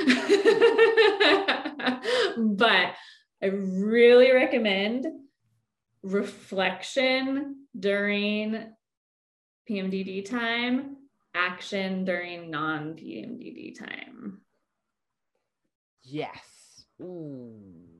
But 2.38 2.94
i 3.42 3.48
really 3.48 4.32
recommend 4.32 5.06
reflection 6.04 7.66
during 7.78 8.72
pmdd 9.70 10.30
time 10.30 10.98
action 11.34 12.06
during 12.06 12.50
non 12.50 12.94
pmdd 12.94 13.78
time. 13.78 14.42
Yes. 16.04 16.86
Ooh 17.02 17.97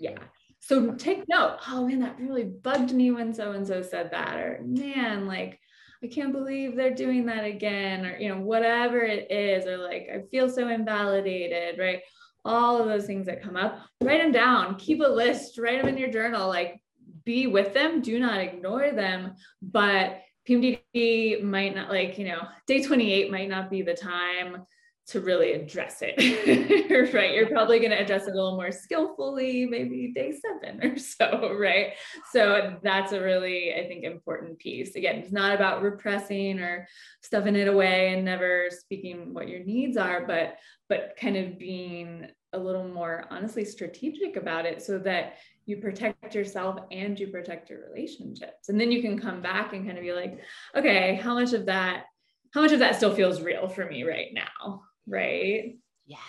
yeah. 0.00 0.18
So 0.60 0.92
take 0.92 1.28
note. 1.28 1.58
Oh 1.68 1.86
man, 1.86 2.00
that 2.00 2.18
really 2.18 2.44
bugged 2.44 2.92
me 2.92 3.10
when 3.10 3.32
so 3.32 3.52
and 3.52 3.66
so 3.66 3.82
said 3.82 4.10
that. 4.10 4.38
Or 4.38 4.60
man, 4.64 5.26
like 5.26 5.58
I 6.02 6.06
can't 6.06 6.32
believe 6.32 6.76
they're 6.76 6.94
doing 6.94 7.26
that 7.26 7.44
again. 7.44 8.04
Or 8.04 8.16
you 8.18 8.28
know, 8.28 8.40
whatever 8.40 8.98
it 8.98 9.30
is. 9.30 9.66
Or 9.66 9.78
like 9.78 10.08
I 10.12 10.22
feel 10.30 10.48
so 10.48 10.68
invalidated. 10.68 11.78
Right. 11.78 12.00
All 12.44 12.80
of 12.80 12.86
those 12.86 13.06
things 13.06 13.26
that 13.26 13.42
come 13.42 13.56
up. 13.56 13.78
Write 14.00 14.22
them 14.22 14.32
down. 14.32 14.76
Keep 14.76 15.00
a 15.00 15.08
list. 15.08 15.58
Write 15.58 15.80
them 15.80 15.88
in 15.88 15.98
your 15.98 16.10
journal. 16.10 16.48
Like 16.48 16.80
be 17.24 17.46
with 17.46 17.74
them. 17.74 18.00
Do 18.00 18.18
not 18.18 18.40
ignore 18.40 18.92
them. 18.92 19.34
But 19.62 20.20
PMDD 20.48 21.42
might 21.42 21.74
not 21.74 21.90
like 21.90 22.18
you 22.18 22.26
know 22.26 22.42
day 22.66 22.82
28 22.82 23.30
might 23.30 23.48
not 23.48 23.70
be 23.70 23.82
the 23.82 23.94
time 23.94 24.64
to 25.08 25.20
really 25.20 25.52
address 25.52 25.98
it, 26.02 27.12
right? 27.14 27.34
You're 27.34 27.48
probably 27.48 27.78
going 27.80 27.90
to 27.90 28.00
address 28.00 28.28
it 28.28 28.32
a 28.32 28.34
little 28.34 28.56
more 28.56 28.70
skillfully, 28.70 29.66
maybe 29.66 30.12
day 30.14 30.32
seven 30.32 30.84
or 30.84 30.98
so, 30.98 31.56
right? 31.58 31.94
So 32.32 32.78
that's 32.82 33.12
a 33.12 33.20
really, 33.20 33.74
I 33.74 33.88
think, 33.88 34.04
important 34.04 34.58
piece. 34.58 34.94
Again, 34.94 35.16
it's 35.16 35.32
not 35.32 35.54
about 35.54 35.82
repressing 35.82 36.60
or 36.60 36.86
stuffing 37.22 37.56
it 37.56 37.66
away 37.66 38.14
and 38.14 38.24
never 38.24 38.68
speaking 38.70 39.34
what 39.34 39.48
your 39.48 39.64
needs 39.64 39.96
are, 39.96 40.24
but 40.26 40.56
but 40.88 41.16
kind 41.16 41.36
of 41.36 41.58
being 41.58 42.26
a 42.52 42.58
little 42.58 42.86
more 42.86 43.26
honestly 43.30 43.64
strategic 43.64 44.36
about 44.36 44.66
it 44.66 44.82
so 44.82 44.98
that 44.98 45.34
you 45.66 45.76
protect 45.76 46.34
yourself 46.34 46.80
and 46.90 47.18
you 47.18 47.28
protect 47.28 47.70
your 47.70 47.88
relationships. 47.88 48.68
And 48.68 48.80
then 48.80 48.90
you 48.90 49.00
can 49.00 49.16
come 49.16 49.40
back 49.40 49.72
and 49.72 49.86
kind 49.86 49.96
of 49.96 50.02
be 50.02 50.12
like, 50.12 50.40
okay, 50.74 51.14
how 51.22 51.34
much 51.34 51.52
of 51.52 51.66
that 51.66 52.06
how 52.52 52.60
much 52.60 52.72
of 52.72 52.80
that 52.80 52.96
still 52.96 53.14
feels 53.14 53.42
real 53.42 53.68
for 53.68 53.86
me 53.86 54.02
right 54.02 54.34
now 54.34 54.82
right? 55.10 55.76
Yes. 56.06 56.20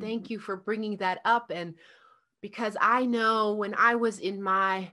Thank 0.00 0.24
mm-hmm. 0.24 0.32
you 0.34 0.38
for 0.38 0.56
bringing 0.56 0.96
that 0.98 1.20
up. 1.24 1.50
And 1.50 1.74
because 2.40 2.76
I 2.80 3.04
know 3.06 3.54
when 3.54 3.74
I 3.74 3.96
was 3.96 4.18
in 4.18 4.42
my 4.42 4.90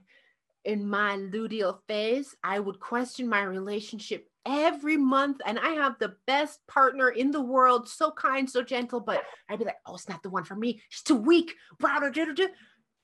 in 0.64 0.86
my 0.86 1.16
luteal 1.16 1.78
phase, 1.88 2.34
I 2.44 2.60
would 2.60 2.80
question 2.80 3.28
my 3.28 3.42
relationship 3.42 4.26
every 4.44 4.96
month. 4.96 5.40
And 5.44 5.58
I 5.58 5.70
have 5.70 5.98
the 5.98 6.16
best 6.26 6.60
partner 6.66 7.08
in 7.08 7.30
the 7.30 7.40
world, 7.40 7.88
so 7.88 8.10
kind, 8.10 8.48
so 8.48 8.62
gentle, 8.62 9.00
but 9.00 9.22
I'd 9.48 9.58
be 9.58 9.64
like, 9.64 9.78
oh, 9.86 9.94
it's 9.94 10.08
not 10.08 10.22
the 10.22 10.30
one 10.30 10.44
for 10.44 10.54
me. 10.54 10.82
She's 10.88 11.02
too 11.02 11.16
weak. 11.16 11.54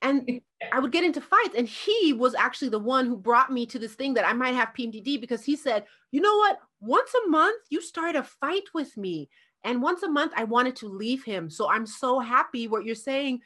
And 0.02 0.40
I 0.72 0.78
would 0.80 0.92
get 0.92 1.04
into 1.04 1.20
fights. 1.20 1.54
And 1.56 1.68
he 1.68 2.12
was 2.12 2.34
actually 2.34 2.68
the 2.68 2.78
one 2.78 3.06
who 3.06 3.16
brought 3.16 3.52
me 3.52 3.66
to 3.66 3.78
this 3.78 3.94
thing 3.94 4.14
that 4.14 4.28
I 4.28 4.32
might 4.32 4.54
have 4.54 4.74
PMDD 4.76 5.20
because 5.20 5.44
he 5.44 5.56
said, 5.56 5.84
you 6.10 6.20
know 6.20 6.36
what? 6.36 6.58
Once 6.80 7.10
a 7.26 7.28
month, 7.30 7.62
you 7.70 7.80
start 7.80 8.16
a 8.16 8.22
fight 8.22 8.64
with 8.74 8.96
me. 8.96 9.30
And 9.66 9.82
once 9.82 10.02
a 10.02 10.08
month, 10.08 10.32
I 10.36 10.44
wanted 10.44 10.76
to 10.76 10.88
leave 10.88 11.24
him. 11.24 11.50
So 11.50 11.68
I'm 11.68 11.86
so 11.86 12.20
happy 12.20 12.68
what 12.68 12.84
you're 12.86 12.94
saying. 12.94 13.42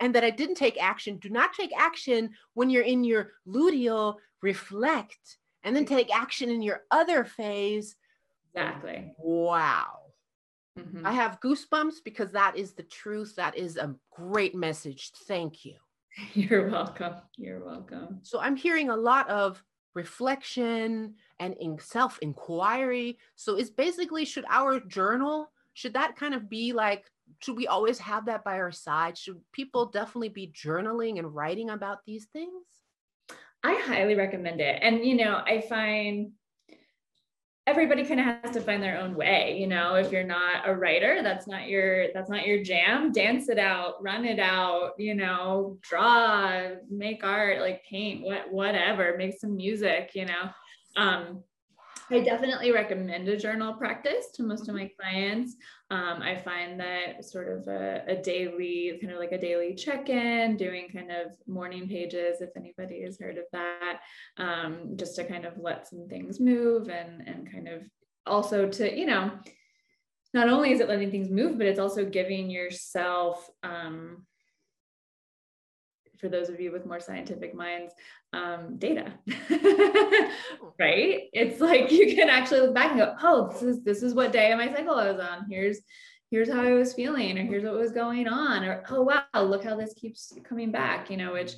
and 0.00 0.14
that 0.16 0.24
I 0.24 0.30
didn't 0.30 0.56
take 0.56 0.82
action. 0.82 1.18
Do 1.18 1.28
not 1.28 1.52
take 1.52 1.70
action 1.78 2.30
when 2.54 2.70
you're 2.70 2.82
in 2.82 3.04
your 3.04 3.32
luteal, 3.46 4.16
reflect, 4.42 5.38
and 5.62 5.76
then 5.76 5.84
take 5.84 6.12
action 6.14 6.50
in 6.50 6.60
your 6.60 6.82
other 6.90 7.24
phase. 7.24 7.94
Exactly. 8.52 9.14
Wow. 9.18 10.00
Mm-hmm. 10.78 11.06
I 11.06 11.12
have 11.12 11.40
goosebumps 11.40 11.96
because 12.04 12.32
that 12.32 12.56
is 12.56 12.72
the 12.72 12.82
truth. 12.82 13.36
That 13.36 13.56
is 13.56 13.76
a 13.76 13.94
great 14.10 14.54
message. 14.56 15.12
Thank 15.28 15.64
you. 15.64 15.76
You're 16.34 16.68
welcome. 16.68 17.14
You're 17.36 17.64
welcome. 17.64 18.18
So 18.22 18.40
I'm 18.40 18.56
hearing 18.56 18.90
a 18.90 18.96
lot 18.96 19.28
of 19.30 19.62
reflection 19.94 21.14
and 21.38 21.54
in 21.60 21.78
self 21.78 22.18
inquiry. 22.22 23.18
So 23.36 23.56
it's 23.56 23.70
basically 23.70 24.24
should 24.24 24.44
our 24.48 24.80
journal 24.80 25.50
should 25.74 25.94
that 25.94 26.16
kind 26.16 26.34
of 26.34 26.48
be 26.48 26.72
like 26.72 27.10
should 27.38 27.56
we 27.56 27.66
always 27.66 27.98
have 27.98 28.26
that 28.26 28.44
by 28.44 28.58
our 28.58 28.72
side? 28.72 29.16
Should 29.16 29.40
people 29.52 29.86
definitely 29.86 30.28
be 30.28 30.52
journaling 30.54 31.18
and 31.18 31.34
writing 31.34 31.70
about 31.70 32.04
these 32.04 32.26
things? 32.26 32.64
I 33.64 33.74
highly 33.74 34.14
recommend 34.14 34.60
it. 34.60 34.78
And 34.82 35.04
you 35.04 35.16
know, 35.16 35.42
I 35.46 35.60
find 35.60 36.32
everybody 37.66 38.04
kind 38.04 38.18
of 38.18 38.26
has 38.26 38.50
to 38.50 38.60
find 38.60 38.82
their 38.82 38.98
own 38.98 39.14
way 39.14 39.56
you 39.58 39.66
know? 39.66 39.94
If 39.94 40.10
you're 40.10 40.24
not 40.24 40.68
a 40.68 40.74
writer 40.74 41.20
that's 41.22 41.46
not 41.46 41.68
your 41.68 42.12
that's 42.12 42.30
not 42.30 42.46
your 42.46 42.62
jam. 42.62 43.12
Dance 43.12 43.48
it 43.48 43.58
out 43.58 44.02
run 44.02 44.24
it 44.24 44.40
out 44.40 44.92
you 44.98 45.14
know? 45.14 45.78
Draw 45.82 46.70
make 46.90 47.24
art 47.24 47.60
like 47.60 47.84
paint 47.88 48.22
what 48.22 48.52
whatever 48.52 49.14
make 49.16 49.38
some 49.38 49.56
music 49.56 50.10
you 50.14 50.26
know? 50.26 50.50
Um 50.96 51.42
I 52.10 52.20
definitely 52.20 52.72
recommend 52.72 53.28
a 53.28 53.36
journal 53.36 53.74
practice 53.74 54.26
to 54.34 54.42
most 54.42 54.68
of 54.68 54.74
my 54.74 54.90
clients. 55.00 55.54
Um, 55.90 56.20
I 56.20 56.36
find 56.36 56.78
that 56.80 57.24
sort 57.24 57.48
of 57.48 57.68
a, 57.68 58.02
a, 58.06 58.16
daily, 58.16 58.98
kind 59.00 59.12
of 59.12 59.18
like 59.18 59.32
a 59.32 59.40
daily 59.40 59.74
check 59.74 60.08
in, 60.08 60.56
doing 60.56 60.88
kind 60.90 61.10
of 61.10 61.32
morning 61.46 61.88
pages, 61.88 62.40
if 62.40 62.50
anybody 62.56 63.02
has 63.02 63.18
heard 63.18 63.38
of 63.38 63.44
that, 63.52 64.00
um, 64.36 64.96
just 64.96 65.16
to 65.16 65.24
kind 65.24 65.44
of 65.44 65.58
let 65.58 65.88
some 65.88 66.08
things 66.08 66.40
move 66.40 66.88
and, 66.88 67.26
and 67.26 67.50
kind 67.50 67.68
of 67.68 67.82
also 68.26 68.68
to, 68.68 68.98
you 68.98 69.06
know, 69.06 69.30
not 70.34 70.48
only 70.48 70.72
is 70.72 70.80
it 70.80 70.88
letting 70.88 71.10
things 71.10 71.30
move, 71.30 71.58
but 71.58 71.66
it's 71.66 71.80
also 71.80 72.04
giving 72.04 72.50
yourself 72.50 73.48
um, 73.62 74.26
for 76.22 76.28
those 76.28 76.48
of 76.48 76.60
you 76.60 76.70
with 76.70 76.86
more 76.86 77.00
scientific 77.00 77.52
minds, 77.52 77.92
um, 78.32 78.78
data, 78.78 79.12
right? 80.78 81.24
It's 81.32 81.60
like 81.60 81.90
you 81.90 82.14
can 82.14 82.30
actually 82.30 82.60
look 82.60 82.74
back 82.74 82.92
and 82.92 83.00
go, 83.00 83.16
oh, 83.20 83.50
this 83.50 83.62
is 83.62 83.82
this 83.82 84.02
is 84.04 84.14
what 84.14 84.32
day 84.32 84.52
of 84.52 84.58
my 84.58 84.72
cycle 84.72 84.94
I 84.94 85.10
was 85.10 85.20
on. 85.20 85.46
Here's 85.50 85.80
here's 86.30 86.48
how 86.48 86.62
I 86.62 86.72
was 86.72 86.94
feeling, 86.94 87.36
or 87.36 87.42
here's 87.42 87.64
what 87.64 87.74
was 87.74 87.90
going 87.90 88.28
on, 88.28 88.62
or 88.62 88.84
oh 88.88 89.02
wow, 89.02 89.42
look 89.42 89.64
how 89.64 89.76
this 89.76 89.94
keeps 89.94 90.32
coming 90.48 90.70
back, 90.70 91.10
you 91.10 91.16
know, 91.16 91.32
which 91.32 91.54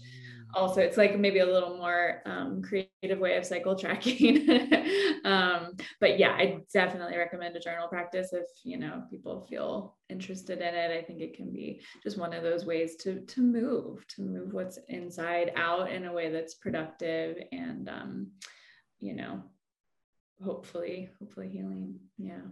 also 0.55 0.81
it's 0.81 0.97
like 0.97 1.19
maybe 1.19 1.41
a 1.41 1.47
little 1.47 1.77
more 1.77 2.23
um, 2.27 2.63
creative 2.63 3.19
way 3.19 3.37
of 3.37 3.45
cycle 3.45 3.77
tracking. 3.77 4.49
Um, 5.25 5.79
but 6.01 6.19
yeah 6.19 6.33
i 6.33 6.59
definitely 6.71 7.17
recommend 7.17 7.57
a 7.57 7.61
journal 7.61 7.89
practice 7.89 8.35
if 8.35 8.45
you 8.63 8.77
know 8.77 9.05
people 9.09 9.47
feel 9.49 9.97
interested 10.11 10.59
in 10.59 10.75
it. 10.75 10.91
I 10.91 11.03
think 11.03 11.21
it 11.21 11.35
can 11.35 11.51
be 11.53 11.81
just 12.03 12.19
one 12.19 12.33
of 12.33 12.43
those 12.43 12.65
ways 12.65 12.97
to 12.97 13.21
to 13.21 13.41
move 13.41 14.07
to 14.09 14.23
move 14.23 14.53
what's 14.53 14.79
inside 14.89 15.53
out 15.57 15.91
in 15.91 16.05
a 16.05 16.13
way 16.13 16.31
that's 16.31 16.55
productive 16.55 17.37
and 17.53 17.89
um, 17.89 18.29
you 19.01 19.15
know 19.15 19.43
hopefully 20.43 21.11
hopefully 21.19 21.49
healing. 21.49 21.99
Yeah. 22.19 22.47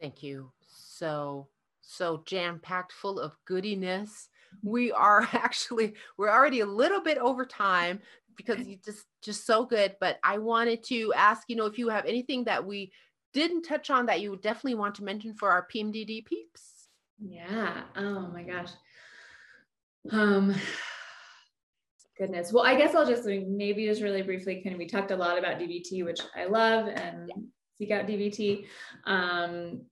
Thank 0.00 0.22
you. 0.22 0.52
So 0.66 1.48
so 1.80 2.22
jam 2.26 2.60
packed 2.60 2.92
full 2.92 3.20
of 3.20 3.36
goodiness 3.46 4.28
we 4.62 4.92
are 4.92 5.22
actually 5.32 5.94
we're 6.16 6.30
already 6.30 6.60
a 6.60 6.66
little 6.66 7.00
bit 7.00 7.18
over 7.18 7.44
time 7.44 8.00
because 8.36 8.66
you 8.66 8.76
just 8.84 9.04
just 9.22 9.46
so 9.46 9.64
good 9.64 9.96
but 10.00 10.18
i 10.22 10.38
wanted 10.38 10.82
to 10.84 11.12
ask 11.14 11.44
you 11.48 11.56
know 11.56 11.66
if 11.66 11.78
you 11.78 11.88
have 11.88 12.04
anything 12.04 12.44
that 12.44 12.64
we 12.64 12.92
didn't 13.36 13.62
touch 13.62 13.90
on 13.90 14.06
that 14.06 14.20
you 14.20 14.34
definitely 14.36 14.74
want 14.74 14.94
to 14.94 15.04
mention 15.04 15.34
for 15.34 15.50
our 15.50 15.66
pmdd 15.72 16.24
peeps? 16.24 16.88
Yeah. 17.18 17.82
Oh 17.94 18.28
my 18.32 18.42
gosh. 18.42 18.70
Um 20.10 20.54
goodness. 22.18 22.50
Well 22.52 22.64
i 22.64 22.74
guess 22.74 22.94
i'll 22.94 23.06
just 23.06 23.26
maybe 23.26 23.86
just 23.86 24.00
really 24.00 24.22
briefly 24.22 24.62
kind 24.62 24.74
of 24.74 24.78
we 24.78 24.86
talked 24.86 25.10
a 25.10 25.16
lot 25.16 25.38
about 25.38 25.58
dbt 25.58 26.02
which 26.04 26.20
i 26.34 26.46
love 26.46 26.88
and 26.88 27.30
seek 27.76 27.90
out 27.90 28.06
dbt 28.06 28.64
um 29.04 29.82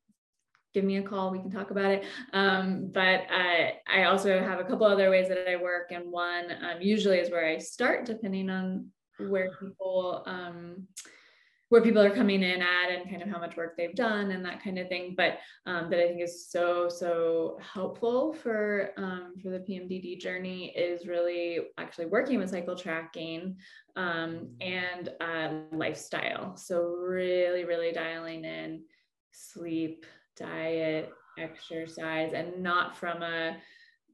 give 0.75 0.85
me 0.85 0.99
a 0.99 1.03
call. 1.03 1.31
We 1.31 1.39
can 1.39 1.51
talk 1.51 1.71
about 1.71 1.93
it. 1.93 2.05
Um, 2.33 2.91
but 2.93 3.23
uh, 3.31 3.71
I 3.91 4.05
also 4.05 4.39
have 4.41 4.59
a 4.59 4.65
couple 4.65 4.87
other 4.87 5.09
ways 5.09 5.29
that 5.29 5.49
I 5.49 5.57
work, 5.57 5.93
and 5.93 6.11
one 6.11 6.51
um, 6.51 6.83
usually 6.83 7.19
is 7.19 7.31
where 7.31 7.47
I 7.47 7.59
start, 7.59 8.05
depending 8.05 8.51
on 8.51 8.89
where 9.19 9.53
people 9.61 10.25
um, 10.27 10.89
where 11.71 11.83
people 11.83 12.03
are 12.03 12.15
coming 12.15 12.43
in 12.43 12.61
at 12.61 12.91
and 12.91 13.09
kind 13.09 13.23
of 13.23 13.29
how 13.29 13.39
much 13.39 13.57
work 13.57 13.77
they've 13.77 13.95
done 13.95 14.33
and 14.33 14.45
that 14.45 14.63
kind 14.63 14.79
of 14.79 14.89
thing. 14.89 15.15
But 15.17 15.39
um, 15.67 15.89
that 15.91 15.99
I 15.99 16.09
think 16.09 16.21
is 16.21 16.49
so 16.49 16.89
so 16.89 17.59
helpful 17.61 18.33
for 18.33 18.91
um, 18.97 19.35
for 19.43 19.51
the 19.51 19.61
PMDD 19.61 20.21
journey 20.21 20.73
is 20.77 21.07
really 21.07 21.61
actually 21.79 22.07
working 22.07 22.39
with 22.39 22.51
cycle 22.51 22.77
tracking 22.77 23.57
um, 23.97 24.51
and 24.61 25.11
uh, 25.21 25.77
lifestyle. 25.77 26.57
So 26.57 26.83
really 26.83 27.65
really 27.65 27.93
dialing 27.93 28.45
in 28.45 28.83
sleep 29.33 30.07
diet, 30.37 31.13
exercise, 31.39 32.33
and 32.35 32.63
not 32.63 32.97
from 32.97 33.23
a 33.23 33.57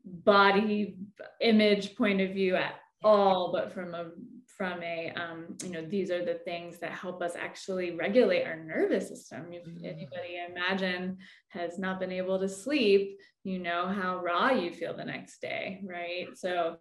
body 0.05 0.97
image 1.41 1.95
point 1.97 2.21
of 2.21 2.31
view 2.31 2.57
at 2.57 2.75
all, 3.03 3.53
but 3.53 3.73
from 3.73 3.95
a 3.95 4.11
from 4.47 4.83
a 4.83 5.11
um, 5.17 5.57
you 5.63 5.71
know 5.71 5.85
these 5.87 6.11
are 6.11 6.25
the 6.25 6.41
things 6.45 6.79
that 6.81 6.93
help 6.93 7.23
us 7.23 7.33
actually 7.35 7.93
regulate 7.93 8.45
our 8.45 8.57
nervous 8.57 9.09
system. 9.09 9.47
If 9.53 9.67
mm-hmm. 9.67 9.85
anybody 9.85 10.39
imagine 10.51 11.19
has 11.49 11.79
not 11.79 11.99
been 11.99 12.13
able 12.13 12.39
to 12.39 12.49
sleep 12.49 13.19
you 13.45 13.59
know 13.59 13.87
how 13.87 14.19
raw 14.19 14.51
you 14.51 14.71
feel 14.71 14.97
the 14.97 15.05
next 15.05 15.41
day 15.41 15.81
right? 15.85 16.27
So 16.35 16.77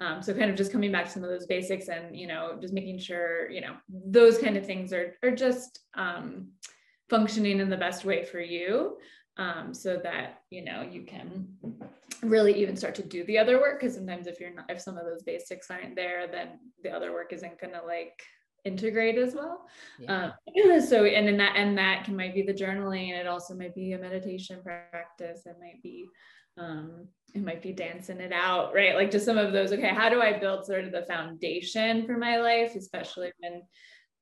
um, 0.00 0.22
so 0.22 0.32
kind 0.32 0.50
of 0.50 0.56
just 0.56 0.72
coming 0.72 0.90
back 0.90 1.04
to 1.04 1.10
some 1.10 1.22
of 1.22 1.28
those 1.28 1.46
basics 1.46 1.88
and 1.88 2.16
you 2.16 2.26
know 2.26 2.56
just 2.60 2.72
making 2.72 2.98
sure 2.98 3.50
you 3.50 3.60
know 3.60 3.74
those 3.88 4.38
kind 4.38 4.56
of 4.56 4.64
things 4.64 4.92
are 4.92 5.14
are 5.22 5.30
just 5.30 5.80
um, 5.94 6.48
functioning 7.10 7.60
in 7.60 7.68
the 7.68 7.76
best 7.76 8.04
way 8.04 8.24
for 8.24 8.40
you 8.40 8.96
um, 9.36 9.74
so 9.74 10.00
that 10.02 10.42
you 10.50 10.64
know 10.64 10.82
you 10.82 11.02
can 11.02 11.46
really 12.22 12.54
even 12.60 12.76
start 12.76 12.94
to 12.94 13.02
do 13.02 13.24
the 13.24 13.38
other 13.38 13.58
work 13.58 13.80
because 13.80 13.94
sometimes 13.94 14.26
if 14.26 14.38
you're 14.40 14.54
not 14.54 14.70
if 14.70 14.80
some 14.80 14.96
of 14.96 15.04
those 15.04 15.22
basics 15.22 15.70
aren't 15.70 15.96
there 15.96 16.26
then 16.30 16.58
the 16.82 16.90
other 16.90 17.12
work 17.12 17.32
isn't 17.32 17.60
going 17.60 17.72
to 17.72 17.82
like 17.84 18.22
integrate 18.64 19.16
as 19.16 19.34
well 19.34 19.66
yeah. 19.98 20.32
um, 20.56 20.80
so 20.86 21.04
and 21.04 21.28
in 21.28 21.36
that 21.38 21.56
and 21.56 21.76
that 21.78 22.04
can 22.04 22.14
might 22.14 22.34
be 22.34 22.42
the 22.42 22.52
journaling 22.52 23.10
it 23.10 23.26
also 23.26 23.54
might 23.54 23.74
be 23.74 23.92
a 23.92 23.98
meditation 23.98 24.60
practice 24.62 25.46
it 25.46 25.56
might 25.60 25.82
be 25.82 26.06
um, 26.58 27.08
it 27.34 27.42
might 27.42 27.62
be 27.62 27.72
dancing 27.72 28.20
it 28.20 28.32
out 28.32 28.74
right 28.74 28.94
like 28.94 29.10
just 29.10 29.24
some 29.24 29.38
of 29.38 29.52
those 29.52 29.72
okay 29.72 29.88
how 29.88 30.10
do 30.10 30.20
i 30.20 30.38
build 30.38 30.66
sort 30.66 30.84
of 30.84 30.92
the 30.92 31.06
foundation 31.06 32.04
for 32.04 32.18
my 32.18 32.36
life 32.36 32.74
especially 32.76 33.32
when 33.38 33.62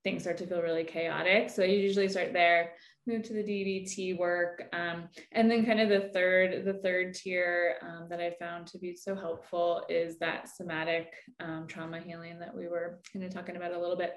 things 0.05 0.23
start 0.23 0.39
to 0.39 0.47
feel 0.47 0.63
really 0.63 0.85
chaotic. 0.85 1.51
So 1.51 1.63
you 1.65 1.79
usually 1.79 2.09
start 2.09 2.33
there, 2.33 2.73
move 3.07 3.23
to 3.25 3.33
the 3.33 3.43
DBT 3.43 4.17
work, 4.19 4.65
um, 4.73 5.09
and 5.33 5.51
then 5.51 5.67
kind 5.67 5.81
of 5.81 5.89
the 5.89 6.11
third, 6.13 6.65
the 6.65 6.75
third 6.75 7.15
tier 7.15 7.77
um, 7.83 8.07
that 8.11 8.21
I 8.21 8.35
found 8.39 8.67
to 8.69 8.79
be 8.79 8.95
so 8.95 9.15
helpful 9.15 9.85
is 9.89 10.19
that 10.19 10.49
somatic 10.49 11.13
um, 11.41 11.67
trauma 11.67 12.01
healing 12.01 12.39
that 12.39 12.55
we 12.55 12.69
were 12.69 13.01
kind 13.13 13.25
of 13.25 13.33
talking 13.33 13.57
about 13.57 13.73
a 13.73 13.79
little 13.79 13.97
bit. 13.97 14.15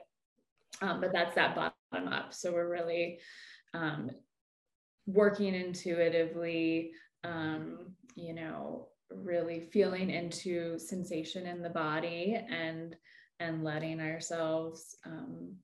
Um, 0.81 1.01
but 1.01 1.11
that's 1.13 1.35
that 1.35 1.55
bottom 1.55 2.07
up. 2.07 2.33
So 2.33 2.51
we're 2.51 2.71
really 2.71 3.19
um, 3.73 4.11
working 5.05 5.53
intuitively, 5.53 6.91
um, 7.23 7.93
you 8.15 8.33
know, 8.33 8.87
really 9.13 9.59
feeling 9.59 10.09
into 10.09 10.79
sensation 10.79 11.45
in 11.45 11.61
the 11.61 11.69
body 11.69 12.39
and 12.49 12.95
and 13.39 13.63
letting 13.63 13.99
ourselves 13.99 14.95
um, 15.05 15.55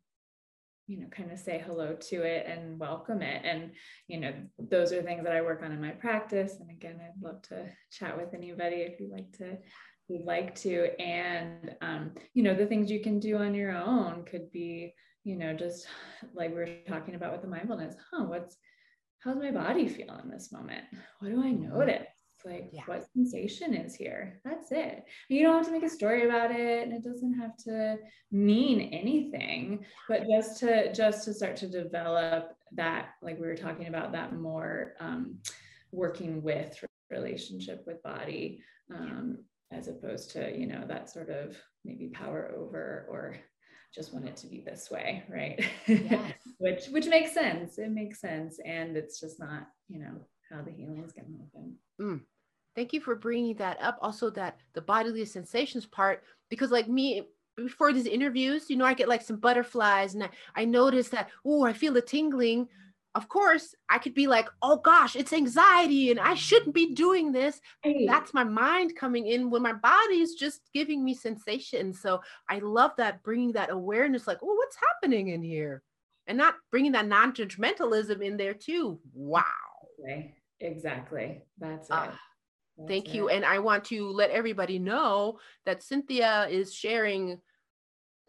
you 0.88 1.00
know 1.00 1.08
kind 1.08 1.32
of 1.32 1.38
say 1.38 1.62
hello 1.66 1.96
to 1.96 2.24
it 2.24 2.46
and 2.48 2.80
welcome 2.80 3.22
it. 3.22 3.42
And 3.44 3.72
you 4.08 4.20
know 4.20 4.34
those 4.58 4.92
are 4.94 5.02
things 5.02 5.24
that 5.24 5.34
i 5.34 5.42
work 5.42 5.62
on 5.64 5.72
in 5.72 5.82
my 5.82 5.92
practice. 5.92 6.56
And 6.60 6.70
again 6.70 7.00
i'd 7.02 7.22
love 7.22 7.42
to 7.44 7.66
chat 7.92 8.18
with 8.18 8.34
anybody 8.34 8.78
if 8.78 9.00
you'd 9.00 9.12
like 9.12 9.32
to 9.38 9.58
you'd 10.08 10.26
like 10.26 10.56
to. 10.56 11.00
And 11.00 11.76
um, 11.82 12.12
you 12.34 12.44
know 12.44 12.56
the 12.56 12.66
things 12.66 12.90
you 12.90 13.02
can 13.02 13.20
do 13.20 13.38
on 13.38 13.54
your 13.54 13.72
own 13.72 14.24
could 14.26 14.52
be 14.52 14.94
you 15.24 15.36
know 15.36 15.54
just 15.54 15.88
like 16.34 16.52
we 16.52 16.62
are 16.62 16.80
talking 16.88 17.16
about 17.16 17.34
with 17.34 17.42
the 17.42 17.48
mindfulness. 17.48 17.96
Huh 18.12 18.24
what's 18.24 18.58
how's 19.20 19.38
my 19.38 19.52
body 19.52 19.88
feel 19.88 20.20
in 20.24 20.30
this 20.30 20.52
moment? 20.52 20.86
What 21.20 21.30
do 21.30 21.42
i 21.42 21.48
mm-hmm. 21.48 21.70
notice 21.70 22.16
like 22.48 22.70
yeah. 22.72 22.82
what 22.86 23.06
sensation 23.14 23.74
is 23.74 23.95
here 23.95 24.39
that's 24.43 24.72
it 24.72 25.04
you 25.30 25.43
don't 25.43 25.58
have 25.58 25.66
to 25.66 25.72
make 25.72 25.84
a 25.84 25.89
story 25.89 26.26
about 26.26 26.52
it 26.52 26.84
and 26.84 26.93
it 26.93 27.04
doesn't 27.04 27.34
have 27.34 27.56
to 27.58 27.98
mean 28.32 28.89
anything 28.93 29.84
but 30.08 30.24
just 30.28 30.60
to 30.60 30.91
just 30.93 31.26
to 31.26 31.34
start 31.34 31.56
to 31.56 31.68
develop 31.68 32.56
that 32.72 33.10
like 33.22 33.39
we 33.39 33.48
were 33.48 33.56
talking 33.56 33.88
about 33.88 34.12
that 34.12 34.34
more 34.34 34.93
um, 35.00 35.38
working 35.91 36.41
with 36.41 36.84
relationship 37.10 37.84
with 37.88 38.02
body 38.04 38.62
um, 38.93 39.38
as 39.72 39.88
opposed 39.88 40.32
to, 40.32 40.58
you 40.58 40.68
know, 40.68 40.86
that 40.88 41.10
sort 41.10 41.30
of 41.30 41.58
maybe 41.84 42.08
power 42.08 42.54
over 42.56 43.06
or 43.10 43.38
just 43.93 44.14
want 44.14 44.28
it 44.28 44.38
to 44.38 44.48
be 44.48 44.62
this 44.62 44.89
way, 44.91 45.24
right? 45.30 45.66
Yes. 45.88 46.34
which 46.58 46.88
which 46.88 47.08
makes 47.08 47.34
sense. 47.34 47.78
It 47.78 47.91
makes 47.91 48.20
sense, 48.20 48.60
and 48.64 48.95
it's 48.95 49.20
just 49.20 49.39
not, 49.39 49.68
you 49.88 50.00
know, 50.00 50.16
how 50.50 50.62
the 50.62 50.72
healing 50.72 51.04
is 51.04 51.14
going 51.14 51.28
to 51.28 51.39
happen. 51.43 51.76
Mm. 52.00 52.22
Thank 52.78 52.94
you 52.94 53.02
for 53.02 53.16
bringing 53.16 53.56
that 53.56 53.78
up. 53.82 53.98
Also, 54.02 54.30
that 54.30 54.58
the 54.74 54.82
bodily 54.82 55.26
sensations 55.26 55.86
part, 55.86 56.24
because 56.50 56.72
like 56.72 56.88
me, 56.88 57.24
before 57.58 57.92
these 57.92 58.06
interviews, 58.06 58.70
you 58.70 58.78
know, 58.78 58.86
I 58.86 58.94
get 58.94 59.10
like 59.10 59.22
some 59.22 59.38
butterflies, 59.38 60.14
and 60.14 60.24
I, 60.24 60.30
I 60.56 60.64
notice 60.64 61.10
that 61.10 61.30
oh, 61.44 61.66
I 61.66 61.74
feel 61.74 61.98
a 61.98 62.02
tingling 62.02 62.70
of 63.18 63.30
course, 63.30 63.74
I 63.90 63.98
could 63.98 64.14
be 64.14 64.28
like, 64.28 64.48
oh 64.62 64.78
gosh, 64.78 65.16
it's 65.16 65.34
anxiety 65.34 66.12
and 66.12 66.20
I 66.20 66.36
shouldn't 66.36 66.76
be 66.76 66.94
doing 66.94 67.32
this. 67.32 67.60
That's 68.06 68.32
my 68.32 68.44
mind 68.44 68.96
coming 68.96 69.26
in 69.26 69.50
when 69.50 69.64
my 69.64 69.74
body 69.74 70.20
is 70.20 70.36
just 70.36 70.62
giving 70.72 71.04
me 71.04 71.16
sensations. 71.16 72.00
So 72.00 72.22
I 72.48 72.60
love 72.60 72.92
that, 72.98 73.24
bringing 73.24 73.54
that 73.54 73.72
awareness, 73.72 74.28
like, 74.28 74.38
oh, 74.44 74.54
what's 74.54 74.78
happening 74.78 75.30
in 75.30 75.42
here? 75.42 75.82
And 76.28 76.38
not 76.38 76.58
bringing 76.70 76.92
that 76.92 77.08
non 77.08 77.34
judgmentalism 77.34 78.22
in 78.22 78.38
there 78.38 78.54
too. 78.54 79.00
Wow. 79.16 79.44
Exactly. 79.98 80.36
exactly. 80.60 81.42
That's 81.58 81.88
ah, 81.90 82.10
it. 82.10 82.16
That's 82.78 82.90
thank 82.90 83.14
you. 83.14 83.30
And 83.30 83.44
I 83.46 83.60
want 83.60 83.84
to 83.86 84.10
let 84.12 84.30
everybody 84.32 84.80
know 84.80 85.40
that 85.66 85.84
Cynthia 85.84 86.48
is 86.50 86.74
sharing 86.74 87.40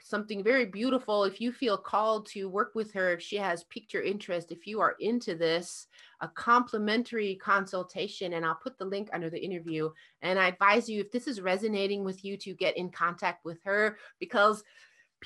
something 0.01 0.43
very 0.43 0.65
beautiful. 0.65 1.25
If 1.25 1.41
you 1.41 1.53
feel 1.53 1.77
called 1.77 2.27
to 2.29 2.49
work 2.49 2.75
with 2.75 2.93
her, 2.95 3.13
if 3.13 3.21
she 3.21 3.37
has 3.37 3.65
piqued 3.65 3.93
your 3.93 4.03
interest, 4.03 4.51
if 4.51 4.67
you 4.67 4.81
are 4.81 4.97
into 5.01 5.35
this, 5.35 5.87
a 6.21 6.29
complimentary 6.29 7.37
consultation, 7.37 8.33
and 8.33 8.45
I'll 8.45 8.55
put 8.63 8.79
the 8.79 8.85
link 8.85 9.11
under 9.13 9.29
the 9.29 9.43
interview. 9.43 9.91
And 10.23 10.39
I 10.39 10.49
advise 10.49 10.89
you, 10.89 11.01
if 11.01 11.11
this 11.11 11.27
is 11.27 11.41
resonating 11.41 12.05
with 12.05 12.25
you, 12.25 12.37
to 12.39 12.55
get 12.55 12.77
in 12.77 12.91
contact 12.91 13.45
with 13.45 13.59
her 13.65 13.99
because 14.19 14.65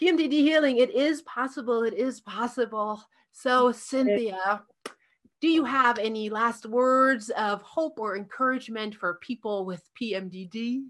PMDD 0.00 0.32
healing, 0.32 0.78
it 0.78 0.94
is 0.94 1.22
possible. 1.22 1.82
It 1.84 1.94
is 1.94 2.20
possible. 2.20 3.02
So, 3.32 3.72
Cynthia, 3.72 4.62
do 5.42 5.48
you 5.48 5.64
have 5.64 5.98
any 5.98 6.30
last 6.30 6.66
words 6.66 7.28
of 7.30 7.60
hope 7.62 7.98
or 7.98 8.16
encouragement 8.16 8.94
for 8.94 9.18
people 9.20 9.66
with 9.66 9.82
PMDD? 10.00 10.84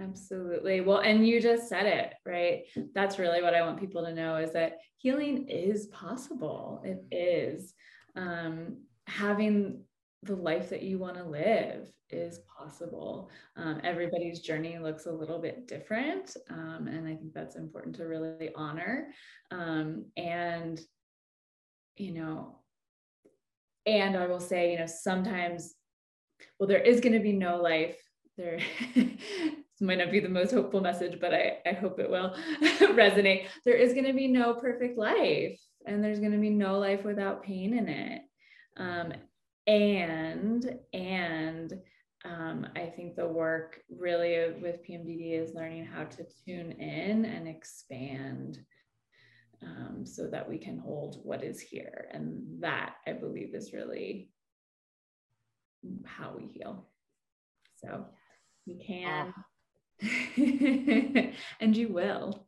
Absolutely. 0.00 0.80
Well, 0.80 1.00
and 1.00 1.28
you 1.28 1.38
just 1.38 1.68
said 1.68 1.84
it, 1.84 2.14
right? 2.24 2.62
That's 2.94 3.18
really 3.18 3.42
what 3.42 3.54
I 3.54 3.60
want 3.60 3.78
people 3.78 4.02
to 4.02 4.14
know 4.14 4.36
is 4.36 4.54
that 4.54 4.78
healing 4.96 5.46
is 5.48 5.88
possible. 5.88 6.82
It 6.82 7.04
is. 7.14 7.74
Um, 8.16 8.78
having 9.06 9.82
the 10.22 10.36
life 10.36 10.70
that 10.70 10.82
you 10.82 10.98
want 10.98 11.18
to 11.18 11.24
live 11.24 11.92
is 12.08 12.40
possible. 12.58 13.28
Um, 13.56 13.82
everybody's 13.84 14.40
journey 14.40 14.78
looks 14.78 15.04
a 15.04 15.12
little 15.12 15.38
bit 15.38 15.68
different. 15.68 16.34
Um, 16.48 16.88
and 16.90 17.06
I 17.06 17.16
think 17.16 17.34
that's 17.34 17.56
important 17.56 17.96
to 17.96 18.04
really 18.04 18.48
honor. 18.56 19.08
Um, 19.50 20.06
and, 20.16 20.80
you 21.96 22.14
know, 22.14 22.59
and 23.86 24.16
I 24.16 24.26
will 24.26 24.40
say, 24.40 24.72
you 24.72 24.78
know, 24.78 24.86
sometimes, 24.86 25.74
well, 26.58 26.68
there 26.68 26.82
is 26.82 27.00
going 27.00 27.14
to 27.14 27.20
be 27.20 27.32
no 27.32 27.56
life 27.60 27.96
there 28.40 28.58
might 29.80 29.98
not 29.98 30.10
be 30.10 30.20
the 30.20 30.28
most 30.28 30.52
hopeful 30.52 30.80
message, 30.80 31.20
but 31.20 31.34
I, 31.34 31.58
I 31.66 31.72
hope 31.72 31.98
it 31.98 32.10
will 32.10 32.34
resonate. 32.62 33.46
There 33.64 33.76
is 33.76 33.92
going 33.92 34.06
to 34.06 34.12
be 34.12 34.28
no 34.28 34.54
perfect 34.54 34.98
life, 34.98 35.60
and 35.86 36.02
there's 36.02 36.20
going 36.20 36.32
to 36.32 36.38
be 36.38 36.50
no 36.50 36.78
life 36.78 37.04
without 37.04 37.42
pain 37.42 37.76
in 37.76 37.88
it. 37.88 38.22
Um, 38.76 39.12
and 39.66 40.78
and 40.92 41.74
um, 42.24 42.66
I 42.76 42.86
think 42.86 43.16
the 43.16 43.26
work 43.26 43.80
really 43.90 44.54
with 44.60 44.86
PMDD 44.86 45.38
is 45.38 45.54
learning 45.54 45.84
how 45.84 46.04
to 46.04 46.26
tune 46.46 46.72
in 46.72 47.24
and 47.24 47.46
expand 47.48 48.58
um, 49.62 50.04
so 50.04 50.26
that 50.26 50.48
we 50.48 50.58
can 50.58 50.78
hold 50.78 51.20
what 51.22 51.44
is 51.44 51.60
here. 51.60 52.08
And 52.12 52.60
that 52.60 52.96
I 53.06 53.12
believe 53.12 53.54
is 53.54 53.72
really 53.72 54.30
how 56.04 56.34
we 56.36 56.46
heal. 56.46 56.86
So 57.82 58.06
you 58.66 58.78
can. 58.84 59.32
Oh 59.36 59.42
and 61.60 61.76
you 61.76 61.88
will. 61.88 62.39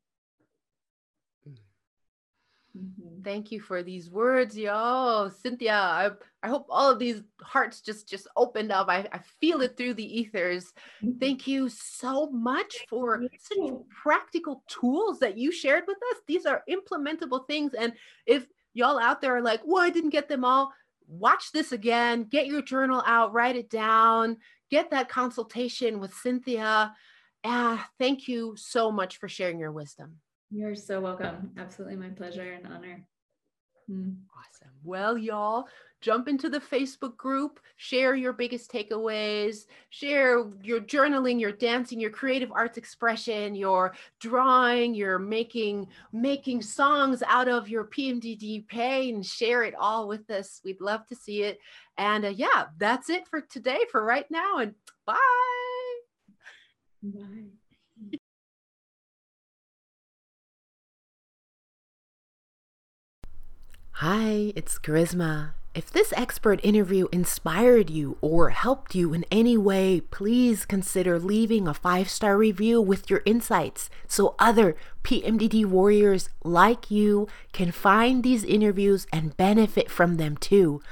Mm-hmm. 2.77 3.23
Thank 3.23 3.53
you 3.53 3.61
for 3.61 3.83
these 3.83 4.09
words, 4.09 4.57
yo, 4.57 5.31
Cynthia. 5.43 5.75
I, 5.75 6.11
I 6.43 6.49
hope 6.49 6.67
all 6.71 6.91
of 6.91 6.99
these 6.99 7.23
hearts 7.43 7.83
just 7.83 8.09
just 8.09 8.27
opened 8.35 8.73
up. 8.73 8.89
I, 8.89 9.07
I 9.13 9.21
feel 9.41 9.61
it 9.61 9.77
through 9.77 9.95
the 9.95 10.21
ethers. 10.21 10.73
Mm-hmm. 11.03 11.19
Thank 11.19 11.47
you 11.47 11.69
so 11.69 12.31
much 12.31 12.87
for 12.89 13.23
such 13.39 13.59
practical 13.91 14.65
tools 14.69 15.19
that 15.19 15.37
you 15.37 15.53
shared 15.53 15.85
with 15.87 15.99
us. 16.13 16.21
These 16.27 16.47
are 16.47 16.65
implementable 16.69 17.47
things. 17.47 17.75
And 17.75 17.93
if 18.27 18.47
y'all 18.73 18.99
out 18.99 19.21
there 19.21 19.37
are 19.37 19.43
like, 19.43 19.61
well, 19.65 19.83
I 19.83 19.91
didn't 19.91 20.11
get 20.11 20.29
them 20.29 20.45
all, 20.45 20.73
watch 21.07 21.53
this 21.53 21.73
again, 21.73 22.25
get 22.25 22.47
your 22.47 22.63
journal 22.63 23.03
out, 23.07 23.35
write 23.35 23.57
it 23.57 23.69
down, 23.69 24.39
get 24.71 24.91
that 24.91 25.11
consultation 25.11 26.01
with 26.01 26.15
Cynthia. 26.15 26.95
Ah, 27.45 27.87
thank 27.99 28.29
you 28.29 28.55
so 28.57 28.91
much 28.91 29.19
for 29.19 29.29
sharing 29.29 29.59
your 29.59 29.73
wisdom. 29.73 30.21
You're 30.55 30.75
so 30.75 31.01
welcome. 31.01 31.51
Absolutely 31.57 31.97
my 31.97 32.11
pleasure 32.11 32.53
and 32.53 32.67
honor. 32.67 33.07
Mm. 33.91 34.17
Awesome. 34.39 34.71
Well, 34.85 35.17
y'all, 35.17 35.65
jump 36.01 36.29
into 36.29 36.49
the 36.49 36.61
Facebook 36.61 37.17
group, 37.17 37.59
share 37.77 38.15
your 38.15 38.33
biggest 38.33 38.71
takeaways, 38.71 39.67
share 39.91 40.45
your 40.63 40.81
journaling, 40.81 41.41
your 41.41 41.53
dancing, 41.53 41.99
your 41.99 42.11
creative 42.11 42.53
arts 42.53 42.77
expression, 42.77 43.55
your 43.55 43.95
drawing, 44.21 44.95
your 44.95 45.19
making 45.19 45.89
making 46.13 46.63
songs 46.63 47.23
out 47.27 47.49
of 47.49 47.69
your 47.69 47.85
PMDD 47.85 48.67
pain, 48.69 49.23
share 49.23 49.65
it 49.65 49.75
all 49.79 50.07
with 50.07 50.31
us. 50.31 50.61
We'd 50.65 50.81
love 50.81 51.07
to 51.07 51.17
see 51.17 51.43
it. 51.43 51.59
And 51.97 52.25
uh, 52.25 52.29
yeah, 52.29 52.67
that's 52.79 53.09
it 53.09 53.27
for 53.27 53.41
today 53.41 53.81
for 53.91 54.05
right 54.05 54.31
now 54.31 54.59
and 54.59 54.75
bye. 55.07 55.17
Bye. 57.03 57.62
Hi, 64.05 64.53
it's 64.57 64.81
Charisma. 64.81 65.53
If 65.77 65.89
this 65.89 66.13
expert 66.17 66.59
interview 66.65 67.07
inspired 67.13 67.89
you 67.89 68.19
or 68.21 68.51
helped 68.51 68.97
you 68.97 69.15
in 69.15 69.25
any 69.31 69.57
way, 69.57 70.01
please 70.01 70.65
consider 70.65 71.21
leaving 71.21 71.69
a 71.69 71.73
five 71.73 72.11
star 72.11 72.37
review 72.37 72.81
with 72.81 73.09
your 73.09 73.23
insights 73.25 73.91
so 74.09 74.35
other 74.41 74.75
PMDD 75.05 75.65
warriors 75.65 76.31
like 76.43 76.91
you 76.91 77.29
can 77.53 77.71
find 77.71 78.25
these 78.25 78.43
interviews 78.43 79.07
and 79.13 79.37
benefit 79.37 79.89
from 79.89 80.17
them 80.17 80.37
too. 80.37 80.83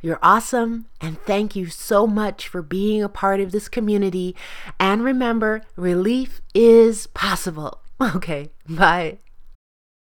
You're 0.00 0.18
awesome, 0.22 0.86
and 0.98 1.20
thank 1.24 1.56
you 1.56 1.66
so 1.66 2.06
much 2.06 2.48
for 2.48 2.62
being 2.62 3.02
a 3.02 3.10
part 3.10 3.40
of 3.40 3.52
this 3.52 3.68
community. 3.68 4.34
And 4.80 5.04
remember, 5.04 5.60
relief 5.76 6.40
is 6.54 7.08
possible. 7.08 7.82
Okay, 8.14 8.50
bye. 8.68 9.18